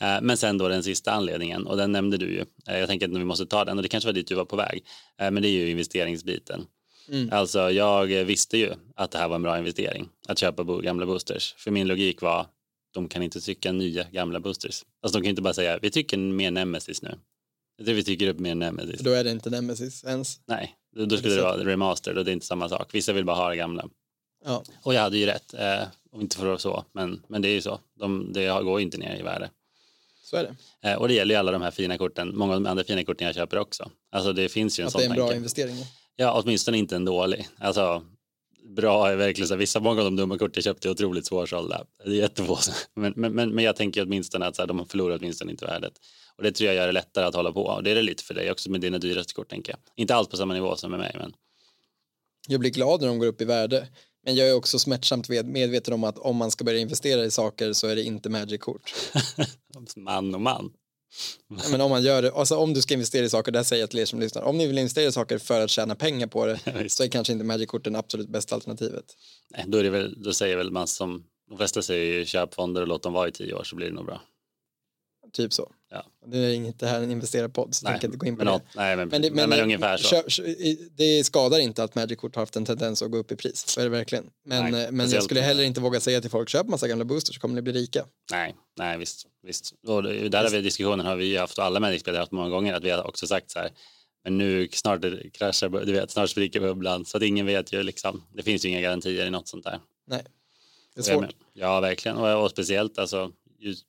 [0.00, 2.44] Eh, men sen då den sista anledningen, och den nämnde du ju.
[2.68, 4.44] Eh, jag tänker att vi måste ta den, och det kanske var dit du var
[4.44, 4.84] på väg.
[5.18, 6.66] Men det är ju investeringsbiten.
[7.08, 7.28] Mm.
[7.32, 11.54] Alltså jag visste ju att det här var en bra investering, att köpa gamla boosters.
[11.58, 12.46] För min logik var,
[12.94, 14.84] de kan inte tycka nya gamla boosters.
[15.02, 17.18] Alltså de kan inte bara säga, vi tycker mer Nemesis nu.
[17.76, 19.00] Jag tror vi tycker upp mer Nemesis.
[19.00, 20.40] Då är det inte Nemesis ens.
[20.46, 22.94] Nej, då skulle det vara remastered och det är inte samma sak.
[22.94, 23.88] Vissa vill bara ha det gamla.
[24.44, 24.62] Ja.
[24.82, 25.82] Och jag hade ju rätt, eh,
[26.12, 27.80] och inte för så, men, men det är ju så.
[27.98, 29.50] De, det går ju inte ner i värde.
[30.24, 30.42] Så är
[30.82, 30.88] det.
[30.88, 33.04] Eh, och det gäller ju alla de här fina korten, många av de andra fina
[33.04, 33.90] korten jag köper också.
[34.12, 35.36] Alltså det finns ju en att sån det är en bra tanke.
[35.36, 35.76] investering.
[36.20, 37.48] Ja, åtminstone inte en dålig.
[37.58, 38.02] Alltså,
[38.76, 41.84] bra är verkligen så vissa många av de dumma kort jag köpte är otroligt svårsålda.
[42.04, 42.58] Det är jättefå.
[42.94, 45.92] Men, men, men, men jag tänker åtminstone att så här, de förlorar åtminstone inte värdet.
[46.36, 47.62] Och det tror jag gör det lättare att hålla på.
[47.62, 49.78] Och det är det lite för dig också med dina dyraste kort tänker jag.
[49.96, 51.16] Inte alls på samma nivå som med mig.
[51.18, 51.32] Men...
[52.48, 53.88] Jag blir glad när de går upp i värde.
[54.24, 57.72] Men jag är också smärtsamt medveten om att om man ska börja investera i saker
[57.72, 58.94] så är det inte Magic-kort.
[59.96, 60.72] man och man.
[61.70, 63.90] Men om man gör det, alltså om du ska investera i saker, där säger jag
[63.90, 66.46] till er som lyssnar, om ni vill investera i saker för att tjäna pengar på
[66.46, 69.04] det så är kanske inte Magic-korten absolut bästa alternativet.
[69.50, 72.54] Nej, då, är det väl, då säger väl man som, de flesta säger ju köp
[72.54, 74.20] fonder och låt dem vara i tio år så blir det nog bra.
[75.32, 75.72] Typ så.
[75.90, 76.04] Ja.
[76.26, 78.44] Det är inget det här en investerarpodd så nej, jag tänker inte gå in på
[78.44, 78.60] men, det.
[78.76, 80.22] Nej, men, men, det, men, men ungefär så.
[80.28, 80.42] Kö,
[80.96, 83.80] det skadar inte att Magic-kort har haft en tendens att gå upp i pris, så
[83.80, 84.30] är det verkligen.
[84.44, 87.34] Men, nej, men jag skulle heller inte våga säga till folk, köp massa gamla boosters
[87.34, 88.04] så kommer ni bli rika.
[88.30, 89.26] Nej, nej visst.
[89.42, 89.74] visst.
[89.86, 92.84] Och där har vi diskussionen har vi haft och alla Magic-spelare haft många gånger att
[92.84, 93.70] vi har också sagt så här
[94.24, 98.24] men nu snart kraschar, du vet, snart spricker bubblan så att ingen vet ju liksom.
[98.34, 99.80] Det finns ju inga garantier i något sånt där.
[100.06, 100.24] Nej,
[100.94, 101.34] det är svårt.
[101.52, 102.16] Ja, verkligen.
[102.16, 103.84] Och, och speciellt alltså, just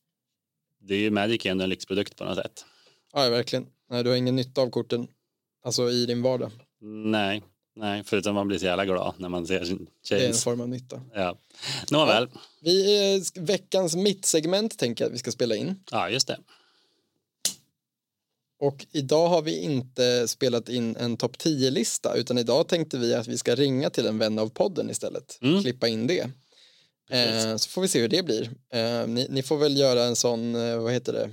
[0.79, 2.65] det är ju Magic ändå en lyxprodukt på något sätt.
[3.13, 3.65] Ja, verkligen.
[3.89, 5.07] Nej, du har ingen nytta av korten,
[5.63, 6.51] alltså i din vardag.
[6.81, 7.43] Nej,
[7.75, 10.19] nej, förutom man blir så jävla glad när man ser sin tjej.
[10.19, 11.01] Det är en form av nytta.
[11.13, 11.37] Ja,
[11.91, 12.27] nåväl.
[12.33, 15.83] Ja, vi, eh, veckans mittsegment tänker jag att vi ska spela in.
[15.91, 16.37] Ja, just det.
[18.59, 23.27] Och idag har vi inte spelat in en topp 10-lista utan idag tänkte vi att
[23.27, 25.39] vi ska ringa till en vän av podden istället.
[25.41, 25.61] Mm.
[25.61, 26.29] Klippa in det.
[27.09, 28.49] Eh, så får vi se hur det blir.
[28.73, 31.29] Eh, ni, ni, får väl göra en sån, eh, vad heter det,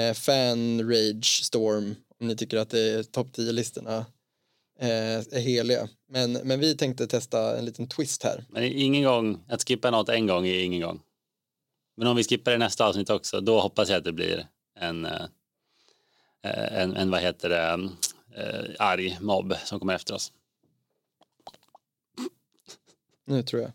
[0.00, 4.06] eh, fan rage storm om ni tycker att det är topp 10-listorna
[4.80, 5.88] eh, är heliga.
[6.08, 8.44] Men, men vi tänkte testa en liten twist här.
[8.48, 11.00] Men ingen gång, att skippa något en gång är ingen gång.
[11.96, 14.46] Men om vi skippar det nästa avsnitt också, då hoppas jag att det blir
[14.78, 15.26] en, eh,
[16.42, 17.90] en, en vad heter det,
[18.78, 20.32] arg mobb som kommer efter oss.
[23.24, 23.72] Nu tror jag.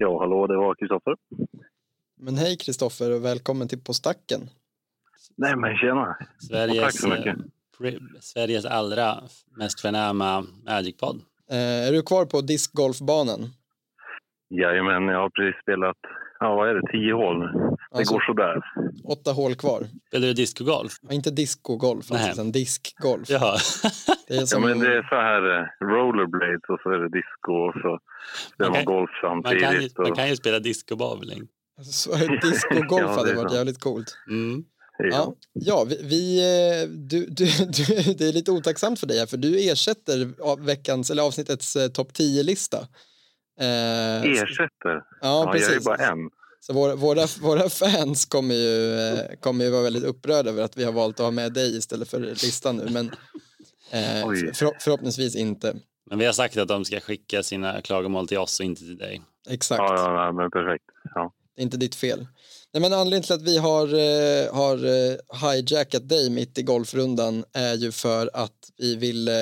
[0.00, 1.16] Ja, hallå, det var Kristoffer.
[2.16, 4.40] Men hej Kristoffer och välkommen till På stacken.
[5.36, 6.16] Nej men tjena.
[6.38, 7.36] Sveriges, tack så mycket.
[7.84, 9.14] Eh, Sveriges allra
[9.56, 11.20] mest förnäma Magic-podd.
[11.50, 13.40] Eh, är du kvar på discgolfbanan?
[14.50, 15.96] Jajamän, jag har precis spelat,
[16.40, 17.67] ja vad är det, tio hål nu.
[17.90, 18.62] Det alltså, går sådär.
[19.04, 19.82] Åtta hål kvar.
[20.08, 20.92] Spelar du discogolf?
[21.02, 23.30] Ja, inte discogolf, alltså en diskgolf.
[23.30, 23.56] Jaha.
[24.28, 24.62] det är som...
[24.62, 27.98] ja, men det är så här eh, rollerblades och så är det disco och så
[28.54, 29.62] spelar man, kan, golf samtidigt.
[29.62, 29.98] Man kan ju, och...
[29.98, 31.48] man kan ju spela discobowling.
[31.78, 32.10] Alltså,
[32.42, 34.18] discogolf ja, hade varit jävligt coolt.
[34.30, 34.64] Mm.
[34.98, 39.26] Ja, ja vi, vi eh, du, du, du, det är lite otacksamt för dig här
[39.26, 42.78] för du ersätter veckans, eller avsnittets eh, topp 10-lista.
[43.60, 45.02] Eh, ersätter?
[45.20, 45.68] Ja, ja precis.
[45.68, 46.30] Jag är bara en.
[46.68, 50.76] Så våra, våra, våra fans kommer ju, eh, kommer ju vara väldigt upprörda över att
[50.76, 52.88] vi har valt att ha med dig istället för listan nu.
[52.90, 53.06] Men
[53.90, 55.76] eh, för, förhoppningsvis inte.
[56.10, 58.98] Men vi har sagt att de ska skicka sina klagomål till oss och inte till
[58.98, 59.22] dig.
[59.48, 59.78] Exakt.
[59.78, 60.84] Ja, ja men perfekt.
[61.14, 61.32] Ja.
[61.56, 62.26] Det är inte ditt fel.
[62.74, 67.44] Nej, men anledningen till att vi har, eh, har eh, hijackat dig mitt i golfrundan
[67.52, 69.34] är ju för att vi vill eh,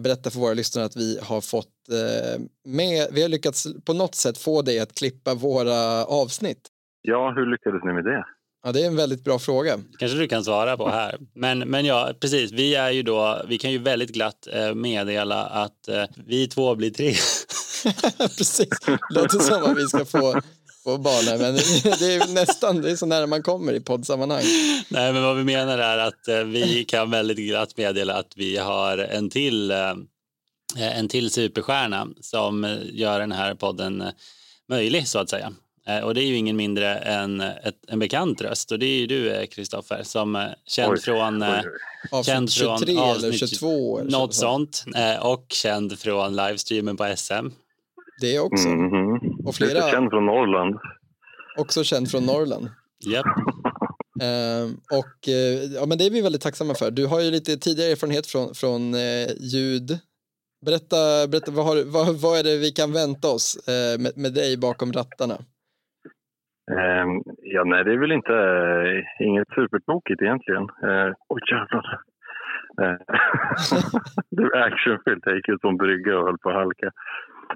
[0.00, 4.14] berätta för våra lyssnare att vi har fått Eh, med, vi har lyckats på något
[4.14, 6.68] sätt få dig att klippa våra avsnitt.
[7.02, 8.24] Ja, hur lyckades ni med det?
[8.64, 9.78] Ja, det är en väldigt bra fråga.
[9.98, 11.18] kanske du kan svara på här.
[11.34, 12.52] Men, men ja, precis.
[12.52, 16.74] Vi är ju då, vi kan ju väldigt glatt eh, meddela att eh, vi två
[16.74, 17.08] blir tre.
[18.18, 18.68] precis.
[19.10, 20.40] Låter som att vi ska få,
[20.84, 21.54] få barn men
[21.98, 24.44] det är nästan, det är så nära man kommer i poddsammanhang.
[24.88, 28.56] Nej, men vad vi menar är att eh, vi kan väldigt glatt meddela att vi
[28.56, 29.70] har en till,
[30.76, 34.04] en till superstjärna som gör den här podden
[34.68, 35.52] möjlig så att säga.
[35.86, 38.98] Eh, och det är ju ingen mindre än ett, en bekant röst och det är
[38.98, 41.62] ju du eh, Kristoffer som är eh, känd oj, från, oj,
[42.10, 42.24] oj.
[42.24, 44.84] känd 23 från eller 22 eller något sånt
[45.20, 47.48] och känd från livestreamen på SM.
[48.20, 48.68] Det också.
[48.68, 49.31] Mm -hmm.
[49.46, 49.74] Och flera...
[49.74, 50.74] Lite känd från Norrland.
[51.58, 52.66] Också känd från Norrland.
[53.10, 53.26] Yep.
[54.26, 54.64] Uh,
[55.00, 56.90] och uh, ja, men det är vi väldigt tacksamma för.
[56.90, 59.88] Du har ju lite tidigare erfarenhet från, från uh, ljud.
[60.66, 63.46] Berätta, berätta vad, har, vad, vad är det vi kan vänta oss
[64.02, 65.36] med, med dig bakom rattarna?
[66.70, 70.62] Ehm, ja, nej, det är väl inte uh, inget supertokigt egentligen.
[70.62, 71.86] Uh, oj, jävlar.
[72.82, 72.98] Uh,
[74.30, 75.26] det är actionfyllt.
[75.26, 76.90] Jag gick ut på en brygga och höll på att halka.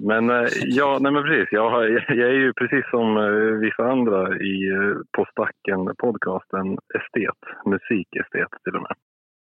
[0.01, 1.47] Men eh, ja, nej men precis.
[1.51, 6.77] Jag, har, jag, är ju precis som eh, vissa andra i eh, På stacken podcasten
[6.97, 8.95] estet, musikestet till och med.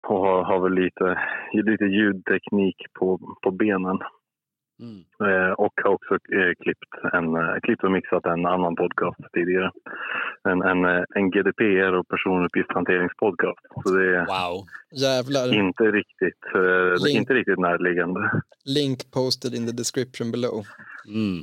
[0.08, 1.18] Och har, har väl lite,
[1.52, 3.98] lite ljudteknik på, på benen.
[4.82, 5.00] Mm.
[5.26, 9.70] Eh, och har också eh, klippt, en, eh, klippt och mixat en annan podcast tidigare.
[10.50, 10.84] En, en,
[11.18, 13.64] en GDPR och personuppgiftshanteringspodcast.
[13.82, 14.56] Så det är wow.
[15.04, 15.54] Jävlar.
[15.54, 16.44] Inte, riktigt,
[17.04, 18.20] Link, inte riktigt närliggande.
[18.64, 20.66] Link posted in the description below.
[21.08, 21.38] Mm.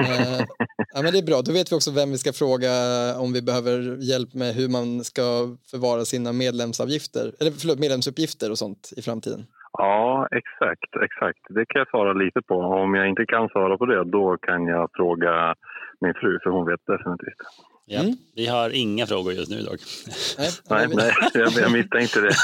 [0.00, 0.40] eh,
[0.94, 2.70] ja, men det är bra, då vet vi också vem vi ska fråga
[3.18, 5.22] om vi behöver hjälp med hur man ska
[5.70, 9.46] förvara sina medlemsavgifter, eller förlåt, medlemsuppgifter och sånt i framtiden.
[9.78, 11.38] Ja, exakt, exakt.
[11.48, 12.54] Det kan jag svara lite på.
[12.54, 15.54] Om jag inte kan svara på det, då kan jag fråga
[16.00, 17.42] min fru, för hon vet definitivt.
[17.86, 18.16] Ja, mm.
[18.34, 19.80] Vi har inga frågor just nu dock.
[20.38, 22.28] Nej, nej, nej jag, jag misstänkte det.
[22.28, 22.34] uh,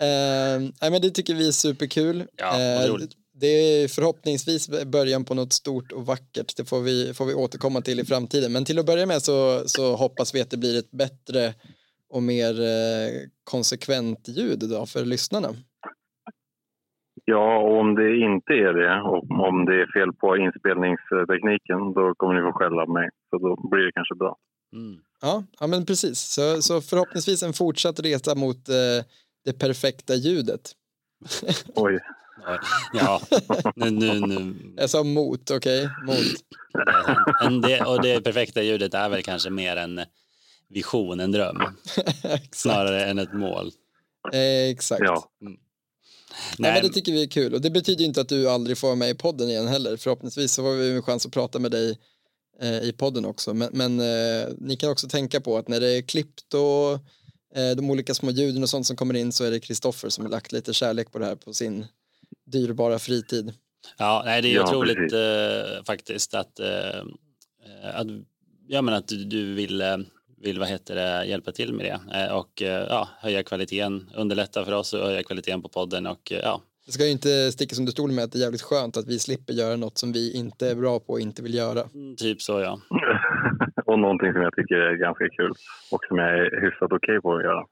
[0.80, 2.24] nej, men det tycker vi är superkul.
[2.36, 2.96] Ja, uh,
[3.40, 6.56] det är förhoppningsvis början på något stort och vackert.
[6.56, 8.52] Det får vi, får vi återkomma till i framtiden.
[8.52, 11.54] Men till att börja med så, så hoppas vi att det blir ett bättre
[12.08, 15.48] och mer eh, konsekvent ljud då för lyssnarna?
[17.24, 22.14] Ja, och om det inte är det och om det är fel på inspelningstekniken då
[22.14, 23.08] kommer ni få skälla mig.
[23.30, 24.36] Så då blir det kanske bra.
[24.72, 25.00] Mm.
[25.22, 26.18] Ja, ja, men precis.
[26.18, 29.04] Så, så förhoppningsvis en fortsatt resa mot eh,
[29.44, 30.72] det perfekta ljudet.
[31.74, 31.98] Oj.
[32.92, 33.20] Ja,
[33.76, 34.54] nu, nu, nu.
[34.76, 35.84] Jag sa mot, okej?
[35.84, 35.88] Okay?
[36.06, 37.62] Mot.
[37.62, 40.00] Det, och det perfekta ljudet är väl kanske mer en
[40.68, 41.56] vision, en dröm.
[42.52, 43.72] snarare än ett mål.
[44.32, 45.02] Eh, exakt.
[45.04, 45.30] Ja.
[45.40, 45.56] Mm.
[46.58, 48.88] Nej, men det tycker vi är kul och det betyder inte att du aldrig får
[48.88, 49.96] vara med i podden igen heller.
[49.96, 51.98] Förhoppningsvis så får vi en chans att prata med dig
[52.60, 53.54] eh, i podden också.
[53.54, 56.92] Men, men eh, ni kan också tänka på att när det är klippt och
[57.58, 60.24] eh, de olika små ljuden och sånt som kommer in så är det Kristoffer som
[60.24, 61.86] har lagt lite kärlek på det här på sin
[62.46, 63.52] dyrbara fritid.
[63.98, 67.00] Ja, nej, det är ja, otroligt eh, faktiskt att, eh,
[67.82, 68.06] att,
[68.66, 69.82] ja, men att du vill
[70.42, 74.64] vill vad heter det, hjälpa till med det eh, och eh, ja, höja kvaliteten, underlätta
[74.64, 76.60] för oss och höja kvaliteten på podden och eh, ja.
[76.86, 79.18] Det ska ju inte stickas under stolen med att det är jävligt skönt att vi
[79.18, 81.82] slipper göra något som vi inte är bra på och inte vill göra.
[81.94, 82.78] Mm, typ så ja.
[83.86, 85.52] och någonting som jag tycker är ganska kul
[85.90, 87.64] och som jag är hyfsat okej okay på att göra.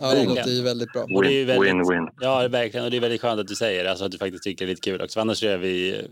[0.00, 1.02] Ja, det låter ju väldigt bra.
[1.02, 2.08] Win-win.
[2.20, 2.84] Ja, verkligen.
[2.84, 4.74] Och det är väldigt skönt att du säger alltså, att du faktiskt tycker det är
[4.74, 5.20] lite kul också.
[5.20, 6.02] Annars är vi,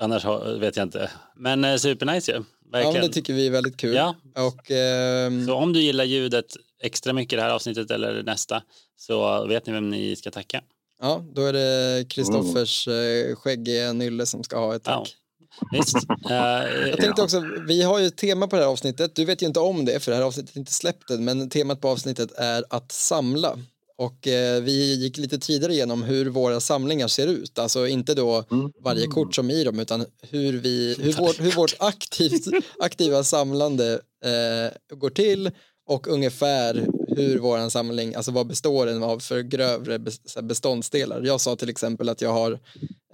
[0.00, 0.24] annars
[0.60, 1.10] vet jag inte.
[1.36, 2.42] Men supernice ju.
[2.64, 2.70] Ja.
[2.70, 2.94] Verkligen.
[2.94, 3.94] Ja, men det tycker vi är väldigt kul.
[3.94, 4.14] Ja.
[4.36, 5.46] Och, ehm...
[5.46, 8.62] Så om du gillar ljudet extra mycket i det här avsnittet eller nästa
[8.96, 10.62] så vet ni vem ni ska tacka.
[11.00, 13.36] Ja, då är det Kristoffers mm.
[13.36, 15.16] skäggiga nylle som ska ha ett tack.
[15.60, 15.78] Ja.
[15.78, 15.96] Visst.
[16.30, 19.14] uh, jag tänkte också, vi har ju ett tema på det här avsnittet.
[19.14, 21.50] Du vet ju inte om det för det här avsnittet är inte släppt än, men
[21.50, 23.58] temat på avsnittet är att samla.
[23.98, 27.58] Och eh, vi gick lite tidigare igenom hur våra samlingar ser ut.
[27.58, 28.72] Alltså inte då mm.
[28.84, 32.46] varje kort som i dem utan hur, vi, hur, vår, hur vårt aktivt,
[32.80, 35.50] aktiva samlande eh, går till
[35.86, 39.98] och ungefär hur vår samling, alltså vad består den av för grövre
[40.42, 41.22] beståndsdelar.
[41.22, 42.52] Jag sa till exempel att jag har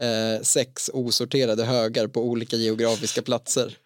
[0.00, 3.76] eh, sex osorterade högar på olika geografiska platser.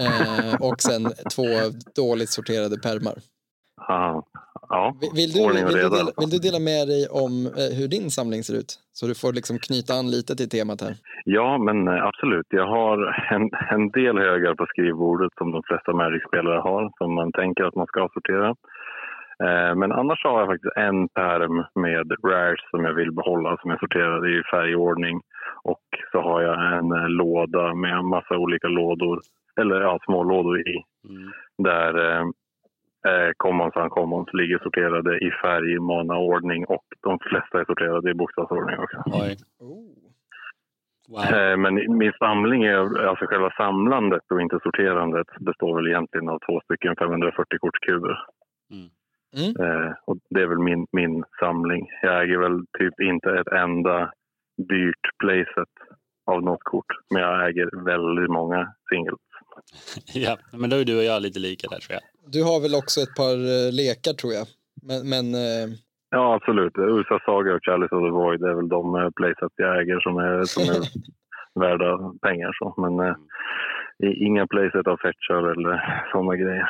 [0.00, 1.46] Eh, och sen två
[1.94, 3.22] dåligt sorterade permar.
[3.76, 4.24] Ja,
[4.76, 4.84] ja.
[5.18, 8.42] Vill, du, vill, du dela, vill du dela med dig om eh, hur din samling
[8.42, 8.70] ser ut?
[8.98, 10.94] Så du får liksom knyta an lite till temat här.
[11.24, 12.48] Ja, men eh, absolut.
[12.60, 12.96] Jag har
[13.36, 13.44] en,
[13.76, 17.86] en del högar på skrivbordet som de flesta Magic-spelare har, som man tänker att man
[17.86, 18.48] ska sortera.
[19.44, 23.70] Eh, men annars har jag faktiskt en pärm med rares som jag vill behålla, som
[23.70, 25.20] jag sorterar i färgordning.
[25.72, 26.88] Och så har jag en
[27.22, 29.20] låda med massa olika lådor,
[29.60, 30.76] eller ja, små lådor i.
[31.08, 31.32] Mm.
[31.58, 31.92] Där
[33.08, 38.14] eh, commons och uncommons ligger sorterade i färg, mana-ordning och de flesta är sorterade i
[38.14, 39.02] bokstavsordning också.
[39.06, 39.36] Oj.
[39.58, 40.02] Oh.
[41.08, 41.24] Wow.
[41.24, 46.38] Eh, Men min samling, är, alltså själva samlandet och inte sorterandet består väl egentligen av
[46.38, 48.18] två stycken 540 kortkuber.
[48.70, 48.88] Mm.
[49.36, 49.52] Mm.
[49.62, 51.88] Eh, och det är väl min, min samling.
[52.02, 54.12] Jag äger väl typ inte ett enda
[54.68, 55.74] dyrt playset
[56.26, 56.92] av något kort.
[57.10, 59.20] Men jag äger väldigt många singles.
[60.14, 62.32] Ja, men då är du och jag lite lika där tror jag.
[62.32, 64.46] Du har väl också ett par eh, lekar tror jag.
[64.82, 65.68] Men, men eh,
[66.10, 66.72] Ja, absolut.
[66.78, 70.16] Ursa Saga och Chalice of the Void är väl de eh, playsets jag äger som
[70.16, 70.80] är, som är
[71.64, 71.90] värda
[72.22, 72.50] pengar.
[72.58, 72.74] Så.
[72.82, 73.14] Men eh,
[74.08, 75.74] i- inga playset av fetchar eller
[76.12, 76.68] sådana grejer.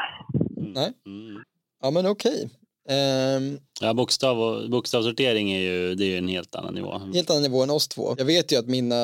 [0.58, 0.72] Mm.
[0.72, 0.92] Nej.
[1.06, 1.42] Mm.
[1.82, 2.50] ja men okej.
[2.88, 6.98] Ehm, Ja, bokstav och, bokstavssortering är ju, det är ju en helt annan nivå.
[7.14, 8.14] helt annan nivå än oss två.
[8.18, 8.96] Jag vet ju att mina,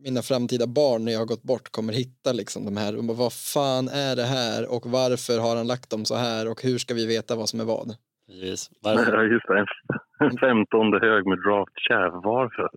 [0.00, 2.96] mina framtida barn när jag har gått bort kommer hitta liksom de här.
[2.96, 6.48] Och bara, vad fan är det här och varför har han lagt dem så här
[6.48, 7.96] och hur ska vi veta vad som är vad?
[8.28, 8.70] Precis.
[8.80, 9.12] Varför?
[9.12, 9.58] Ja, just det.
[9.58, 9.66] En,
[10.30, 12.22] en femtonde hög med draft chav.
[12.22, 12.68] Varför?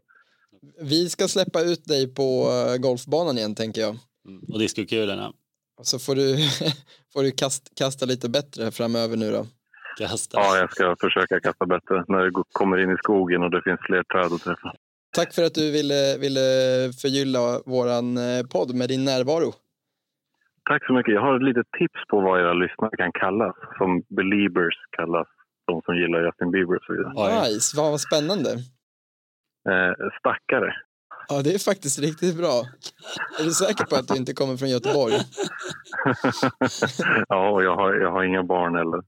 [0.82, 3.98] Vi ska släppa ut dig på eh, golfbanan igen tänker jag.
[4.28, 4.44] Mm.
[4.54, 5.34] Och diskokulorna.
[5.82, 6.38] Så får du,
[7.14, 9.46] får du kast, kasta lite bättre framöver nu då.
[9.98, 10.40] Kasta.
[10.40, 13.62] Ja, jag ska försöka kasta bättre när det går- kommer in i skogen och det
[13.62, 14.74] finns fler träd att träffa.
[15.16, 16.40] Tack för att du ville, ville
[17.02, 19.52] förgylla våran eh, podd med din närvaro.
[20.70, 21.14] Tack så mycket.
[21.14, 23.56] Jag har ett litet tips på vad era lyssnare kan kallas.
[23.78, 25.28] Som beliebers kallas
[25.68, 27.42] de som gillar Justin Bieber och så vidare.
[27.44, 28.50] Nice, vad vad spännande.
[29.70, 30.74] Eh, stackare.
[31.28, 32.56] Ja, det är faktiskt riktigt bra.
[33.40, 35.14] Är du säker på att du inte kommer från Göteborg?
[37.30, 39.02] ja, och jag har, jag har inga barn heller.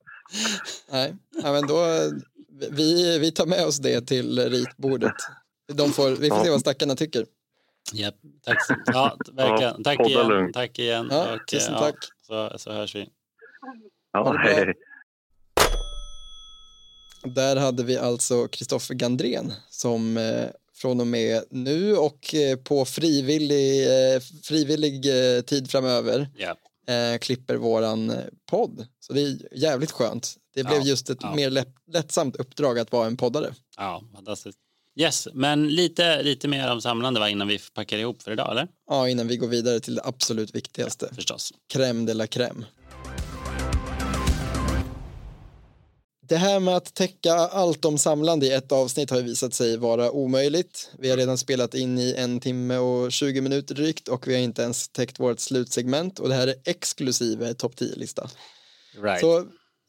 [0.92, 1.14] Nej,
[1.44, 1.86] men då,
[2.72, 5.14] vi, vi tar med oss det till ritbordet.
[5.74, 7.26] De får, vi får se vad stackarna tycker.
[7.94, 8.66] Japp, tack.
[8.66, 9.74] så- Ja, verkligen.
[9.78, 10.28] Ja, Tack igen.
[10.28, 10.54] lugnt.
[10.54, 11.08] Tack igen.
[11.12, 11.96] Ja, Och, tusen ja, tack.
[12.28, 13.10] Så, så hörs vi.
[14.14, 14.74] Ja, hej.
[17.36, 22.86] Där hade vi alltså Kristoffer Gandrén som eh, från och med nu och eh, på
[22.86, 23.84] frivillig,
[24.14, 25.04] eh, frivillig
[25.46, 26.56] tid framöver Ja.
[26.88, 28.18] Eh, klipper våran eh,
[28.50, 28.88] podd.
[29.00, 30.36] Så det är jävligt skönt.
[30.56, 31.36] Det blev Ja, just ett ja.
[31.36, 33.54] mer lätt, lättsamt uppdrag att vara en poddare.
[33.78, 34.58] ja, fantastiskt.
[35.00, 38.68] Yes, men lite, lite mer om samlande va, innan vi packar ihop för idag, eller?
[38.90, 41.10] Ja, innan vi går vidare till det absolut viktigaste.
[41.16, 41.54] Förstås.
[41.74, 42.64] Crème de la crème.
[46.32, 49.78] Det här med att täcka allt om samlande i ett avsnitt har ju visat sig
[49.78, 50.92] vara omöjligt.
[51.00, 54.42] Vi har redan spelat in i en timme och 20 minuter drygt och vi har
[54.42, 58.30] inte ens täckt vårt slutsegment och det här är exklusive topp 10-lista.
[59.02, 59.22] Right.
[59.22, 59.46] Så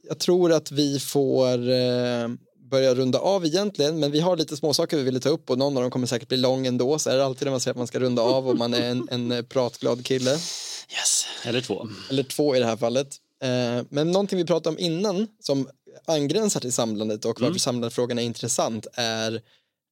[0.09, 2.29] jag tror att vi får eh,
[2.71, 5.77] börja runda av egentligen, men vi har lite småsaker vi ville ta upp och någon
[5.77, 7.79] av dem kommer säkert bli lång ändå, så är det alltid när man säger att
[7.79, 11.89] man ska runda av och man är en, en eh, pratglad kille Yes, eller två.
[12.11, 13.17] eller två i det här fallet.
[13.43, 15.69] Eh, men någonting vi pratade om innan som
[16.05, 17.59] angränsar till samlandet och varför Mm.
[17.59, 19.35] samlarfrågan är intressant är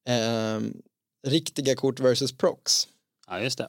[0.09, 0.61] eh,
[1.27, 2.89] riktiga kort versus prox.
[3.27, 3.69] Ja, just det.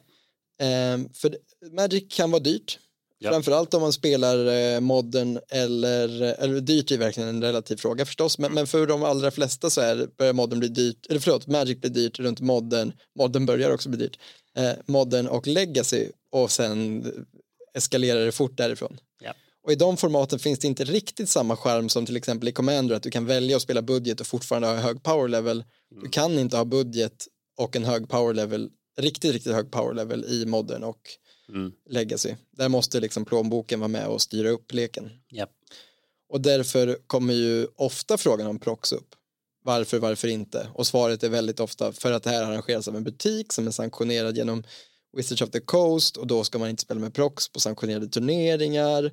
[0.65, 1.37] Eh, för
[1.71, 2.79] Magic kan vara dyrt.
[3.23, 3.29] Ja.
[3.31, 8.37] Framförallt om man spelar eh, modern eller, eller dyrt är verkligen en relativ fråga förstås,
[8.37, 11.81] men, men för de allra flesta så är, börjar modern bli dyrt, eller förlåt, Magic
[11.81, 14.19] blir dyrt runt modern, modern börjar också bli dyrt,
[14.57, 17.05] eh, modern och legacy och sen
[17.73, 18.97] eskalerar det fort därifrån.
[19.63, 22.95] Och i de formaten finns det inte riktigt samma charm som till exempel i Commander
[22.95, 25.63] att du kan välja att spela budget och fortfarande ha hög power level.
[26.03, 27.27] Du kan inte ha budget
[27.57, 31.01] och en hög power level, riktigt, riktigt hög power level i modern och
[31.49, 31.71] Mm.
[31.89, 32.35] legacy.
[32.57, 35.09] Där måste liksom plånboken vara med och styra upp leken.
[35.31, 35.49] Japp.
[36.29, 39.15] Och därför kommer ju ofta frågan om prox upp.
[39.63, 40.67] Varför, varför inte?
[40.73, 43.71] Och svaret är väldigt ofta för att det här arrangeras av en butik som är
[43.71, 44.63] sanktionerad genom
[45.17, 49.11] Wizards of the Coast och då ska man inte spela med prox på sanktionerade turneringar.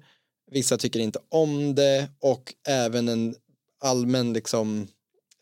[0.51, 3.35] Vissa tycker inte om det och även en
[3.81, 4.89] allmän liksom,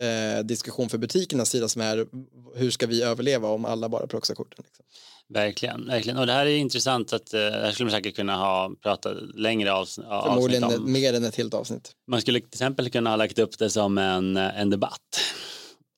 [0.03, 2.07] eh, diskussion för butikernas sida som är
[2.55, 4.65] hur ska vi överleva om alla bara proxar korten?
[4.67, 4.85] Liksom.
[5.29, 6.19] Verkligen, verkligen.
[6.19, 9.71] Och det här är intressant att eh, här skulle man säkert kunna ha pratat längre
[9.71, 10.93] avs- avsnitt Förmodligen om.
[10.93, 11.93] mer än ett helt avsnitt.
[12.07, 15.21] Man skulle till exempel kunna ha lagt upp det som en, en debatt.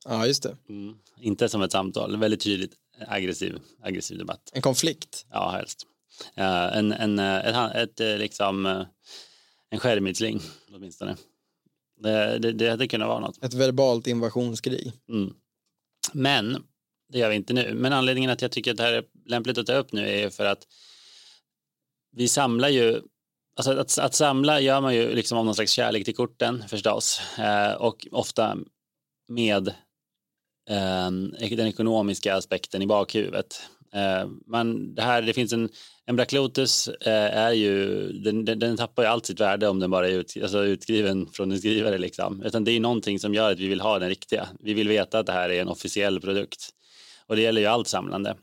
[0.04, 0.56] Ja, just det.
[0.68, 0.94] Mm.
[1.20, 2.72] Inte som ett samtal, väldigt tydligt
[3.08, 4.50] aggressiv, aggressiv debatt.
[4.52, 5.26] En konflikt.
[5.30, 5.82] Ja, helst.
[6.34, 8.82] Eh, en, en, eh, ett, ett, eh, liksom, eh,
[9.70, 10.40] en skärmytsling
[10.74, 11.16] åtminstone.
[12.00, 13.44] Det, det, det hade kunnat vara något.
[13.44, 14.92] Ett verbalt invasionskrig.
[15.08, 15.34] Mm.
[16.12, 16.64] Men
[17.12, 17.74] det gör vi inte nu.
[17.74, 20.30] Men anledningen att jag tycker att det här är lämpligt att ta upp nu är
[20.30, 20.66] för att
[22.16, 23.02] vi samlar ju
[23.58, 27.20] Alltså att, att samla gör man ju liksom av någon slags kärlek till korten förstås
[27.38, 28.58] eh, och ofta
[29.28, 29.68] med
[30.70, 33.62] eh, den ekonomiska aspekten i bakhuvudet.
[33.94, 35.68] Eh, man, det, här, det finns en,
[36.06, 39.78] en Black Lotus eh, är ju, den, den, den, tappar ju allt sitt värde om
[39.80, 42.42] den bara är ut, alltså utskriven från en skrivare liksom.
[42.42, 44.48] Utan det är någonting som gör att vi vill ha den riktiga.
[44.60, 46.70] Vi vill veta att det här är en officiell produkt.
[47.26, 48.36] Och det gäller ju allt samlande.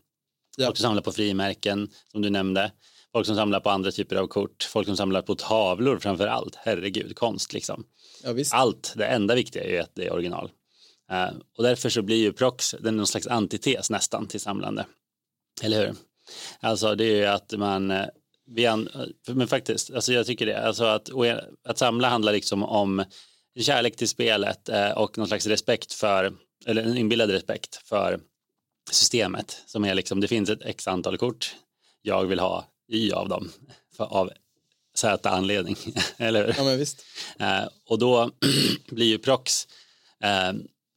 [0.57, 0.65] Ja.
[0.65, 2.71] Folk som samlar på frimärken som du nämnde.
[3.11, 4.63] Folk som samlar på andra typer av kort.
[4.63, 6.55] Folk som samlar på tavlor framför allt.
[6.55, 7.83] Herregud, konst liksom.
[8.23, 10.51] Ja, allt, det enda viktiga är ju att det är original.
[11.11, 14.85] Uh, och därför så blir ju prox den någon slags antites nästan till samlande.
[15.61, 15.95] Eller hur?
[16.59, 18.05] Alltså det är ju att man eh,
[18.47, 18.85] vi
[19.27, 20.67] men faktiskt, alltså jag tycker det.
[20.67, 21.09] Alltså att,
[21.63, 23.05] att samla handlar liksom om
[23.59, 26.33] kärlek till spelet uh, och någon slags respekt för,
[26.65, 28.19] eller en inbillad respekt för
[28.91, 31.55] systemet som är liksom, det finns ett x antal kort,
[32.01, 33.51] jag vill ha y av dem
[33.97, 34.31] för, av
[34.95, 35.75] z anledning,
[36.17, 36.53] eller hur?
[36.57, 37.05] Ja, men visst.
[37.41, 38.31] Uh, och då
[38.89, 39.67] blir ju prox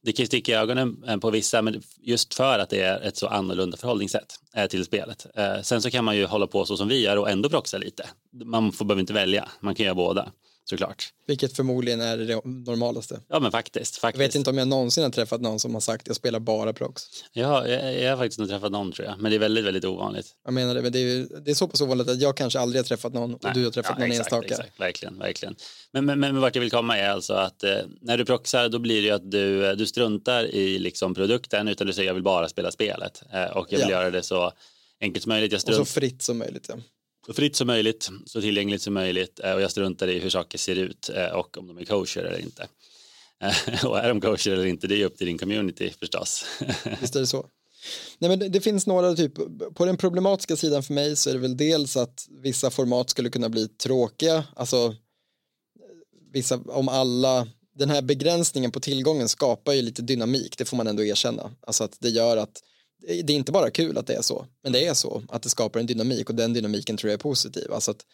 [0.01, 3.01] det kan ju sticka i ögonen eh, på vissa, men just för att det är
[3.01, 5.27] ett så annorlunda förhållningssätt eh, till spelet.
[5.35, 7.77] Eh, sen så kan man ju hålla på så som vi gör och ändå proxa
[7.77, 8.09] lite.
[8.31, 10.31] Man får, behöver inte välja, man kan göra båda
[10.69, 11.13] såklart.
[11.27, 13.19] Vilket förmodligen är det normalaste.
[13.27, 14.19] Ja men faktiskt, faktiskt.
[14.19, 16.73] Jag vet inte om jag någonsin har träffat någon som har sagt jag spelar bara
[16.73, 17.03] prox.
[17.33, 19.85] Ja, jag, jag har faktiskt nog träffat någon tror jag, men det är väldigt, väldigt
[19.85, 20.27] ovanligt.
[20.45, 22.79] Jag menar det, men det är, det är så pass ovanligt att jag kanske aldrig
[22.79, 24.47] har träffat någon och Nej, du har träffat ja, någon exakt, enstaka.
[24.47, 25.55] Exakt, verkligen, verkligen.
[25.91, 28.79] Men, men, men vart jag vill komma är alltså att eh, när du proxar då
[28.79, 32.13] blir det ju att du, eh, du struntar i liksom produkten utan du säger jag
[32.13, 33.95] vill bara spela spelet eh, och jag vill ja.
[33.95, 34.51] göra det så
[35.01, 35.51] enkelt som möjligt.
[35.51, 35.79] Jag strunt...
[35.79, 36.65] Och så fritt som möjligt.
[36.69, 36.75] Ja
[37.29, 40.57] så fritt som möjligt, så tillgängligt som möjligt eh, och jag struntar i hur saker
[40.57, 42.67] ser ut eh, och om de är kosher eller inte.
[43.43, 46.45] Eh, och är de kosher eller inte, det är upp till din community förstås.
[47.01, 47.45] Visst är det så.
[48.17, 49.33] Nej, men det, finns några typ,
[49.75, 53.29] på den problematiska sidan för mig så är det väl dels att vissa format skulle
[53.29, 54.95] kunna bli tråkiga, alltså
[56.33, 60.87] vissa, om alla, den här begränsningen på tillgången skapar ju lite dynamik, det får man
[60.87, 62.61] ändå erkänna, alltså att det gör att
[62.99, 65.49] det är inte bara kul att det är så, men det är så att det
[65.49, 67.73] skapar en dynamik och den dynamiken tror jag är positiv.
[67.73, 68.05] Alltså att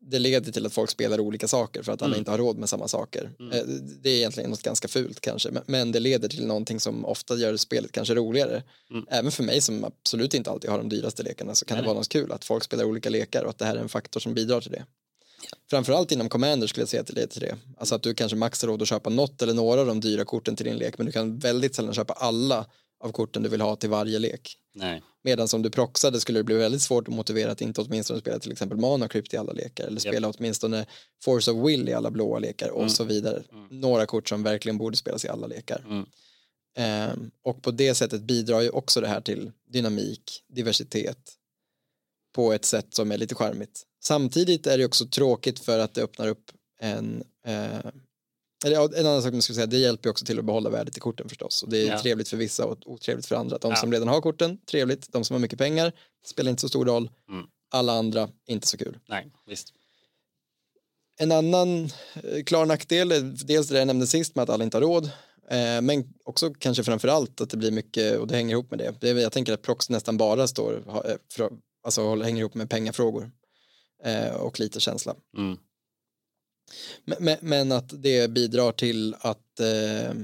[0.00, 2.18] det leder till att folk spelar olika saker för att alla mm.
[2.18, 3.30] inte har råd med samma saker.
[3.40, 3.52] Mm.
[3.52, 3.64] Eh,
[4.02, 7.56] det är egentligen något ganska fult kanske, men det leder till någonting som ofta gör
[7.56, 8.62] spelet kanske roligare.
[8.90, 9.06] Mm.
[9.10, 11.82] Även för mig som absolut inte alltid har de dyraste lekarna så kan Nej.
[11.82, 13.88] det vara något kul att folk spelar olika lekar och att det här är en
[13.88, 14.84] faktor som bidrar till det.
[15.42, 15.56] Ja.
[15.70, 17.56] Framförallt inom Commander skulle jag säga till det till det.
[17.78, 20.56] Alltså att du kanske max råd att köpa något eller några av de dyra korten
[20.56, 22.66] till din lek men du kan väldigt sällan köpa alla
[23.06, 24.58] av korten du vill ha till varje lek.
[24.74, 25.02] Nej.
[25.24, 28.38] Medan om du proxade skulle det bli väldigt svårt att motivera att inte åtminstone spela
[28.38, 30.14] till exempel Mana Crypt i alla lekar eller yep.
[30.14, 30.86] spela åtminstone
[31.24, 32.90] Force of Will i alla blåa lekar och mm.
[32.90, 33.42] så vidare.
[33.52, 33.80] Mm.
[33.80, 35.84] Några kort som verkligen borde spelas i alla lekar.
[35.86, 36.06] Mm.
[37.12, 41.18] Um, och på det sättet bidrar ju också det här till dynamik, diversitet
[42.34, 43.82] på ett sätt som är lite charmigt.
[44.02, 46.50] Samtidigt är det också tråkigt för att det öppnar upp
[46.80, 47.90] en uh,
[48.72, 51.28] en annan sak man skulle säga, det hjälper också till att behålla värdet i korten
[51.28, 51.62] förstås.
[51.62, 52.00] Och det är ja.
[52.00, 53.58] trevligt för vissa och otrevligt för andra.
[53.58, 53.76] De ja.
[53.76, 55.12] som redan har korten, trevligt.
[55.12, 55.92] De som har mycket pengar,
[56.26, 57.10] spelar inte så stor roll.
[57.30, 57.46] Mm.
[57.70, 58.98] Alla andra, inte så kul.
[59.08, 59.72] Nej, visst.
[61.18, 64.76] En annan eh, klar nackdel är dels det jag nämnde sist med att alla inte
[64.76, 65.04] har råd.
[65.50, 68.78] Eh, men också kanske framför allt att det blir mycket, och det hänger ihop med
[68.78, 68.94] det.
[69.00, 71.50] det är, jag tänker att prox nästan bara står, eh, för,
[71.84, 73.30] alltså hänger ihop med pengafrågor.
[74.38, 75.14] Och lite känsla.
[75.36, 75.56] Mm.
[77.04, 80.14] Men, men, att det bidrar till att eh,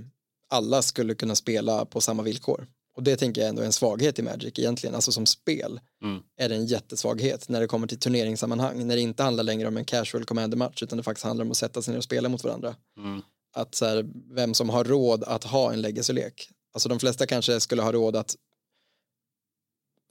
[0.49, 2.67] alla skulle kunna spela på samma villkor.
[2.95, 6.23] Och det tänker jag ändå är en svaghet i Magic egentligen, alltså som spel mm.
[6.37, 9.77] är det en jättesvaghet när det kommer till turneringssammanhang, när det inte handlar längre om
[9.77, 12.45] en casual commander-match utan det faktiskt handlar om att sätta sig ner och spela mot
[12.45, 12.77] varandra.
[12.97, 13.23] Mm.
[13.53, 16.51] Att så här, vem som har råd att ha en legacy-lek.
[16.73, 18.37] Alltså de flesta kanske skulle ha råd att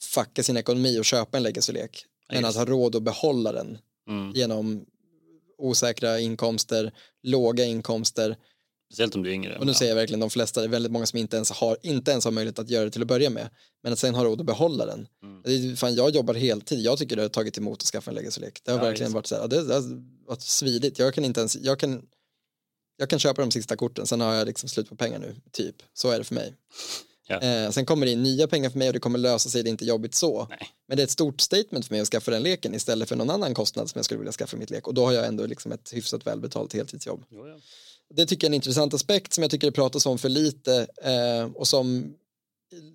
[0.03, 3.77] fucka sin ekonomi och köpa en legacy-lek, men att ha råd att behålla den
[4.07, 4.31] mm.
[4.35, 4.85] genom
[5.61, 6.91] osäkra inkomster,
[7.23, 8.37] låga inkomster.
[8.91, 9.57] Speciellt om du är yngre.
[9.57, 11.77] Och nu säger jag verkligen de flesta, det är väldigt många som inte ens har,
[11.81, 13.49] inte ens har möjlighet att göra det till att börja med.
[13.83, 15.07] Men att sen ha råd att behålla den.
[15.23, 15.75] Mm.
[15.75, 18.61] Fan, jag jobbar heltid, jag tycker det har tagit emot att skaffa en legacy-lek.
[18.63, 19.83] Det har ja, verkligen varit så här, det, det har
[20.27, 20.99] varit svidigt.
[20.99, 22.01] Jag kan inte ens, jag kan,
[22.97, 25.75] jag kan köpa de sista korten, sen har jag liksom slut på pengar nu, typ.
[25.93, 26.55] Så är det för mig.
[27.31, 27.65] Ja.
[27.65, 29.69] Eh, sen kommer det in nya pengar för mig och det kommer lösa sig, det
[29.69, 30.47] är inte jobbigt så.
[30.49, 30.69] Nej.
[30.87, 33.29] Men det är ett stort statement för mig att skaffa den leken istället för någon
[33.29, 35.71] annan kostnad som jag skulle vilja skaffa mitt lek och då har jag ändå liksom
[35.71, 37.23] ett hyfsat välbetalt heltidsjobb.
[37.29, 37.55] Jo, ja.
[38.13, 40.87] Det tycker jag är en intressant aspekt som jag tycker det pratas om för lite
[41.03, 42.13] eh, och som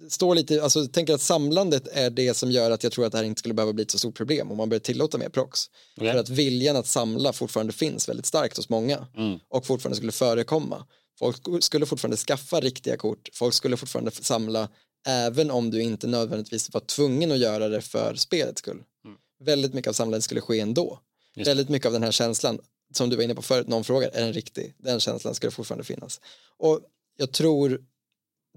[0.09, 3.13] står lite, alltså jag tänker att samlandet är det som gör att jag tror att
[3.13, 5.29] det här inte skulle behöva bli ett så stort problem om man börjar tillåta mer
[5.29, 5.61] prox.
[5.97, 6.13] Okay.
[6.13, 9.39] För att viljan att samla fortfarande finns väldigt starkt hos många mm.
[9.49, 10.85] och fortfarande skulle förekomma.
[11.19, 14.69] Folk skulle fortfarande skaffa riktiga kort, folk skulle fortfarande samla
[15.07, 18.83] även om du inte nödvändigtvis var tvungen att göra det för spelets skull.
[19.05, 19.17] Mm.
[19.45, 21.01] Väldigt mycket av samlandet skulle ske ändå.
[21.35, 21.49] Just.
[21.49, 22.59] Väldigt mycket av den här känslan,
[22.95, 24.75] som du var inne på förut, någon frågar, är den riktig?
[24.79, 26.21] Den känslan skulle fortfarande finnas.
[26.57, 26.81] Och
[27.17, 27.81] jag tror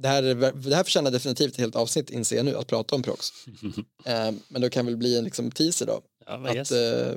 [0.02, 0.22] det här,
[0.52, 3.30] det här förtjänar definitivt ett helt avsnitt inser jag nu att prata om prox.
[4.06, 6.02] eh, men då kan väl bli en liksom teaser då.
[6.26, 6.72] Ja, att yes.
[6.72, 7.15] eh,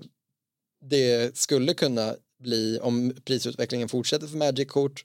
[0.85, 5.05] det skulle kunna bli om prisutvecklingen fortsätter för Magic-kort,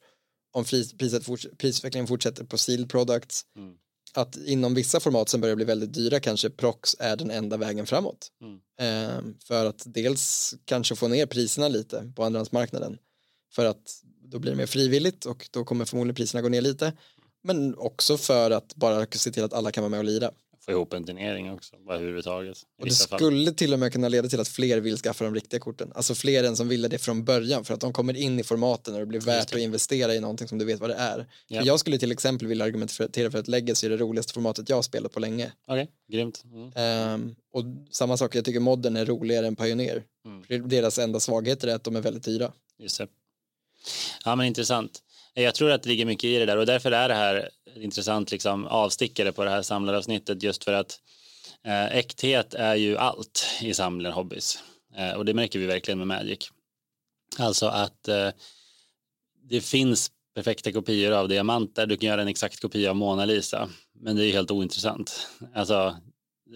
[0.58, 1.26] om pris, priset
[1.58, 3.74] prisutvecklingen fortsätter på sealed products, Mm.
[4.14, 7.86] att inom vissa format som börjar bli väldigt dyra kanske prox är den enda vägen
[7.86, 8.28] framåt.
[8.42, 8.60] Mm.
[8.82, 12.98] Eh, för att dels kanske få ner priserna lite på andrahandsmarknaden
[13.56, 14.02] för att
[14.32, 16.94] då blir det mer frivilligt och då kommer förmodligen priserna gå ner lite.
[17.44, 20.32] Men också för att bara se till att alla kan vara med och lira.
[20.68, 22.58] Få ihop en turnering också, bara överhuvudtaget.
[22.58, 23.20] Och det vissa fall.
[23.20, 25.92] skulle till och med kunna leda till att fler vill skaffa de riktiga korten.
[25.96, 28.94] Alltså fler än som ville det från början för att de kommer in i formaten
[28.94, 29.56] och det blir värt det.
[29.56, 31.28] att investera i någonting som du vet vad det är.
[31.48, 31.62] Ja.
[31.62, 34.82] Jag skulle till exempel vilja argumentera för att Legacy är det roligaste formatet jag har
[34.82, 35.52] spelat på länge.
[35.68, 36.44] Okej, grymt.
[36.54, 36.72] Mm.
[36.76, 40.04] Ehm, och samma sak, jag tycker modden är roligare än Pioneer.
[40.26, 40.70] Mm.
[40.70, 42.52] Deras enda svaghet är att de är väldigt dyra.
[42.80, 43.08] Just det.
[44.26, 45.04] Ja, men intressant.
[45.40, 47.78] Jag tror att det ligger mycket i det där och därför är det här ett
[47.78, 51.00] intressant liksom, avstickare på det här samlaravsnittet just för att
[51.66, 54.64] eh, äkthet är ju allt i samlarhobbys
[54.96, 56.52] eh, och det märker vi verkligen med Magic.
[57.40, 58.30] Alltså att eh,
[59.50, 63.70] det finns perfekta kopior av diamanter, du kan göra en exakt kopia av Mona Lisa,
[64.00, 65.28] men det är helt ointressant.
[65.56, 65.98] Alltså,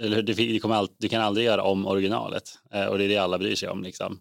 [0.02, 2.44] eller du, du, kommer all, du kan aldrig göra om originalet
[2.74, 4.20] eh, och det är det alla bryr sig om liksom.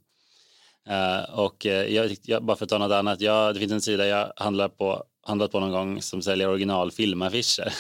[0.89, 3.81] Eh, och eh, jag, jag, bara för att ta något annat, jag, det finns en
[3.81, 7.75] sida jag handlar på, handlat på någon gång som säljer original filmaffischer.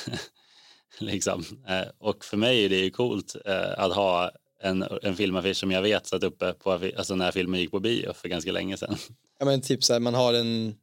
[0.98, 1.44] liksom.
[1.68, 3.36] Eh, och för mig är det ju coolt
[3.76, 4.30] att ha
[4.62, 8.12] en, en filmaffisch som jag vet satt uppe på, alltså när filmen gick på bio
[8.12, 8.96] för ganska länge sedan.
[9.38, 10.74] Ja men typ så här, man har en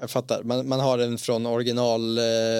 [0.00, 2.18] jag fattar, man, man har en från original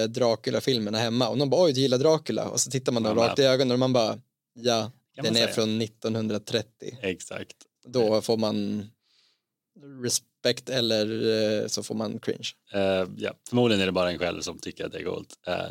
[0.09, 3.39] Dracula-filmerna hemma och någon bara oj du gillar Dracula och så tittar man dem rakt
[3.39, 4.19] i ögonen och man bara
[4.53, 6.97] ja, den är från 1930.
[7.01, 7.55] Exakt.
[7.85, 8.89] Då får man
[10.03, 11.05] respekt eller
[11.61, 12.49] eh, så får man cringe.
[12.73, 15.39] Eh, ja, förmodligen är det bara en själv som tycker att det är coolt.
[15.47, 15.65] Eh,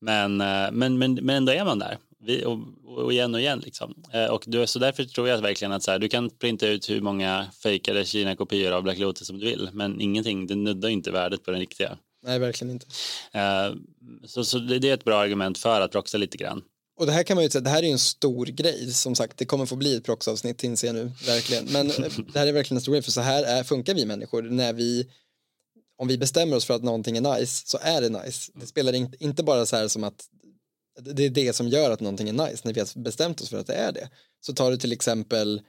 [0.00, 1.98] men, eh, men, men, men ändå är man där.
[2.22, 4.04] Vi, och, och igen och igen liksom.
[4.30, 7.00] Och du, så därför tror jag verkligen att så här, du kan printa ut hur
[7.00, 9.68] många fejkade Kina-kopior av Black Lotus som du vill.
[9.72, 11.98] Men ingenting, det nuddar inte värdet på den riktiga.
[12.22, 12.86] Nej, verkligen inte.
[14.24, 16.62] Så så det, det är ett bra argument för att proxa lite grann.
[17.00, 19.14] Och det här kan man ju säga, det här är ju en stor grej, som
[19.14, 21.64] sagt, det kommer få bli ett proxavsnitt inser jag nu, verkligen.
[21.64, 21.96] Men eh,
[22.32, 24.72] det här är verkligen en stor grej, för så här är, funkar vi människor, när
[24.72, 25.06] vi,
[25.98, 28.52] om vi bestämmer oss för att någonting är nice, så är det nice.
[28.54, 30.24] Det spelar inte, inte bara så här som att
[31.00, 33.58] det är det som gör att någonting är nice, när vi har bestämt oss för
[33.58, 34.08] att det är det.
[34.40, 35.60] Så tar du till exempel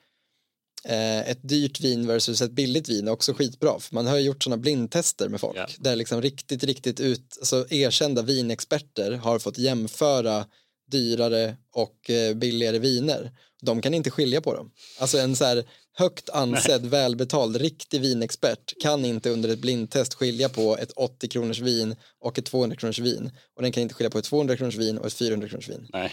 [0.86, 4.22] eh, ett dyrt vin versus ett billigt vin är också skitbra, för man har ju
[4.22, 5.68] gjort sådana blindtester med folk, Ja.
[5.80, 10.46] där liksom riktigt, riktigt ut, alltså erkända vinexperter har fått jämföra
[10.92, 13.32] dyrare och eh, billigare viner.
[13.62, 14.72] De kan inte skilja på dem.
[15.00, 20.50] Alltså en så här högt ansedd, välbetald, riktig vinexpert kan inte under ett blindtest skilja
[20.50, 23.32] på ett 80 kronors vin och ett 200 kronors vin.
[23.56, 25.88] Och den kan inte skilja på ett 200 kronors vin och ett 400 kronors vin.
[25.94, 26.12] Nej.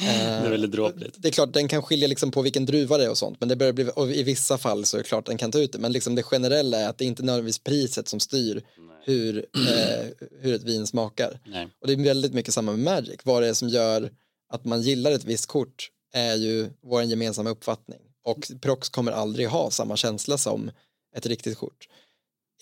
[0.00, 1.14] det är väldigt dråpligt.
[1.18, 3.48] Det är klart, den kan skilja liksom på vilken druva det är och sånt, men
[3.48, 5.72] det börjar bli, och i vissa fall så är det klart den kan ta ut
[5.72, 8.62] det, men liksom det generella är att det inte är nödvändigtvis priset som styr
[9.04, 10.06] hur, eh,
[10.40, 11.40] hur ett vin smakar.
[11.46, 11.68] Nej.
[11.80, 13.20] Och det är väldigt mycket samma med Magic.
[13.24, 14.10] Vad det är som gör
[14.52, 18.00] att man gillar ett visst kort är ju vår gemensamma uppfattning.
[18.24, 20.70] Och Prox kommer aldrig ha samma känsla som
[21.16, 21.88] ett riktigt kort.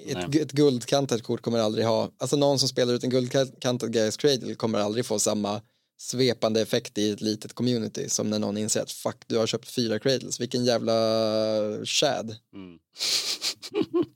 [0.02, 4.16] Ett, ett guldkantat kort kommer aldrig ha, alltså någon som spelar ut en guldkantad Gaius
[4.16, 5.60] Cradle kommer aldrig få samma
[5.98, 9.68] svepande effekt i ett litet community som när någon inser att fuck du har köpt
[9.68, 10.94] fyra cradles, vilken jävla
[11.84, 12.36] shad.
[12.54, 12.78] Mm.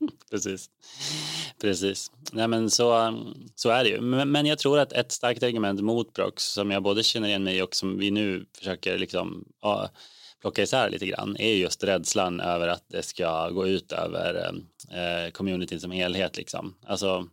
[0.31, 0.69] Precis.
[1.61, 2.11] Precis.
[2.31, 3.17] Nej, men så,
[3.55, 4.01] så är det ju.
[4.01, 7.43] Men, men jag tror att ett starkt argument mot Brox som jag både känner igen
[7.43, 9.89] mig i och som vi nu försöker liksom, ja,
[10.41, 14.99] plocka isär lite grann är just rädslan över att det ska gå ut över eh,
[14.99, 16.37] eh, communityn som helhet.
[16.37, 16.75] Liksom.
[16.85, 17.27] Alltså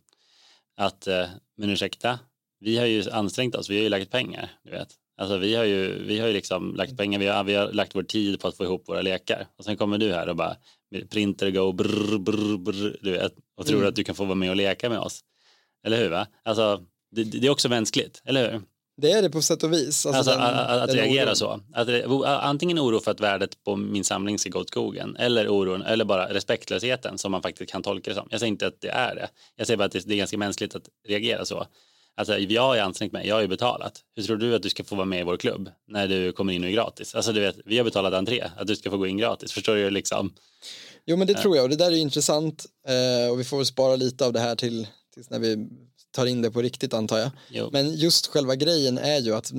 [0.77, 1.25] att, eh,
[1.55, 2.19] men ursäkta,
[2.59, 4.89] vi har ju ansträngt oss, vi har ju lagt pengar, du vet.
[5.17, 7.95] Alltså vi har ju, vi har ju liksom lagt pengar, vi har, vi har lagt
[7.95, 9.47] vår tid på att få ihop våra lekar.
[9.57, 10.55] Och sen kommer du här och bara
[11.09, 13.89] printer go brr, brr, brr, du vet, och tror Mm.
[13.89, 15.19] att du kan få vara med och leka med oss.
[15.85, 16.27] Eller hur va?
[16.45, 16.81] Alltså
[17.15, 18.61] det, det är också mänskligt, eller hur?
[19.01, 20.05] Det är det på sätt och vis.
[20.05, 21.35] Alltså Alltså, den- att, att reagera oron.
[21.35, 21.61] så.
[21.73, 25.81] Att, antingen oro för att värdet på min samling ska gå åt skogen eller oron,
[25.81, 28.27] eller bara respektlösheten som man faktiskt kan tolka det som.
[28.31, 29.27] Jag säger inte att det är det.
[29.55, 31.65] Jag säger bara att det, det är ganska mänskligt att reagera så.
[32.17, 34.01] Alltså, jag har ju ansträngt mig, jag har ju betalat.
[34.15, 36.53] Hur tror du att du ska få vara med i vår klubb när du kommer
[36.53, 37.15] in och är gratis?
[37.15, 39.51] Alltså du vet, vi har betalat entré, att du ska få gå in gratis.
[39.51, 40.33] Förstår du liksom?
[41.05, 43.57] Jo men det tror jag och det där är ju intressant eh, och vi får
[43.57, 45.67] väl spara lite av det här till tills när vi
[46.11, 47.31] tar in det på riktigt antar jag.
[47.49, 47.69] Jo.
[47.71, 49.51] Men just själva grejen är ju att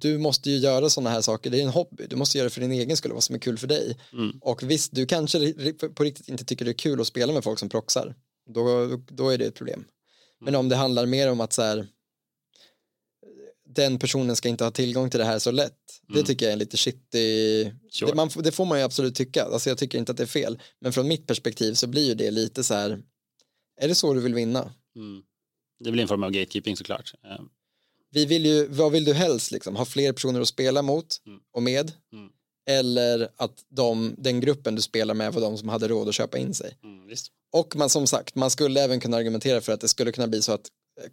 [0.00, 2.54] du måste ju göra sådana här saker, det är en hobby, du måste göra det
[2.54, 3.98] för din egen skull, vad som är kul för dig.
[4.12, 4.38] Mm.
[4.40, 5.54] Och visst, du kanske
[5.94, 8.14] på riktigt inte tycker det är kul att spela med folk som proxar,
[8.48, 9.84] då, då är det ett problem.
[10.40, 11.88] Men om det handlar mer om att så här,
[13.68, 15.72] den personen ska inte ha tillgång till det här så lätt.
[16.08, 16.24] Det Mm.
[16.26, 18.10] tycker jag är lite shitty, Sure.
[18.10, 20.26] det, man, det får man ju absolut tycka, alltså jag tycker inte att det är
[20.26, 20.58] fel.
[20.80, 23.02] Men från mitt perspektiv så blir ju det lite så här,
[23.80, 24.72] är det så du vill vinna?
[24.96, 25.22] Mm.
[25.84, 27.12] Det blir en form av gatekeeping såklart.
[27.24, 27.40] Eh,
[28.10, 31.40] Vi vill ju, vad vill du helst liksom, ha fler personer att spela mot Mm.
[31.52, 31.92] och med?
[32.12, 32.30] Mm.
[32.68, 36.38] Eller att de, den gruppen du spelar med var de som hade råd att köpa
[36.38, 36.76] in sig.
[37.52, 40.42] Och man som sagt, man skulle även kunna argumentera för att det skulle kunna bli
[40.42, 40.66] så att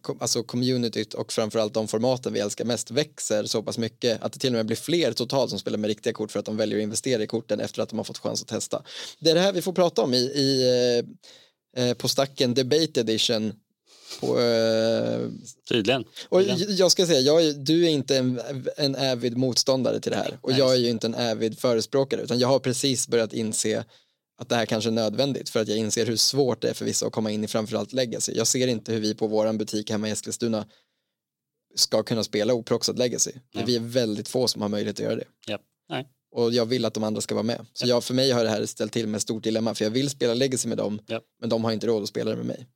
[0.08, 4.34] eh, alltså communityt och framförallt de formaten vi älskar mest växer så pass mycket att
[4.34, 6.58] det till och med blir fler totalt som spelar med riktiga kort för att de
[6.58, 8.84] väljer att investera i korten efter att de har fått chans att testa.
[9.20, 10.70] Det är det här vi får prata om i, i
[11.78, 13.54] eh, eh, på stacken Debate Edition
[14.20, 15.20] på, eh,
[15.70, 16.04] Tydligen.
[16.30, 16.76] och Tydligen.
[16.76, 18.42] jag ska säga, jag, är- du är inte en,
[18.78, 20.60] en avid motståndare till det här och Nej.
[20.60, 23.84] jag är ju inte en avid förespråkare utan jag har precis börjat inse
[24.38, 26.86] att det här kanske är nödvändigt för att jag inser hur svårt det är för
[26.86, 28.34] vissa att komma in i framförallt legacy.
[28.36, 30.68] Jag ser inte hur vi på våran butik hemma i Eskilstuna
[31.76, 33.32] ska kunna spela oproxat legacy.
[33.54, 33.64] Nej.
[33.66, 35.26] Vi är väldigt få som har möjlighet att göra det.
[35.48, 35.62] Japp.
[35.90, 36.08] Nej.
[36.32, 37.66] Och jag vill att de andra ska vara med.
[37.74, 39.92] Så jag, för mig har det här ställt till med ett stort dilemma för jag
[39.92, 41.24] vill spela legacy med dem Japp.
[41.40, 42.68] men de har inte råd att spela det med mig.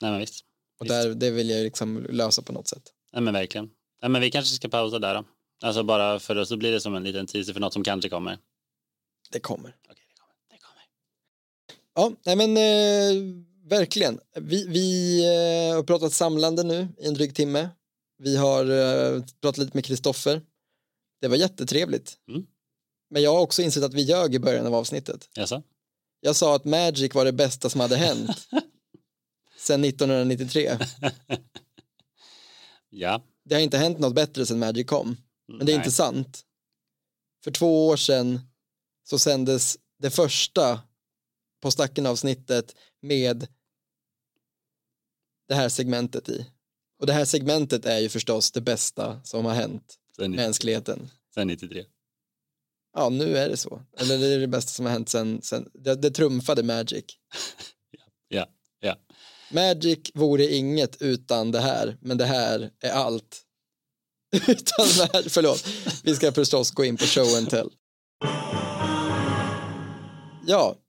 [0.00, 0.44] Nej, men visst.
[0.80, 0.90] Och Visst.
[0.94, 2.82] där, det vill jag liksom lösa på något sätt.
[3.12, 3.70] Nej, men verkligen.
[4.02, 5.24] Nej, men vi kanske ska pausa där då.
[5.62, 8.08] Alltså bara för att så blir det som en liten teaser för något som kanske
[8.08, 8.38] kommer.
[9.30, 9.76] Det kommer.
[9.90, 10.34] Okej, det kommer.
[10.50, 10.84] Det kommer.
[11.94, 14.20] Ja, nej men eh, verkligen.
[14.34, 17.68] Vi, vi eh, har pratat samlande nu i en dryg timme.
[18.18, 20.42] Vi har eh, pratat lite med Kristoffer.
[21.20, 22.14] Det var jättetrevligt.
[22.28, 22.46] Mm.
[23.10, 25.28] Men jag har också insett att vi ljög i början av avsnittet.
[25.34, 25.62] Jaså?
[26.20, 28.30] Jag sa att Magic var det bästa som hade hänt
[29.58, 30.78] sedan 1993.
[32.94, 33.22] Ja.
[33.44, 35.16] Det har inte hänt något bättre sedan Magic kom.
[35.48, 35.84] Men det är Nej.
[35.84, 36.44] inte sant.
[37.44, 38.40] För två år sedan
[39.04, 40.80] så sändes det första
[41.62, 43.46] på stacken avsnittet med
[45.48, 46.46] det här segmentet i.
[46.98, 51.10] Och det här segmentet är ju förstås det bästa som har hänt Sen, mänskligheten.
[51.34, 51.84] sen 93.
[52.94, 53.82] Ja, nu är det så.
[53.98, 57.04] Eller det är det bästa som har hänt sen, sen det, det trumfade Magic.
[58.28, 58.46] Ja,
[58.80, 58.96] ja.
[59.50, 63.42] Magic vore inget utan det här, men det här är allt.
[64.32, 65.66] utan här, förlåt,
[66.04, 67.70] vi ska förstås gå in på show and tell.
[70.46, 70.81] Ja,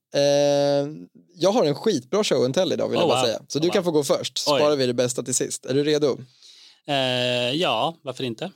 [1.36, 3.26] jag har en skitbra show and tell idag vill Oh, jag bara wow.
[3.26, 3.40] säga.
[3.48, 3.92] Så Oh, du kan wow.
[3.92, 4.60] få gå först, Oj.
[4.60, 5.66] sparar vi det bästa till sist.
[5.66, 6.18] Är du redo?
[6.88, 6.96] Eh,
[7.52, 8.52] ja, varför inte?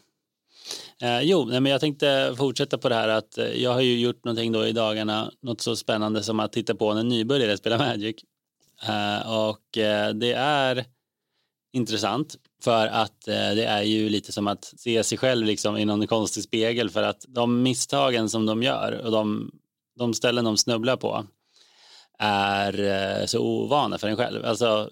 [1.02, 4.00] Eh, jo, nej, men jag tänkte fortsätta på det här att eh, jag har ju
[4.00, 7.78] gjort någonting då i dagarna, något så spännande som att titta på när nybörjare spelar
[7.78, 8.16] Magic.
[8.88, 10.86] Eh, och eh, det är
[11.74, 15.86] intressant för att eh, det är ju lite som att se sig själv liksom i
[15.86, 19.52] någon konstig spegel för att de misstagen som de gör och de,
[19.98, 21.26] de ställen de snubblar på
[22.20, 22.80] är
[23.20, 24.46] eh, så ovana för en själv.
[24.46, 24.92] Alltså,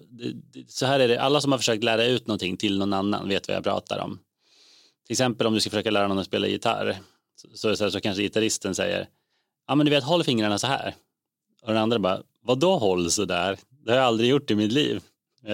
[0.68, 3.48] så här är det, alla som har försökt lära ut någonting till någon annan vet
[3.48, 4.18] vad jag pratar om.
[5.06, 6.98] Till exempel om du ska försöka lära någon att spela gitarr
[7.54, 9.08] så, så, så, kanske gitarristen säger.
[9.68, 10.94] Ja men du vet håll fingrarna så här.
[11.62, 13.58] Och den andra bara vadå håll så där?
[13.84, 15.02] Det har jag aldrig gjort i mitt liv.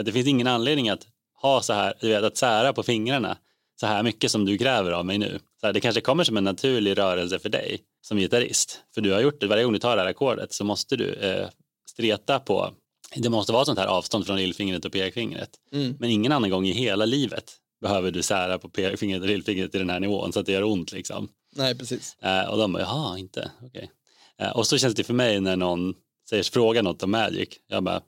[0.04, 1.06] Det finns ingen anledning att
[1.42, 3.36] ha så här du vet att sära på fingrarna
[3.80, 5.38] så här mycket som du kräver av mig nu.
[5.60, 8.80] Så här, det kanske kommer som en naturlig rörelse för dig som gitarrist.
[8.94, 9.46] För du har gjort det.
[9.46, 11.48] Varje gång du tar det här ackordet så måste du eh,
[11.92, 12.74] streta på
[13.16, 15.96] det måste vara sånt här avstånd från lillfingret och pekfingret Mm.
[16.00, 19.80] men ingen annan gång i hela livet behöver du sära på pekfingret och lillfingret till
[19.80, 21.28] den här nivån så att det gör ont liksom.
[21.56, 22.16] Nej, precis.
[22.22, 23.90] Eh, och de bara, jaha, inte, okej.
[24.38, 25.94] Eh, och så känns det för mig när någon
[26.28, 27.48] säger, frågar något om Magic.
[27.68, 28.02] Jag bara,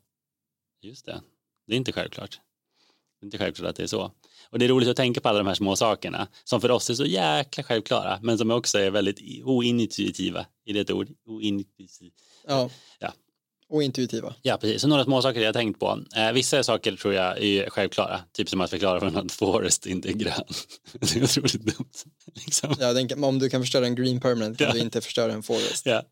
[0.82, 1.20] just det,
[1.66, 2.40] det är inte självklart.
[3.20, 4.12] Det är inte självklart att det är så.
[4.50, 6.90] Och det är roligt att tänka på alla de här små sakerna som för oss
[6.90, 10.46] är så jäkla självklara men som också är väldigt i- ointuitiva.
[10.64, 11.08] Är det ett ord?
[11.26, 12.14] Ointuitiva.
[12.46, 12.70] Ja.
[12.98, 13.12] Ja.
[13.74, 14.34] Och intuitiva.
[14.42, 14.82] Ja, precis.
[14.82, 16.00] Så några små saker jag tänkt på.
[16.16, 18.20] Eh, vissa saker tror jag är självklara.
[18.32, 20.32] Typ som att förklara för någon att Forest inte är grön.
[21.00, 21.90] det är otroligt dumt.
[22.34, 22.74] Liksom.
[22.80, 24.72] Ja, den, kan- om du kan förstöra en green permanent kan Ja.
[24.72, 25.86] du inte förstöra en forest.
[25.86, 26.02] Ja.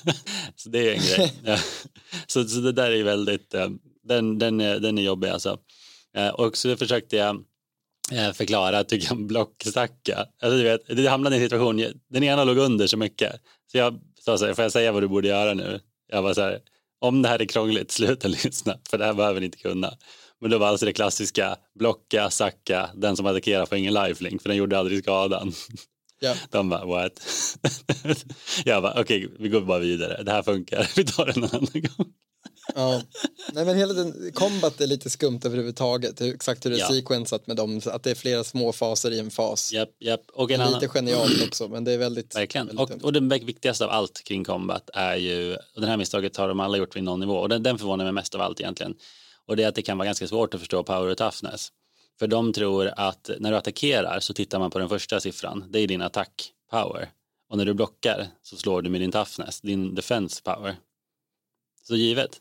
[0.56, 1.32] så det är en grej.
[1.44, 1.58] Ja.
[2.26, 3.68] Så, så det där är väldigt, eh,
[4.04, 5.58] den, den, är, den är jobbig alltså.
[6.16, 7.44] Eh, Och så försökte jag
[8.12, 10.26] eh, förklara, tycker jag, en blockstacka.
[10.42, 13.32] Alltså, du vet, det hamnade i en situation, den ena låg under så mycket.
[13.72, 15.80] Så jag sa så här, får jag säga vad du borde göra nu?
[16.10, 16.60] Jag var så här,
[17.00, 19.94] om det här är krångligt, sluta lyssna, för det här behöver ni inte kunna.
[20.40, 24.48] Men då var alltså det klassiska, blocka, sacka, den som attackerar får ingen lifelink, för
[24.48, 25.52] den gjorde aldrig skadan.
[26.20, 26.34] Ja.
[26.50, 27.12] De bara, what?
[28.64, 30.22] jag bara, okej, vi går bara vidare.
[30.22, 30.90] Det här funkar.
[30.96, 32.12] Vi tar det en annan gång.
[32.78, 33.02] Ja.
[33.52, 36.88] Nej men hela den, combat är lite skumt överhuvudtaget, exakt hur det är Ja.
[36.88, 39.72] sequensat med dem, att det är flera små faser i en fas.
[39.72, 40.20] Japp, japp.
[40.32, 42.66] Och en Lite annan, genialt också, men det är väldigt, verkligen.
[42.66, 46.36] väldigt Och, och det viktigaste av allt kring combat är ju, och det här misstaget
[46.36, 48.60] har de alla gjort vid någon nivå, och den, den förvånar mig mest av allt
[48.60, 48.94] egentligen.
[49.46, 51.68] Och det är att det kan vara ganska svårt att förstå power och toughness.
[52.18, 55.78] För de tror att när du attackerar så tittar man på den första siffran, det
[55.80, 57.10] är din attack power.
[57.50, 60.76] Och när du blockar så slår du med din toughness, din defense power.
[61.84, 62.36] Så givet,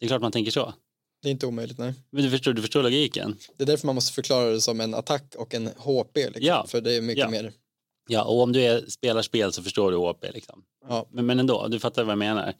[0.00, 0.74] det är klart man tänker så.
[1.22, 1.94] Det är inte omöjligt, nej.
[2.10, 3.36] Men du förstår, du förstår logiken?
[3.56, 6.16] Det är därför man måste förklara det som en attack och en HP.
[6.16, 6.66] Liksom, Ja.
[6.68, 7.30] För det är mycket Ja.
[7.30, 7.52] mer.
[8.08, 10.64] Ja, och om du är, spelar spel så förstår du HP liksom.
[10.88, 11.08] Ja.
[11.12, 12.54] Men, men ändå, du fattar vad jag menar.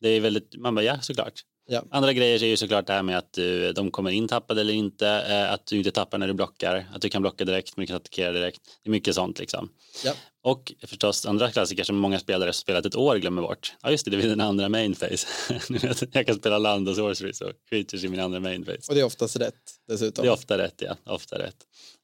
[0.00, 1.40] Det är väldigt, man bara ja, såklart.
[1.72, 1.84] Ja.
[1.90, 4.72] Andra grejer är ju såklart det här med att du, de kommer in tappade eller
[4.72, 7.82] inte, eh, att du inte tappar när du blockar, att du kan blocka direkt, men
[7.82, 8.60] du kan attackera direkt.
[8.82, 9.68] Det är mycket sånt liksom.
[10.04, 10.12] Ja.
[10.42, 13.72] Och förstås andra klassiker som många spelare spelat ett år glömmer bort.
[13.82, 14.94] Ja just det, det är den andra main
[15.68, 18.78] vet jag, kan spela land och sorceries och creatures i min andra main phase.
[18.88, 19.54] Och det är oftast rätt
[19.88, 20.22] dessutom.
[20.22, 20.96] Det är ofta rätt, ja.
[21.14, 21.56] Ofta rätt.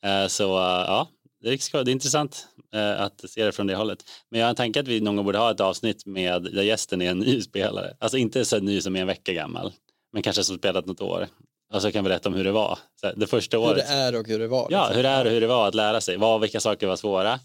[0.05, 1.09] Eh, Så eh, ja,
[1.43, 3.99] det är, intressant eh, att se det från det hållet.
[4.31, 6.63] Men jag har en tanke att vi någon gång borde ha ett avsnitt med där
[6.63, 7.97] gästen är en ny spelare.
[8.01, 9.73] Alltså inte så ny som är en vecka gammal,
[10.13, 11.29] men kanske som spelat något år.
[11.75, 12.79] Och så kan vi berätta om hur det var.
[13.17, 13.77] Det första Hur året.
[13.87, 14.69] det är och hur det var.
[14.71, 14.97] Ja, liksom.
[14.97, 16.17] hur det är och hur det var att lära sig.
[16.17, 17.41] Vad, vilka saker var svåra?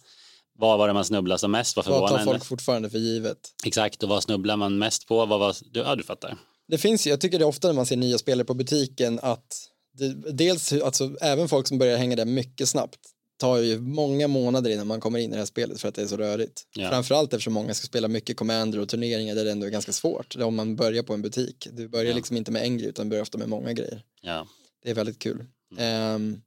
[0.59, 1.75] Vad var det man snubblade som mest?
[1.77, 3.37] Vad Vad tar folk fortfarande för givet?
[3.65, 5.25] Exakt, och vad snubblar man mest på?
[5.25, 5.55] Vad var...
[5.71, 6.37] du- Ja, du fattar.
[6.67, 9.67] Det finns jag tycker det är ofta när man ser nya spelare på butiken att
[9.93, 12.99] det, dels, hur- alltså även folk som börjar hänga där mycket snabbt
[13.41, 16.01] tar ju många månader innan man kommer in i det här spelet för att det
[16.01, 16.61] är så rörigt.
[16.75, 16.89] Ja.
[16.89, 20.35] Framförallt eftersom många ska spela mycket commander och turneringar där det ändå är ganska svårt.
[20.35, 21.67] Om man börjar på en butik.
[21.71, 22.15] Du börjar Ja.
[22.15, 24.03] liksom inte med en grej utan börjar ofta med många grejer.
[24.21, 24.47] Ja,
[24.83, 25.45] Det är väldigt kul.
[25.71, 25.83] Mm.
[25.83, 26.41] Ehm,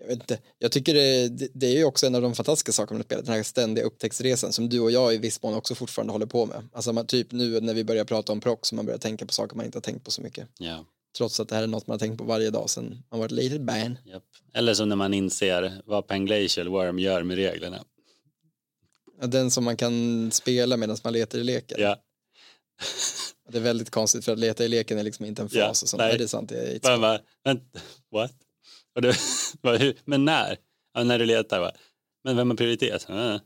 [0.00, 2.72] jag, vet inte, jag tycker det, det, det är ju också en av de fantastiska
[2.72, 5.74] sakerna med spelet, den här ständiga upptäcktsresan som du och jag i viss mån också
[5.74, 6.68] fortfarande håller på med.
[6.72, 9.56] Alltså man, typ nu när vi börjar prata om prox man börjar tänka på saker
[9.56, 10.48] man inte har tänkt på så mycket.
[10.58, 10.84] ja.
[11.16, 13.26] Trots att det här är något man har tänkt på varje dag sedan man var
[13.26, 13.98] ett litet barn.
[14.04, 14.22] Japp.
[14.54, 17.84] Eller som när man inser vad Panglacial Worm gör med reglerna.
[19.20, 21.78] Ja, Den som man kan spela medan man letar i leken.
[21.80, 21.96] Ja,
[23.48, 25.54] Det är väldigt konstigt för att leta i leken är liksom inte en fas.
[25.54, 25.98] Ja, och sånt.
[25.98, 26.08] nej.
[26.08, 26.18] Nej.
[26.18, 26.48] det är sant.
[26.48, 27.80] Det är bara, vänta,
[28.12, 28.32] what?
[28.94, 29.16] Och det,
[30.04, 30.58] men när?
[30.94, 31.72] Ja, när du letar va?
[32.24, 33.06] Men vem har prioritet?
[33.08, 33.40] Ja.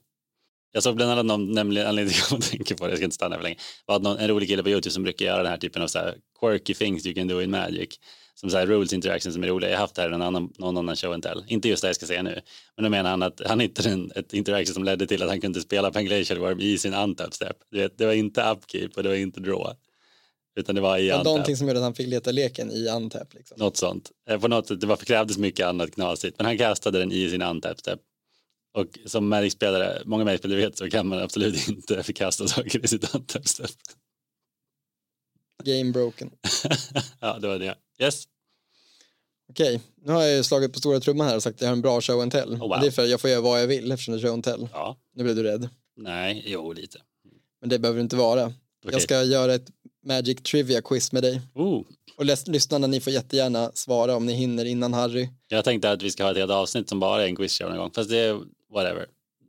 [0.72, 3.04] Jag såg bland annat någon, nämligen anledningen till att jag tänker på det, jag ska
[3.04, 3.56] inte stanna för länge,
[3.86, 5.86] var att någon, en rolig kille på YouTube som brukar göra den här typen av
[5.86, 7.88] så här quirky things you can do in magic.
[8.34, 9.70] Som så här rules interactions som är roliga.
[9.70, 11.44] Jag har haft det här i någon annan, någon annan show and tell.
[11.48, 12.40] Inte just det jag ska säga nu.
[12.76, 15.40] Men då menar han att han hittade en, ett interaction som ledde till att han
[15.40, 17.56] kunde spela Panglacial Worm i sin untap step.
[17.70, 19.76] Du vet, det var inte upkeep och det var inte draw.
[20.56, 21.24] Utan det var i untap.
[21.24, 23.34] någonting som gjorde att han fick leta leken i untap.
[23.34, 23.56] Liksom.
[23.58, 24.10] Något sånt.
[24.30, 26.38] Eh, På något sätt, det var, krävdes mycket annat knasigt.
[26.38, 28.00] Men han kastade den i sin untap step.
[28.72, 33.14] Och som Magic-spelare, många Magic-spelare vet så kan man absolut inte förkasta saker i sitt
[33.14, 33.70] untap step.
[35.64, 36.30] Game broken.
[37.20, 37.74] ja, det var det.
[37.98, 38.24] Yes.
[39.50, 41.72] Okej, nu har jag ju slagit på stora trumman här och sagt att jag har
[41.72, 42.54] en bra show and tell.
[42.54, 42.80] Oh, wow.
[42.80, 44.44] Det är för att jag får göra vad jag vill eftersom det är show and
[44.44, 44.68] tell.
[44.72, 44.96] Ja.
[45.14, 45.68] Nu blev du rädd.
[45.96, 46.98] Nej, jo, lite.
[47.60, 48.44] Men det behöver det inte vara.
[48.44, 48.92] Okej.
[48.92, 49.68] Jag ska göra ett
[50.06, 51.40] Magic Trivia quiz med dig.
[51.54, 51.82] Oh.
[52.16, 55.28] Och lyssnarna, ni får jättegärna svara om ni hinner innan Harry.
[55.48, 57.78] Jag tänkte att vi ska ha ett helt avsnitt som bara är en quizshow någon
[57.78, 57.90] gång.
[57.90, 58.40] Fast det
[58.70, 59.06] whatever.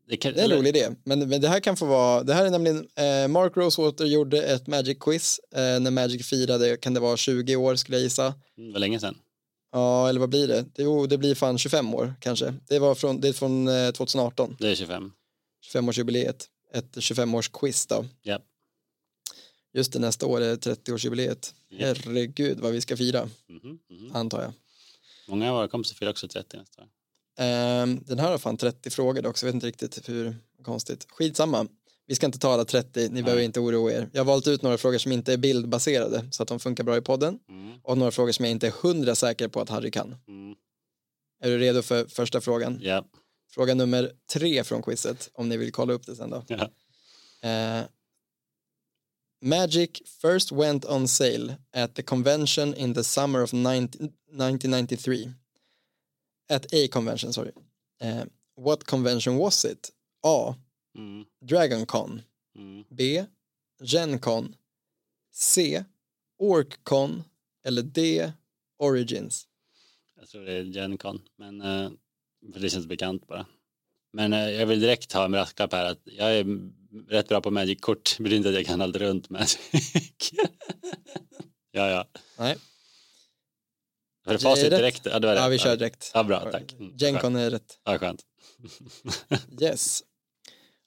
[0.07, 0.89] Det, kan, Det är en rolig idé.
[1.03, 4.43] Men, men det här kan få vara, det här är nämligen, eh, Mark Rosewater gjorde
[4.43, 8.33] ett Magic quiz eh, när Magic firade, kan det vara 20 år skulle jag gissa.
[8.55, 9.17] Det var länge sedan.
[9.71, 10.65] Ja, eller vad blir det?
[10.75, 12.53] det jo, det blir fan 25 år kanske.
[12.67, 15.11] Det var från, det är från eh, 2018, Det är 25.
[15.73, 16.47] 25-årsjubileet.
[16.73, 18.05] Ett 25-års-quiz då.
[18.21, 18.39] Ja.
[19.73, 21.53] Just det, nästa år är 30-årsjubileet.
[21.69, 21.77] Ja.
[21.87, 24.11] Herregud vad vi ska fira, Mhm, mhm.
[24.15, 24.53] antar jag.
[25.27, 26.87] Många av våra kompisar fyller också 30 nästa år.
[27.41, 31.07] Ehm, den här har fan 30 frågor dock, så jag vet inte riktigt hur konstigt.
[31.09, 31.67] Skitsamma,
[32.07, 34.09] vi ska inte ta alla 30, ni behöver inte oroa er.
[34.13, 36.97] Jag har valt ut några frågor som inte är bildbaserade, så att de funkar bra
[36.97, 37.39] i podden.
[37.49, 37.79] Mm.
[37.83, 40.15] Och några frågor som jag inte är hundra säker på att Harry kan.
[40.27, 40.55] Mm.
[41.43, 42.79] Är du redo för första frågan?
[42.81, 43.05] Ja.
[43.51, 46.43] Fråga nummer tre från quizet, om ni vill kolla upp det sen då.
[46.47, 46.69] Ja.
[47.49, 47.85] Eh,
[49.43, 49.89] Magic
[50.21, 55.31] first went on sale at the convention in the summer of 90, 1993.
[56.51, 57.51] At a convention, sorry.
[58.01, 58.25] Eh,
[58.55, 59.91] what convention was it?
[60.23, 60.53] A.
[60.97, 61.25] Mm.
[61.45, 62.23] DragonCon.
[62.57, 62.85] Mm.
[62.89, 63.25] B.
[63.83, 64.55] GenCon.
[65.31, 65.83] C.
[66.39, 67.23] OrcCon.
[67.65, 68.31] Eller D.
[68.79, 69.47] Origins.
[70.19, 71.89] Jag tror det är Gencon, men eh,
[72.53, 73.45] för det känns bekant bara.
[74.13, 76.45] Men eh, jag vill direkt ha en brasklapp här att jag är
[77.07, 78.15] rätt bra på Magic-kort.
[78.17, 79.59] Det betyder inte att jag kan allt runt Magic.
[81.71, 82.05] ja, ja.
[82.37, 82.57] Nej,
[84.31, 85.07] För Det facit direkt.
[85.11, 85.51] Ja, det var ja, rätt.
[85.51, 86.11] vi kör direkt.
[86.13, 86.73] Ja, bra, tack.
[86.79, 87.79] Mm, GenCon är rätt.
[87.85, 88.21] Ja, skönt.
[89.61, 90.03] Yes.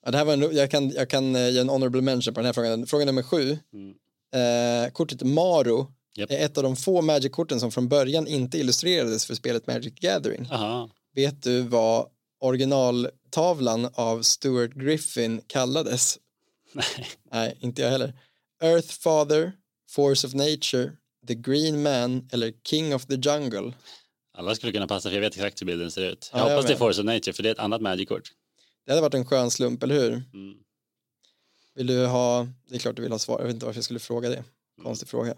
[0.05, 2.39] Ja, det här var en, jag, kan, jag kan eh, ge en honorable mention på
[2.39, 2.87] den här frågan.
[2.87, 3.57] Fråga nummer sju.
[3.73, 3.95] Mm.
[4.85, 6.31] Eh, kortet Maro Japp.
[6.31, 10.47] är ett av de få Magic-korten som från början inte illustrerades för spelet Magic Gathering.
[10.51, 10.89] Aha.
[11.15, 12.07] Vet du vad
[12.41, 16.17] originaltavlan av Stuart Griffin kallades?
[16.73, 17.07] Nej.
[17.31, 18.13] Nej, inte jag heller.
[18.63, 19.51] Earth Father,
[19.89, 20.91] Force of Nature,
[21.27, 23.73] The Green Man eller King of the Jungle?
[24.37, 26.29] Alla skulle kunna passa för jag vet exakt hur bilden ser ut.
[26.33, 26.77] Jag Ja, jag hoppas det är.
[26.77, 28.31] Force of Nature för det är ett annat Magic-kort.
[28.85, 30.11] Det hade varit en skön slump, eller hur?
[30.11, 30.57] Mm.
[31.75, 33.85] Vill du ha, det är klart du vill ha svar, jag vet inte varför jag
[33.85, 34.43] skulle fråga det.
[34.83, 35.35] Konstig fråga.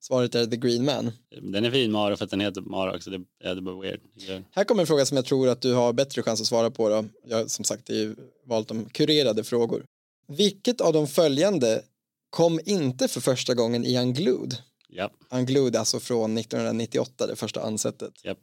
[0.00, 1.12] Svaret är The Green Man.
[1.42, 3.10] Den är fin Maro för att den heter Maro också.
[3.10, 3.18] Det,
[3.54, 4.00] det var weird.
[4.14, 4.40] Ja.
[4.50, 6.88] Här kommer en fråga som jag tror att du har bättre chans att svara på.
[6.88, 7.04] Då.
[7.26, 8.16] Jag har som sagt det är
[8.46, 9.84] valt de kurerade frågor.
[10.28, 11.82] Vilket av de följande
[12.30, 14.56] kom inte för första gången i Unglued?
[14.88, 18.24] Japp, Unglued alltså från 1998, det första ansättet.
[18.24, 18.38] japp.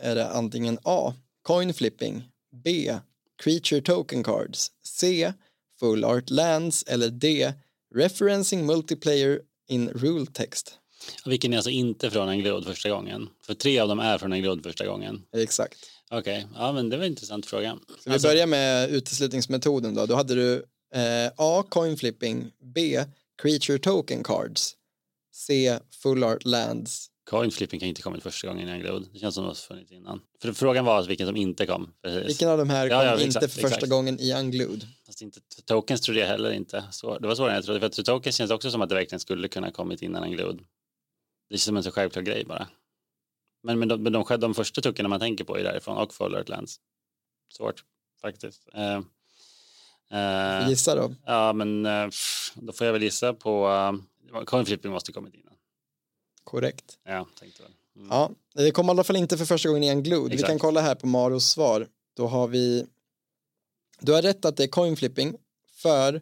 [0.00, 1.14] Är det antingen A.
[1.42, 2.24] Coin flipping,
[2.64, 2.94] B.
[3.42, 5.32] Creature token cards, C.
[5.80, 7.52] Full art lands eller D.
[7.94, 10.78] Referencing multiplayer in rule text.
[11.24, 13.28] Vilken är alltså inte från en glod första gången?
[13.46, 15.22] För tre av dem är från en glod första gången.
[15.36, 15.78] Exakt.
[16.10, 17.78] Okej, ja men det var en intressant fråga.
[18.04, 20.06] Så Alltså, vi börjar med uteslutningsmetoden då.
[20.06, 20.54] Då hade du
[20.94, 21.64] eh, A.
[21.68, 23.04] Coin flipping, B.
[23.42, 24.74] Creature token cards,
[25.32, 25.78] C.
[26.02, 27.08] Full art lands.
[27.30, 29.08] Coin flipping kan inte kommit första gången i glod.
[29.12, 30.20] Det känns som det har funnits innan.
[30.42, 31.92] För frågan var alltså vilken som inte kom.
[32.02, 32.28] Precis.
[32.28, 33.90] Vilken av de här kom Ja, ja, inte exakt, för första exakt.
[33.90, 34.86] gången i Unglued?
[35.06, 36.84] Fast inte, tokens trodde jag heller inte.
[36.90, 37.80] Så, det var svårare än jag trodde.
[37.80, 40.64] För att tokens känns också som att det verkligen skulle kunna kommit innan en glod.
[41.48, 42.68] Det känns som en så självklar grej bara.
[43.62, 46.34] Men, men, de, men de, de första tokerna man tänker på är därifrån och Full
[46.34, 46.76] Earth Lands.
[47.56, 47.84] Svårt
[48.20, 48.68] faktiskt.
[48.76, 48.98] Uh,
[50.18, 51.14] uh, Gissa då.
[51.26, 52.10] ja men uh,
[52.54, 53.68] då får jag väl gissa på
[54.46, 55.54] coin flipping måste kommit innan.
[56.44, 56.98] Korrekt.
[57.04, 57.72] Ja, tänkte väl.
[57.96, 58.08] Mm.
[58.10, 60.32] Ja, det kom i alla fall inte för första gången i Unglued.
[60.32, 61.88] Vi kan kolla här på Maros svar.
[62.16, 62.86] Då har vi
[64.00, 65.34] du har rätt att det är coin flipping
[65.72, 66.20] för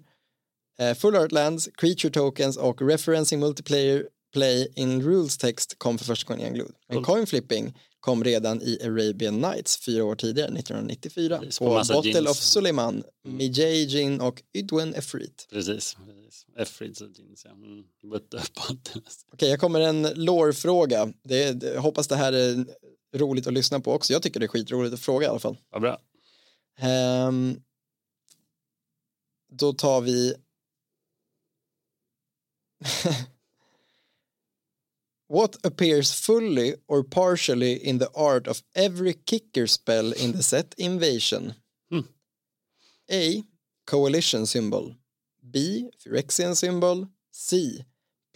[0.78, 6.04] eh, Full Art Lands, Creature Tokens och Referencing Multiplayer Play in Rules Text kom för
[6.04, 6.74] första gången i Unglued.
[6.88, 7.04] Men Cool.
[7.04, 11.38] coin flipping kom redan i Arabian Nights fyra år tidigare, 1994.
[11.38, 12.30] Precis, på Bottle jeans.
[12.30, 15.46] of Suleiman, Mijay Jin och Ydwen Efrit.
[15.50, 15.96] Precis.
[16.60, 17.50] Efrids och jeans, ja.
[17.50, 17.84] Mm.
[19.32, 21.12] Okej, jag kommer en lore-fråga.
[21.22, 22.66] Det, det, jag hoppas det här är
[23.16, 24.12] roligt att lyssna på också.
[24.12, 25.56] Jag tycker det är skitroligt att fråga i alla fall.
[25.70, 26.00] vad bra.
[26.78, 27.62] Ehm,
[29.52, 30.34] då tar vi
[35.28, 40.74] What appears fully or partially in the art of every kicker spell in the set
[40.76, 41.54] Invasion?
[41.90, 42.04] Hmm.
[43.12, 43.42] A.
[43.90, 44.94] Coalition symbol
[45.52, 45.90] B.
[46.04, 47.84] Phyrexian symbol C.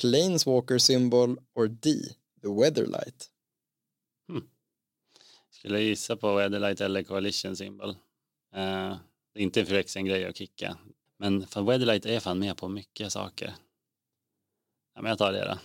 [0.01, 1.91] Planeswalker symbol or D.
[2.43, 3.31] The Weatherlight
[5.65, 7.91] Skulle jag gissa på Weatherlight eller Coalition symbol.
[7.91, 8.97] Uh,
[9.33, 10.79] det är inte en Phyrexian grej att kicka.
[11.19, 13.55] Men fan, Weatherlight är fan med på mycket saker.
[14.95, 15.59] Ja, men jag tar det då.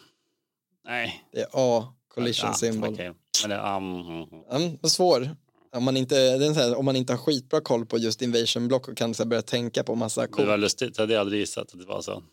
[0.86, 1.24] Nej.
[1.32, 1.94] Det är A.
[2.08, 3.14] Collision ja, symbol okej.
[3.42, 4.44] Men det, um, mm, mm.
[4.50, 5.36] Mm, vad svår.
[5.72, 8.88] Om man, inte, det här, om man inte har skitbra koll på just invasion block
[8.88, 10.48] och kan så börja tänka på massa Det kort.
[10.48, 12.24] var lustigt, jag hade aldrig gissat att det var så.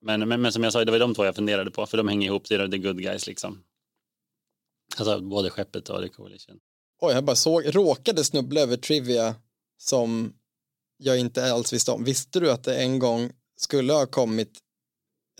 [0.00, 2.08] Men, men, men som jag sa, det var de två jag funderade på, för de
[2.08, 3.62] hänger ihop, det är the good guys liksom.
[4.96, 6.56] Alltså både skeppet och the coalition.
[7.00, 9.34] Oj, jag bara såg, råkade snubbla över trivia
[9.78, 10.32] som
[10.96, 12.04] jag inte alls visste om.
[12.04, 14.58] Visste du att det en gång skulle ha kommit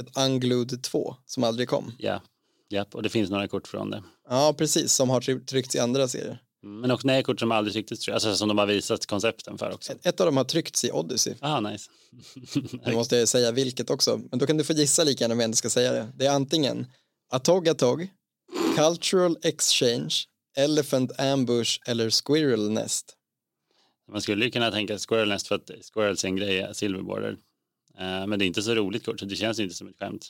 [0.00, 1.92] ett Unglued 2 som aldrig kom?
[1.98, 2.22] Ja,
[2.68, 4.02] japp, och det finns några kort från det.
[4.28, 6.42] Ja, precis, som har try- tryckts i andra serier.
[6.62, 9.70] Mm, Men också nej, kort som aldrig trycktes, alltså som de har visat koncepten för
[9.74, 9.92] också.
[10.02, 11.34] Ett, av dem har tryckts i Odyssey.
[11.40, 11.90] Ah, nice.
[12.86, 15.40] Nu måste jag säga vilket också, men då kan du få gissa lika gärna om
[15.40, 16.08] jag inte ska säga det.
[16.16, 16.86] Det är antingen
[17.30, 18.08] Atog Atog,
[18.76, 20.14] Cultural Exchange,
[20.56, 23.14] Elephant Ambush eller Squirrel Nest.
[24.12, 27.30] Man skulle ju kunna tänka Squirrel Nest för att Squirrels är en grej, Silverborder.
[27.30, 30.28] Uh, men det är inte så roligt kort, så det känns inte som ett skämt.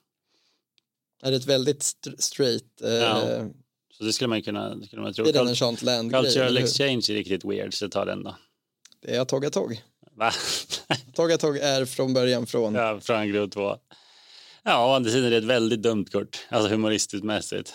[1.23, 3.47] Är det ett väldigt st- straight, eh, Ja,
[3.99, 5.25] Så det skulle man kunna, det skulle man tro.
[5.25, 6.23] det är den en land-grej.
[6.23, 6.57] Cultural?
[6.57, 8.37] Exchange är riktigt weird, så ta den då.
[9.03, 9.83] Det är Atog Atog.
[10.17, 10.33] Va?
[11.13, 13.77] Atog Atog är från början från, ja, från grod 2.
[14.65, 17.75] Ja, å andra sidan är det ett väldigt dumt kort, alltså humoristiskt mässigt.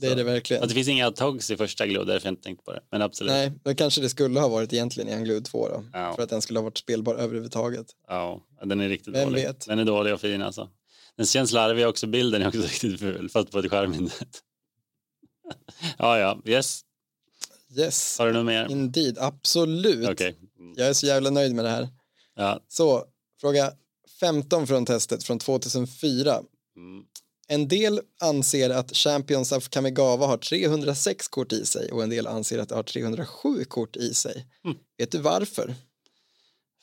[0.00, 0.62] det är det verkligen.
[0.62, 2.80] Att det finns inga togs i första glod, därför har jag inte tänkt på det.
[2.92, 3.32] Men absolut.
[3.32, 5.84] Nej, men kanske det skulle ha varit egentligen i Unglued 2 då.
[5.92, 6.14] Ja.
[6.14, 7.86] För att den skulle ha varit spelbar överhuvudtaget.
[8.08, 9.42] Ja, den är riktigt Vem dålig.
[9.42, 9.66] vet?
[9.66, 10.68] Den är dålig och fin alltså.
[11.16, 14.40] Den känns larvig också, bilden är också riktigt ful, fast på ett charmigt sätt.
[15.98, 16.84] Ja, ja, yes.
[17.76, 18.66] Yes, Har du något mer?
[18.70, 20.20] indeed, absolut.
[20.20, 20.74] Mm.
[20.76, 21.88] Jag är så jävla nöjd med det här.
[22.34, 22.60] Ja.
[22.68, 23.04] Så,
[23.40, 23.72] fråga
[24.20, 26.42] 15 från testet från 2004.
[26.76, 27.04] Mm.
[27.48, 32.26] En del anser att Champions of Kamigawa har 306 kort i sig och en del
[32.26, 34.46] anser att det har 307 kort i sig.
[34.64, 34.76] Mm.
[34.98, 35.74] Vet du varför?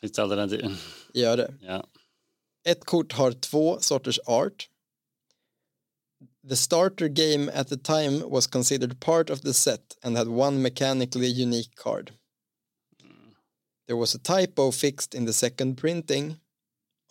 [0.02, 0.66] Finns det alternativ?
[1.14, 1.54] Gör det.
[1.62, 1.88] Ja.
[2.68, 4.70] Ett kort har två sorters art.
[6.44, 10.62] The starter game at the time was considered part of the set and had one
[10.62, 12.12] mechanically unique card.
[13.88, 16.38] There was a typo fixed in the second printing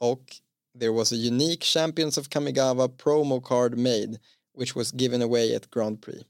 [0.01, 0.41] och
[0.75, 4.19] there was a unique Champions of Kamigawa promo card made
[4.55, 6.25] which was given away at Grand Prix.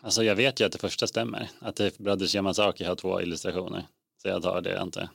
[0.00, 1.50] Alltså jag vet ju att det första stämmer.
[1.60, 3.86] Att det Brothers Yamazaki har två illustrationer.
[4.22, 5.10] Så jag tar det inte.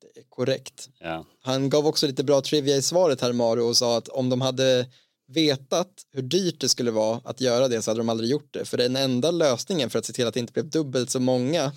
[0.00, 0.88] Det är korrekt.
[0.98, 1.26] Ja.
[1.40, 4.40] Han gav också lite bra trivia i svaret här Mario och sa att om de
[4.40, 4.86] hade
[5.28, 8.64] vetat hur dyrt det skulle vara att göra det så hade de aldrig gjort det.
[8.64, 11.72] För den enda lösningen för att se till att det inte blev dubbelt så många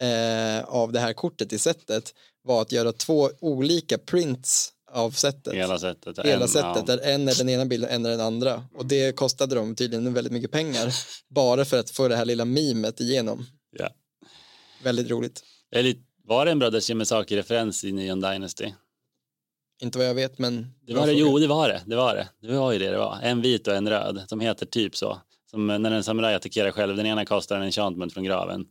[0.00, 5.54] eh, av det här kortet i sättet var att göra två olika prints av sättet.
[5.54, 6.18] Hela sättet.
[6.18, 6.96] Hela En- sättet ja.
[6.96, 8.64] där en är den ena bilden och en är den andra.
[8.74, 10.94] Och det kostade dem tydligen väldigt mycket pengar
[11.28, 13.46] bara för att få det här lilla mimet igenom.
[13.78, 13.88] Ja.
[14.82, 15.42] Väldigt roligt.
[16.24, 18.72] Var det en Brothers Yamazaki-referens i Neon Dynasty?
[19.80, 22.28] Inte vad jag vet men Det var det, jo det var det, det var det.
[22.40, 23.18] Det var ju det det var.
[23.22, 25.20] En vit och en röd som heter typ så.
[25.50, 28.66] Som när en samuraj attackerar själv, den ena kostar en enchantment från graven.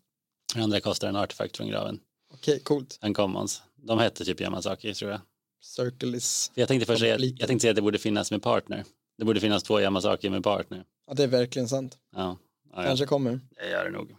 [0.54, 2.00] Den andra kostar en artefakt från graven.
[2.34, 3.00] okej coolt.
[3.02, 3.62] En commons.
[3.76, 5.22] De hette typ Yamazaki tror jag.
[5.62, 8.44] Circle is, För jag tänkte först säga, jag tänkte säga att det borde finnas med
[8.44, 8.84] partner.
[9.18, 10.84] Det borde finnas två Yamazaki med partner.
[11.08, 11.98] ja det är verkligen sant.
[12.16, 12.38] Ja,
[12.74, 12.84] ja, ja.
[12.84, 13.40] Kanske kommer.
[13.56, 14.16] det gör det nog.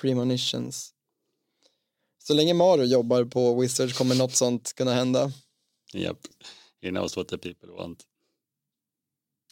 [0.00, 0.92] Premonitions.
[2.18, 5.32] Så länge Mario jobbar på Wizards kommer något sånt kunna hända.
[5.94, 6.18] Japp.
[6.82, 8.04] He knows what the people want.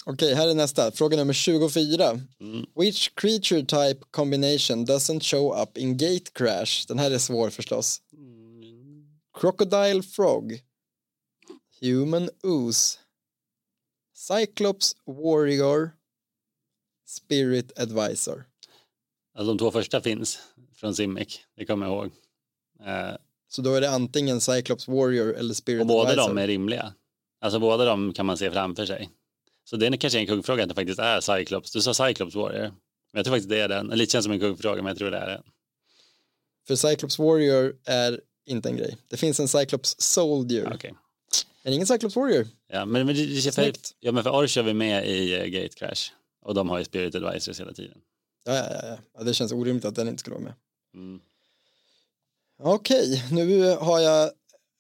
[0.05, 0.91] Okej, här är nästa.
[0.91, 2.11] Fråga nummer 24.
[2.41, 2.67] Mm.
[2.75, 6.87] Which creature type combination doesn't show up in gate crash?
[6.89, 8.03] Den här är svår förstås.
[9.41, 10.63] Crocodile frog.
[11.81, 12.99] Human ooze.
[14.15, 15.91] Cyclops warrior.
[17.07, 18.45] Spirit advisor.
[19.35, 20.39] Alltså de två första finns
[20.75, 22.13] från Simic, det kommer jag ihåg.
[22.81, 23.17] Eh,
[23.49, 26.29] Så då är det antingen Cyclops warrior eller Spirit och båda advisor.
[26.29, 26.95] de är rimliga.
[27.41, 29.11] Alltså båda de kan man se framför sig.
[29.65, 31.73] Så det är kanske en kuggfråga att det faktiskt är Cyclops.
[31.73, 32.63] Du sa Cyclops Warrior.
[33.13, 33.87] Men jag tror faktiskt det är den.
[33.87, 35.43] Lite känns som en kuggfråga men jag tror det är det.
[36.67, 38.97] För Cyclops warrior är inte en grej.
[39.09, 40.65] Det finns en Cyclops soldier.
[40.65, 42.47] Är det ingen Cyclops warrior?
[42.69, 45.75] Ja, men, men, det, för, ja, men för Orch är vi med i uh, Gate
[45.77, 46.11] Crash.
[46.43, 47.99] Och de har ju Spirit Advisors hela tiden.
[48.45, 48.99] Ja, ja, ja, ja.
[49.19, 49.25] ja.
[49.25, 50.55] Det känns orimligt att den inte skulle vara med.
[50.95, 51.21] Mm.
[52.59, 54.25] Okej, nu har jag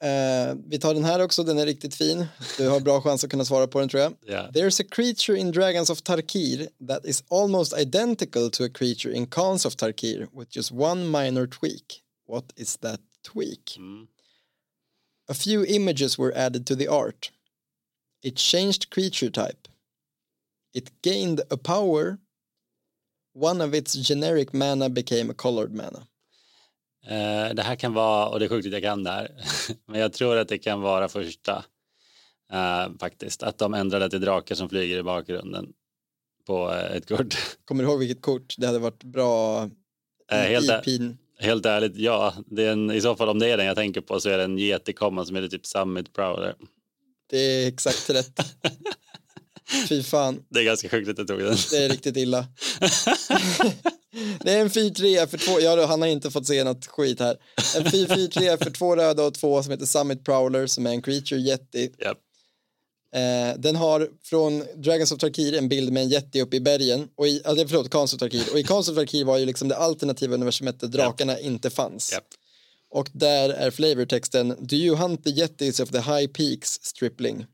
[0.02, 2.26] eh, vi tar den här också, den är riktigt fin.
[2.58, 4.14] Du har bra chans att kunna svara på den tror jag.
[4.26, 4.50] Ja.
[4.54, 9.26] There's a creature in Dragons of Tarkir that is almost identical to a creature in
[9.26, 12.02] Khans of Tarkir with just one minor tweak.
[12.26, 13.76] What is that tweak?
[13.78, 14.06] Mm.
[15.28, 17.30] A few images were added to the art.
[18.22, 19.68] It changed creature type.
[20.74, 22.18] It gained a power.
[23.32, 26.06] One of its generic mana became a colored mana.
[27.08, 29.30] Eh, det här kan vara, och det är sjukt att jag kan det här,
[29.86, 31.64] men jag tror att det kan vara första
[32.52, 33.42] eh, faktiskt.
[33.42, 35.72] Att de ändrade till drakar som flyger i bakgrunden
[36.46, 37.34] på eh, ett kort.
[37.64, 38.54] Kommer du ihåg vilket kort?
[38.58, 39.68] Det hade varit bra
[40.28, 41.16] helt, IP'n.
[41.38, 42.34] helt ärligt, ja.
[42.46, 44.38] Det är en, I så fall om det är den jag tänker på så är
[44.38, 46.54] det en Yeti-komma som heter typ Summit Prowler.
[47.30, 48.40] Det är exakt rätt.
[49.88, 51.56] Fy fan, Det är ganska sjukt att jag tog den.
[51.70, 52.46] det är riktigt illa.
[54.40, 57.36] det är en 4-3 för två, ja, han har inte fått se något skit här.
[57.76, 61.40] En 4-4-3 för två röda och två som heter Summit Prowler som är en creature
[61.40, 61.90] jätti.
[61.98, 62.18] Japp.
[63.14, 67.08] Eh, den har från Dragons of Tarkir en bild med en jätte uppe i bergen.
[67.16, 68.44] Och i, alltså, förlåt, Khans of Tarkir.
[68.52, 72.12] Och i Khans of Tarkir var ju liksom det alternativa universumet där drakarna inte fanns.
[72.12, 72.24] Japp.
[72.90, 77.46] Och där är flavortexten Do you hunt the yetis of the high peaks stripling?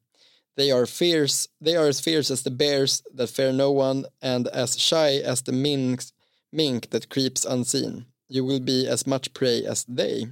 [0.56, 4.48] They are fierce, they are as fierce as the bears that fear no one and
[4.48, 6.12] as shy as the minks,
[6.52, 8.04] mink that creeps unseen.
[8.28, 10.28] You will be as much prey as they,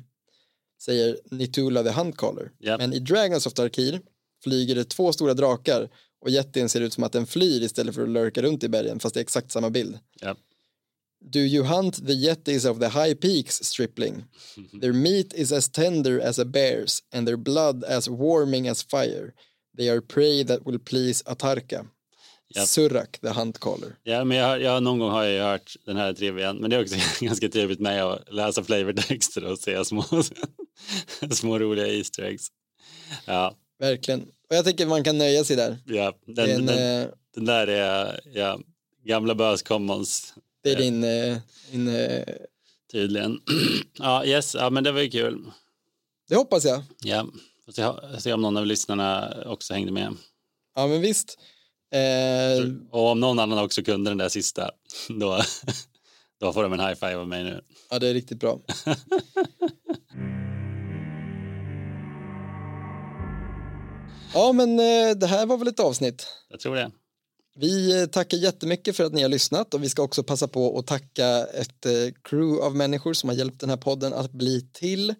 [0.80, 2.50] säger Nitula the Huntcaller.
[2.58, 2.80] Japp.
[2.80, 4.00] Men i Dragons of Tarkir
[4.44, 5.88] flyger det två stora drakar
[6.20, 9.00] och jätten ser ut som att den flyr istället för att lurka runt i bergen
[9.00, 9.98] fast det är exakt samma bild.
[10.20, 10.38] Japp.
[11.22, 14.24] Do you hunt the yetis of the high peaks, stripling?
[14.80, 19.32] Their meat is as tender as a bear's and their blood as warming as fire.
[19.80, 21.86] They are prey that will please Atarka.
[22.54, 22.68] Japp.
[22.68, 23.96] Surak, the hunt caller.
[24.02, 26.82] Ja, men jag, jag, någon gång har jag hört den här trivian, men det är
[26.82, 30.04] också ganska trevligt med att läsa flavortexter och se små,
[31.30, 32.48] små roliga Easter eggs.
[33.24, 34.20] Ja, Verkligen.
[34.20, 35.78] Och jag tycker man kan nöja sig där.
[35.86, 38.60] ja den, en, den, eh, den där är ja,
[39.04, 41.38] gamla bös commons det är din, eh,
[41.70, 42.24] din eh,
[42.92, 43.40] tydligen.
[43.98, 45.50] Ja, yes, ja, men det var ju kul.
[46.28, 46.82] det hoppas jag.
[47.02, 47.26] Ja,
[47.74, 50.16] får se, se om någon av lyssnarna också hängde med.
[50.74, 51.38] Ja men visst.
[51.94, 54.70] Eh, Och om någon annan också kunde den där sista,
[55.20, 55.40] då,
[56.40, 57.60] då får de en high five av mig nu.
[57.90, 58.60] ja det är riktigt bra.
[64.34, 66.26] Ja men eh, det här var väl ett avsnitt.
[66.48, 66.90] Jag tror det.
[67.56, 70.78] Vi eh, tackar jättemycket för att ni har lyssnat och vi ska också passa på
[70.78, 71.92] att tacka ett eh,
[72.24, 75.14] crew av människor som har hjälpt den här podden att bli till.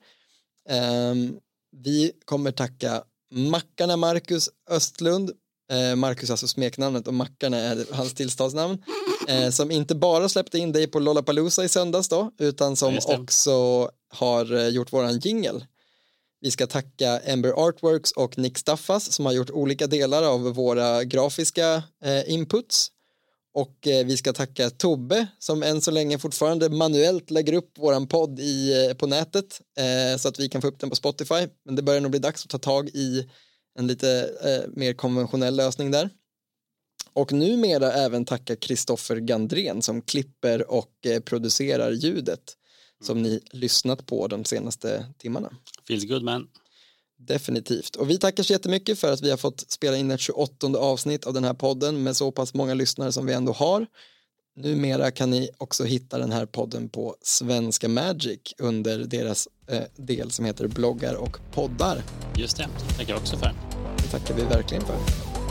[0.69, 1.37] Ehm,
[1.73, 5.31] vi kommer tacka Mackarna Marcus Östlund,
[5.73, 8.79] eh, Marcus alltså smeknamnet och Mackarna är hans tillståndsnamn,
[9.29, 13.19] eh, som inte bara släppte in dig på Lollapalooza i söndags då, utan som det.
[13.19, 15.67] också har eh, gjort våran jingle.
[16.41, 21.05] Vi ska tacka Ember Artworks och Nick Staffas som har gjort olika delar av våra
[21.05, 22.91] grafiska eh, inputs.
[23.53, 28.07] Och eh, vi ska tacka Tobbe som än så länge fortfarande manuellt lägger upp våran
[28.07, 31.49] podd i, eh, på nätet eh, så att vi kan få upp den på Spotify.
[31.65, 33.29] Men det börjar nog bli dags att ta tag i
[33.79, 34.31] en lite
[34.77, 36.11] mer konventionell lösning där.
[37.13, 40.93] Och numera även tacka Kristoffer Gandrén som klipper och
[41.25, 42.57] producerar ljudet
[43.05, 45.51] som ni lyssnat på de senaste timmarna.
[45.89, 46.49] Feels good man.
[47.27, 47.97] Definitivt.
[47.97, 51.25] Och vi tackar så jättemycket för att vi har fått spela in ett 28 avsnitt
[51.25, 53.87] av den här podden med så pass många lyssnare som vi ändå har.
[54.57, 60.31] Numera kan ni också hitta den här podden på Svenska Magic under deras eh, del
[60.31, 62.03] som heter bloggar och poddar.
[62.39, 62.69] Just det,
[62.99, 63.53] tackar jag också för.
[63.97, 64.97] Det tackar vi verkligen för.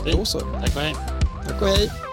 [0.04, 0.16] Fint.
[0.16, 0.40] Då så.
[0.40, 0.94] Tack och hej.
[1.48, 2.09] Tack och hej.